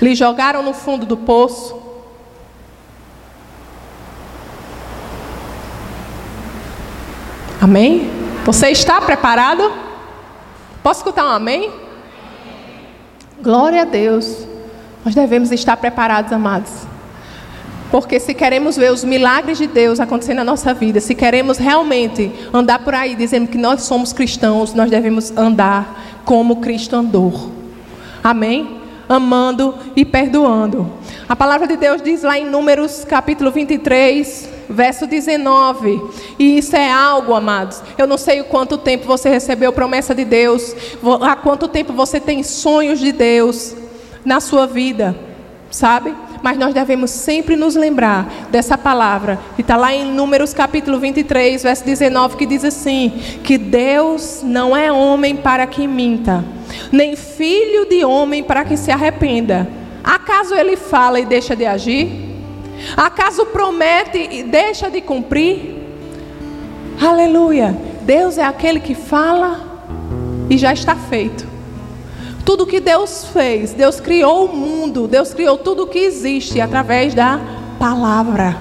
lhe 0.00 0.12
jogaram 0.12 0.64
no 0.64 0.74
fundo 0.74 1.06
do 1.06 1.16
poço? 1.16 1.80
Amém? 7.60 8.10
Você 8.44 8.70
está 8.70 9.00
preparado? 9.00 9.70
Posso 10.82 10.98
escutar 10.98 11.24
um 11.26 11.28
amém? 11.28 11.72
Glória 13.40 13.82
a 13.82 13.84
Deus. 13.84 14.48
Nós 15.04 15.14
devemos 15.14 15.52
estar 15.52 15.76
preparados, 15.76 16.32
amados. 16.32 16.91
Porque 17.92 18.18
se 18.18 18.32
queremos 18.32 18.74
ver 18.74 18.90
os 18.90 19.04
milagres 19.04 19.58
de 19.58 19.66
Deus 19.66 20.00
acontecendo 20.00 20.38
na 20.38 20.44
nossa 20.44 20.72
vida, 20.72 20.98
se 20.98 21.14
queremos 21.14 21.58
realmente 21.58 22.32
andar 22.50 22.78
por 22.78 22.94
aí 22.94 23.14
dizendo 23.14 23.48
que 23.48 23.58
nós 23.58 23.82
somos 23.82 24.14
cristãos, 24.14 24.72
nós 24.72 24.90
devemos 24.90 25.30
andar 25.36 26.22
como 26.24 26.56
Cristo 26.56 26.96
andou. 26.96 27.52
Amém? 28.24 28.80
Amando 29.06 29.74
e 29.94 30.06
perdoando. 30.06 30.90
A 31.28 31.36
palavra 31.36 31.66
de 31.66 31.76
Deus 31.76 32.00
diz 32.00 32.22
lá 32.22 32.38
em 32.38 32.46
Números 32.46 33.04
capítulo 33.04 33.50
23, 33.50 34.48
verso 34.70 35.06
19. 35.06 36.00
E 36.38 36.56
isso 36.56 36.74
é 36.74 36.90
algo, 36.90 37.34
amados. 37.34 37.82
Eu 37.98 38.06
não 38.06 38.16
sei 38.16 38.40
o 38.40 38.44
quanto 38.44 38.78
tempo 38.78 39.04
você 39.06 39.28
recebeu 39.28 39.70
promessa 39.70 40.14
de 40.14 40.24
Deus, 40.24 40.74
há 41.20 41.36
quanto 41.36 41.68
tempo 41.68 41.92
você 41.92 42.18
tem 42.18 42.42
sonhos 42.42 42.98
de 42.98 43.12
Deus 43.12 43.76
na 44.24 44.40
sua 44.40 44.66
vida, 44.66 45.14
sabe? 45.70 46.14
Mas 46.42 46.58
nós 46.58 46.74
devemos 46.74 47.10
sempre 47.10 47.56
nos 47.56 47.76
lembrar 47.76 48.48
dessa 48.50 48.76
palavra, 48.76 49.38
que 49.54 49.62
está 49.62 49.76
lá 49.76 49.94
em 49.94 50.04
Números 50.04 50.52
capítulo 50.52 50.98
23, 50.98 51.62
verso 51.62 51.84
19, 51.84 52.36
que 52.36 52.46
diz 52.46 52.64
assim: 52.64 53.10
que 53.44 53.56
Deus 53.56 54.40
não 54.42 54.76
é 54.76 54.90
homem 54.90 55.36
para 55.36 55.66
que 55.66 55.86
minta, 55.86 56.44
nem 56.90 57.14
filho 57.14 57.86
de 57.88 58.04
homem 58.04 58.42
para 58.42 58.64
que 58.64 58.76
se 58.76 58.90
arrependa. 58.90 59.68
Acaso 60.02 60.54
ele 60.54 60.76
fala 60.76 61.20
e 61.20 61.24
deixa 61.24 61.54
de 61.54 61.64
agir? 61.64 62.10
Acaso 62.96 63.46
promete 63.46 64.18
e 64.18 64.42
deixa 64.42 64.90
de 64.90 65.00
cumprir? 65.00 65.76
Aleluia! 67.00 67.76
Deus 68.02 68.36
é 68.36 68.42
aquele 68.42 68.80
que 68.80 68.94
fala 68.96 69.60
e 70.50 70.58
já 70.58 70.72
está 70.72 70.96
feito. 70.96 71.51
Tudo 72.44 72.66
que 72.66 72.80
Deus 72.80 73.26
fez, 73.32 73.72
Deus 73.72 74.00
criou 74.00 74.46
o 74.46 74.56
mundo, 74.56 75.06
Deus 75.06 75.32
criou 75.32 75.56
tudo 75.56 75.86
que 75.86 75.98
existe 75.98 76.60
através 76.60 77.14
da 77.14 77.40
palavra. 77.78 78.56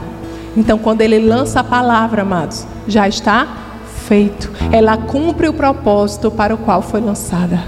Então, 0.56 0.78
quando 0.78 1.02
Ele 1.02 1.20
lança 1.20 1.62
a 1.62 1.64
palavra, 1.64 2.22
amados, 2.22 2.66
já 2.88 3.08
está 3.08 3.48
feito. 4.08 4.52
Ela 4.72 4.98
cumpre 4.98 5.48
o 5.48 5.54
propósito 5.54 6.30
para 6.30 6.54
o 6.54 6.58
qual 6.58 6.82
foi 6.82 7.02
lançada. 7.02 7.60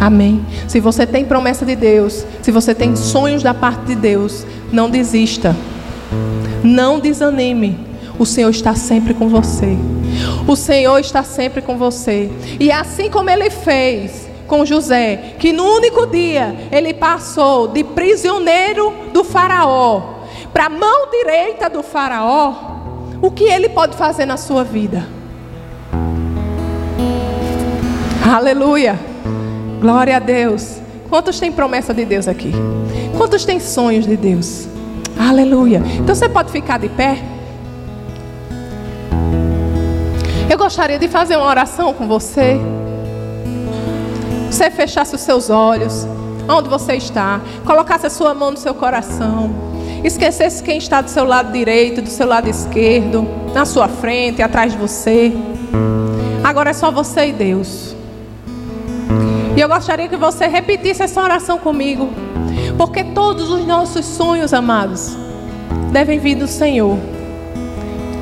Amém. 0.00 0.44
Se 0.66 0.80
você 0.80 1.06
tem 1.06 1.24
promessa 1.24 1.64
de 1.64 1.76
Deus, 1.76 2.26
se 2.42 2.50
você 2.50 2.74
tem 2.74 2.96
sonhos 2.96 3.42
da 3.42 3.54
parte 3.54 3.84
de 3.86 3.94
Deus, 3.94 4.44
não 4.72 4.90
desista. 4.90 5.54
Não 6.62 6.98
desanime. 6.98 7.78
O 8.18 8.26
Senhor 8.26 8.50
está 8.50 8.74
sempre 8.74 9.14
com 9.14 9.28
você. 9.28 9.76
O 10.46 10.56
Senhor 10.56 10.98
está 10.98 11.22
sempre 11.22 11.62
com 11.62 11.76
você. 11.76 12.30
E 12.58 12.70
assim 12.72 13.10
como 13.10 13.30
Ele 13.30 13.50
fez 13.50 14.25
com 14.46 14.64
José, 14.64 15.34
que 15.38 15.52
no 15.52 15.64
único 15.64 16.06
dia 16.06 16.68
ele 16.70 16.94
passou 16.94 17.68
de 17.68 17.82
prisioneiro 17.84 18.92
do 19.12 19.24
Faraó 19.24 20.16
para 20.56 20.66
a 20.66 20.70
mão 20.70 21.10
direita 21.10 21.68
do 21.68 21.82
Faraó, 21.82 22.54
o 23.20 23.30
que 23.30 23.44
ele 23.44 23.68
pode 23.68 23.94
fazer 23.94 24.24
na 24.24 24.38
sua 24.38 24.64
vida? 24.64 25.06
Aleluia! 28.34 28.98
Glória 29.78 30.16
a 30.16 30.18
Deus! 30.18 30.78
Quantos 31.10 31.38
têm 31.38 31.52
promessa 31.52 31.92
de 31.92 32.06
Deus 32.06 32.26
aqui? 32.26 32.52
Quantos 33.18 33.44
têm 33.44 33.60
sonhos 33.60 34.06
de 34.06 34.16
Deus? 34.16 34.66
Aleluia! 35.18 35.82
Então 35.98 36.14
você 36.14 36.26
pode 36.26 36.50
ficar 36.50 36.78
de 36.78 36.88
pé? 36.88 37.18
Eu 40.48 40.56
gostaria 40.56 40.98
de 40.98 41.06
fazer 41.06 41.36
uma 41.36 41.48
oração 41.48 41.92
com 41.92 42.08
você 42.08 42.58
você 44.56 44.70
fechasse 44.70 45.14
os 45.14 45.20
seus 45.20 45.50
olhos, 45.50 46.06
onde 46.48 46.66
você 46.66 46.94
está, 46.94 47.42
colocasse 47.66 48.06
a 48.06 48.10
sua 48.10 48.32
mão 48.32 48.52
no 48.52 48.56
seu 48.56 48.72
coração, 48.72 49.50
esquecesse 50.02 50.62
quem 50.62 50.78
está 50.78 51.02
do 51.02 51.10
seu 51.10 51.26
lado 51.26 51.52
direito, 51.52 52.00
do 52.00 52.08
seu 52.08 52.26
lado 52.26 52.48
esquerdo, 52.48 53.28
na 53.52 53.66
sua 53.66 53.86
frente, 53.86 54.40
atrás 54.40 54.72
de 54.72 54.78
você. 54.78 55.34
Agora 56.42 56.70
é 56.70 56.72
só 56.72 56.90
você 56.90 57.26
e 57.26 57.32
Deus. 57.34 57.94
E 59.54 59.60
eu 59.60 59.68
gostaria 59.68 60.08
que 60.08 60.16
você 60.16 60.46
repetisse 60.46 61.02
essa 61.02 61.22
oração 61.22 61.58
comigo, 61.58 62.08
porque 62.78 63.04
todos 63.04 63.50
os 63.50 63.66
nossos 63.66 64.06
sonhos, 64.06 64.54
amados, 64.54 65.14
devem 65.92 66.18
vir 66.18 66.34
do 66.34 66.46
Senhor. 66.46 66.96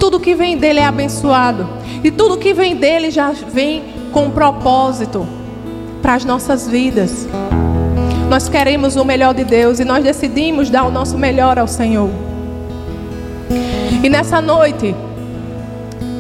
Tudo 0.01 0.19
que 0.19 0.35
vem 0.35 0.59
dele 0.59 0.81
é 0.81 0.85
abençoado, 0.85 1.69
e 2.03 2.11
tudo 2.11 2.39
que 2.39 2.53
vem 2.53 2.75
dele 2.75 3.09
já 3.13 3.31
vem 3.31 3.85
com 4.11 4.31
propósito 4.31 5.44
para 6.05 6.17
as 6.17 6.25
nossas 6.27 6.69
vidas. 6.69 7.27
Nós 8.29 8.47
queremos 8.47 8.95
o 8.95 9.07
melhor 9.07 9.33
de 9.33 9.43
Deus 9.43 9.81
e 9.81 9.87
nós 9.87 10.05
decidimos 10.05 10.69
dar 10.69 10.85
o 10.85 10.91
nosso 10.91 11.17
melhor 11.17 11.59
ao 11.59 11.67
Senhor. 11.67 12.11
E 14.03 14.11
nessa 14.11 14.39
noite, 14.39 14.95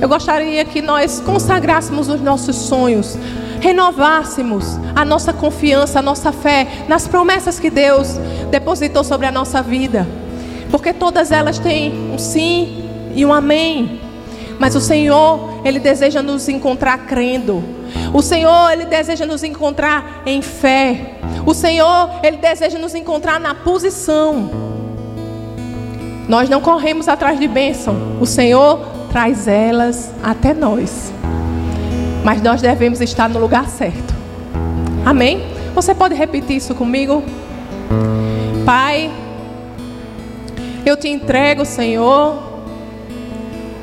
eu 0.00 0.08
gostaria 0.08 0.64
que 0.64 0.80
nós 0.80 1.20
consagrássemos 1.20 2.08
os 2.08 2.22
nossos 2.22 2.56
sonhos, 2.56 3.18
renovássemos 3.60 4.80
a 4.96 5.04
nossa 5.04 5.34
confiança, 5.34 5.98
a 5.98 6.02
nossa 6.02 6.32
fé 6.32 6.66
nas 6.88 7.06
promessas 7.06 7.60
que 7.60 7.68
Deus 7.68 8.18
depositou 8.50 9.04
sobre 9.04 9.26
a 9.26 9.30
nossa 9.30 9.60
vida, 9.60 10.08
porque 10.70 10.94
todas 10.94 11.30
elas 11.30 11.58
têm 11.58 12.10
um 12.10 12.18
sim 12.18 12.88
e 13.14 13.22
um 13.26 13.34
amém. 13.34 14.00
Mas 14.58 14.74
o 14.74 14.80
Senhor, 14.80 15.60
Ele 15.62 15.78
deseja 15.78 16.22
nos 16.22 16.48
encontrar 16.48 17.04
crendo. 17.04 17.73
O 18.12 18.22
Senhor, 18.22 18.70
Ele 18.72 18.84
deseja 18.84 19.26
nos 19.26 19.42
encontrar 19.42 20.22
em 20.26 20.40
fé. 20.40 21.14
O 21.46 21.54
Senhor, 21.54 22.10
Ele 22.22 22.36
deseja 22.36 22.78
nos 22.78 22.94
encontrar 22.94 23.40
na 23.40 23.54
posição. 23.54 24.50
Nós 26.28 26.48
não 26.48 26.60
corremos 26.60 27.08
atrás 27.08 27.38
de 27.38 27.46
bênção. 27.46 28.18
O 28.20 28.26
Senhor 28.26 28.80
traz 29.10 29.46
elas 29.46 30.12
até 30.22 30.54
nós. 30.54 31.12
Mas 32.24 32.40
nós 32.40 32.62
devemos 32.62 33.00
estar 33.00 33.28
no 33.28 33.38
lugar 33.38 33.68
certo. 33.68 34.14
Amém? 35.04 35.44
Você 35.74 35.94
pode 35.94 36.14
repetir 36.14 36.56
isso 36.56 36.74
comigo? 36.74 37.22
Pai, 38.64 39.10
eu 40.86 40.96
te 40.96 41.08
entrego, 41.08 41.64
Senhor 41.64 42.54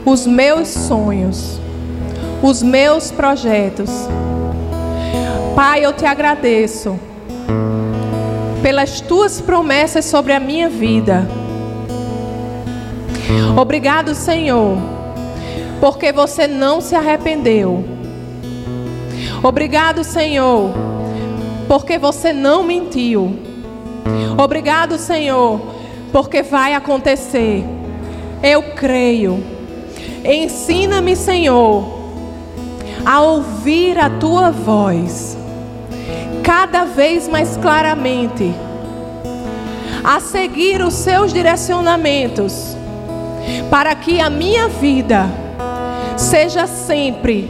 os 0.06 0.26
meus 0.26 0.68
sonhos, 0.68 1.60
os 2.42 2.64
meus 2.64 3.12
projetos. 3.12 3.90
Pai, 5.56 5.86
eu 5.86 5.94
te 5.94 6.06
agradeço 6.06 7.00
pelas 8.62 9.02
tuas 9.02 9.42
promessas 9.42 10.06
sobre 10.06 10.34
a 10.34 10.40
minha 10.40 10.70
vida. 10.70 11.28
Obrigado, 13.60 14.16
Senhor, 14.16 14.78
porque 15.80 16.12
você 16.12 16.48
não 16.48 16.80
se 16.82 16.96
arrependeu. 16.96 17.84
Obrigado, 19.44 20.04
Senhor, 20.04 20.72
porque 21.68 21.98
você 21.98 22.32
não 22.32 22.64
mentiu. 22.64 23.40
Obrigado, 24.38 24.98
Senhor, 24.98 25.60
porque 26.12 26.42
vai 26.42 26.74
acontecer. 26.74 27.64
Eu 28.42 28.64
creio. 28.76 29.44
Ensina-me, 30.24 31.16
Senhor, 31.16 32.01
a 33.06 33.22
ouvir 33.22 33.98
a 33.98 34.10
tua 34.10 34.52
voz 34.52 35.38
cada 36.44 36.86
vez 36.86 37.28
mais 37.28 37.58
claramente, 37.58 38.54
a 40.04 40.20
seguir 40.20 40.82
os 40.82 40.94
seus 40.94 41.32
direcionamentos, 41.32 42.76
para 43.70 43.94
que 43.96 44.20
a 44.20 44.30
minha 44.30 44.68
vida 44.68 45.26
seja 46.18 46.68
sempre 46.68 47.50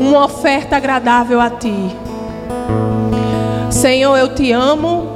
uma 0.00 0.24
oferta 0.24 0.76
agradável 0.76 1.40
a 1.40 1.50
ti. 1.50 1.94
Senhor, 3.70 4.16
eu 4.16 4.34
te 4.34 4.52
amo, 4.52 5.06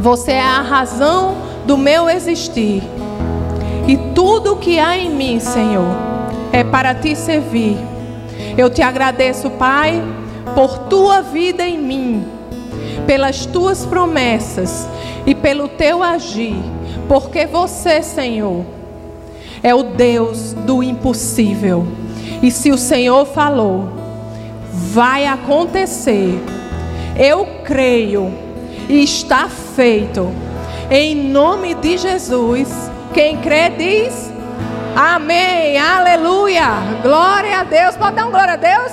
você 0.00 0.32
é 0.32 0.42
a 0.42 0.60
razão 0.60 1.36
do 1.66 1.76
meu 1.76 2.08
existir. 2.08 2.82
E 3.86 3.96
tudo 4.14 4.56
que 4.56 4.78
há 4.78 4.98
em 4.98 5.10
mim, 5.10 5.38
Senhor, 5.38 5.94
é 6.52 6.64
para 6.64 6.94
te 6.94 7.14
servir. 7.14 7.95
Eu 8.56 8.70
te 8.70 8.80
agradeço, 8.80 9.50
Pai, 9.50 10.02
por 10.54 10.78
tua 10.88 11.20
vida 11.20 11.66
em 11.66 11.78
mim, 11.78 12.26
pelas 13.06 13.44
tuas 13.44 13.84
promessas 13.84 14.88
e 15.26 15.34
pelo 15.34 15.68
teu 15.68 16.02
agir, 16.02 16.56
porque 17.06 17.44
você, 17.44 18.02
Senhor, 18.02 18.64
é 19.62 19.74
o 19.74 19.82
Deus 19.82 20.54
do 20.54 20.82
impossível. 20.82 21.86
E 22.42 22.50
se 22.50 22.70
o 22.70 22.78
Senhor 22.78 23.26
falou, 23.26 23.88
vai 24.70 25.26
acontecer. 25.26 26.40
Eu 27.18 27.46
creio 27.64 28.32
e 28.88 29.02
está 29.02 29.48
feito. 29.48 30.30
Em 30.90 31.14
nome 31.14 31.74
de 31.74 31.98
Jesus. 31.98 32.68
Quem 33.12 33.38
crê 33.38 33.70
diz 33.70 34.30
Amém. 34.96 35.78
Aleluia. 35.78 36.68
Glória 37.02 37.60
a 37.60 37.64
Deus. 37.64 37.94
Pode 37.96 38.16
dar 38.16 38.26
um 38.26 38.30
glória 38.30 38.54
a 38.54 38.56
Deus? 38.56 38.92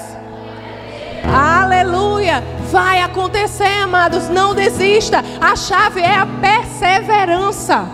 Aleluia. 1.34 2.43
Vai 2.70 3.01
acontecer, 3.01 3.82
amados. 3.82 4.28
Não 4.28 4.54
desista. 4.54 5.24
A 5.39 5.56
chave 5.56 6.01
é 6.01 6.14
a 6.14 6.28
perseverança. 6.41 7.86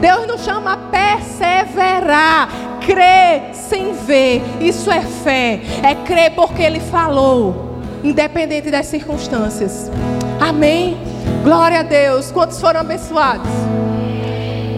Deus 0.00 0.26
nos 0.26 0.42
chama 0.42 0.72
a 0.72 0.76
perseverar. 0.76 2.48
Crer 2.80 3.54
sem 3.54 3.92
ver. 3.92 4.42
Isso 4.60 4.90
é 4.90 5.00
fé. 5.00 5.60
É 5.84 5.94
crer 5.94 6.32
porque 6.32 6.60
Ele 6.60 6.80
falou. 6.80 7.78
Independente 8.02 8.68
das 8.68 8.86
circunstâncias. 8.86 9.92
Amém. 10.40 10.98
Glória 11.44 11.80
a 11.80 11.82
Deus. 11.84 12.32
Quantos 12.32 12.60
foram 12.60 12.80
abençoados? 12.80 13.48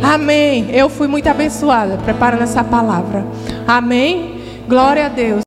Amém. 0.07 0.71
Eu 0.71 0.89
fui 0.89 1.09
muito 1.09 1.27
abençoada 1.27 1.97
preparando 1.97 2.43
essa 2.43 2.63
palavra. 2.63 3.27
Amém. 3.67 4.41
Glória 4.69 5.07
a 5.07 5.09
Deus. 5.09 5.41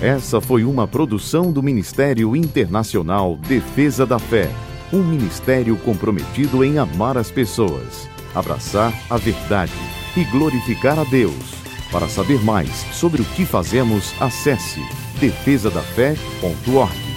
Essa 0.00 0.40
foi 0.40 0.64
uma 0.64 0.88
produção 0.88 1.52
do 1.52 1.62
Ministério 1.62 2.34
Internacional 2.34 3.36
Defesa 3.36 4.06
da 4.06 4.18
Fé, 4.18 4.48
um 4.90 5.02
ministério 5.02 5.76
comprometido 5.76 6.64
em 6.64 6.78
amar 6.78 7.18
as 7.18 7.30
pessoas, 7.30 8.08
abraçar 8.34 8.94
a 9.10 9.18
verdade 9.18 9.74
e 10.16 10.24
glorificar 10.24 10.98
a 10.98 11.04
Deus. 11.04 11.60
Para 11.92 12.08
saber 12.08 12.42
mais 12.42 12.70
sobre 12.94 13.20
o 13.20 13.24
que 13.26 13.44
fazemos, 13.44 14.14
acesse 14.18 14.80
defesadafé.org. 15.20 17.09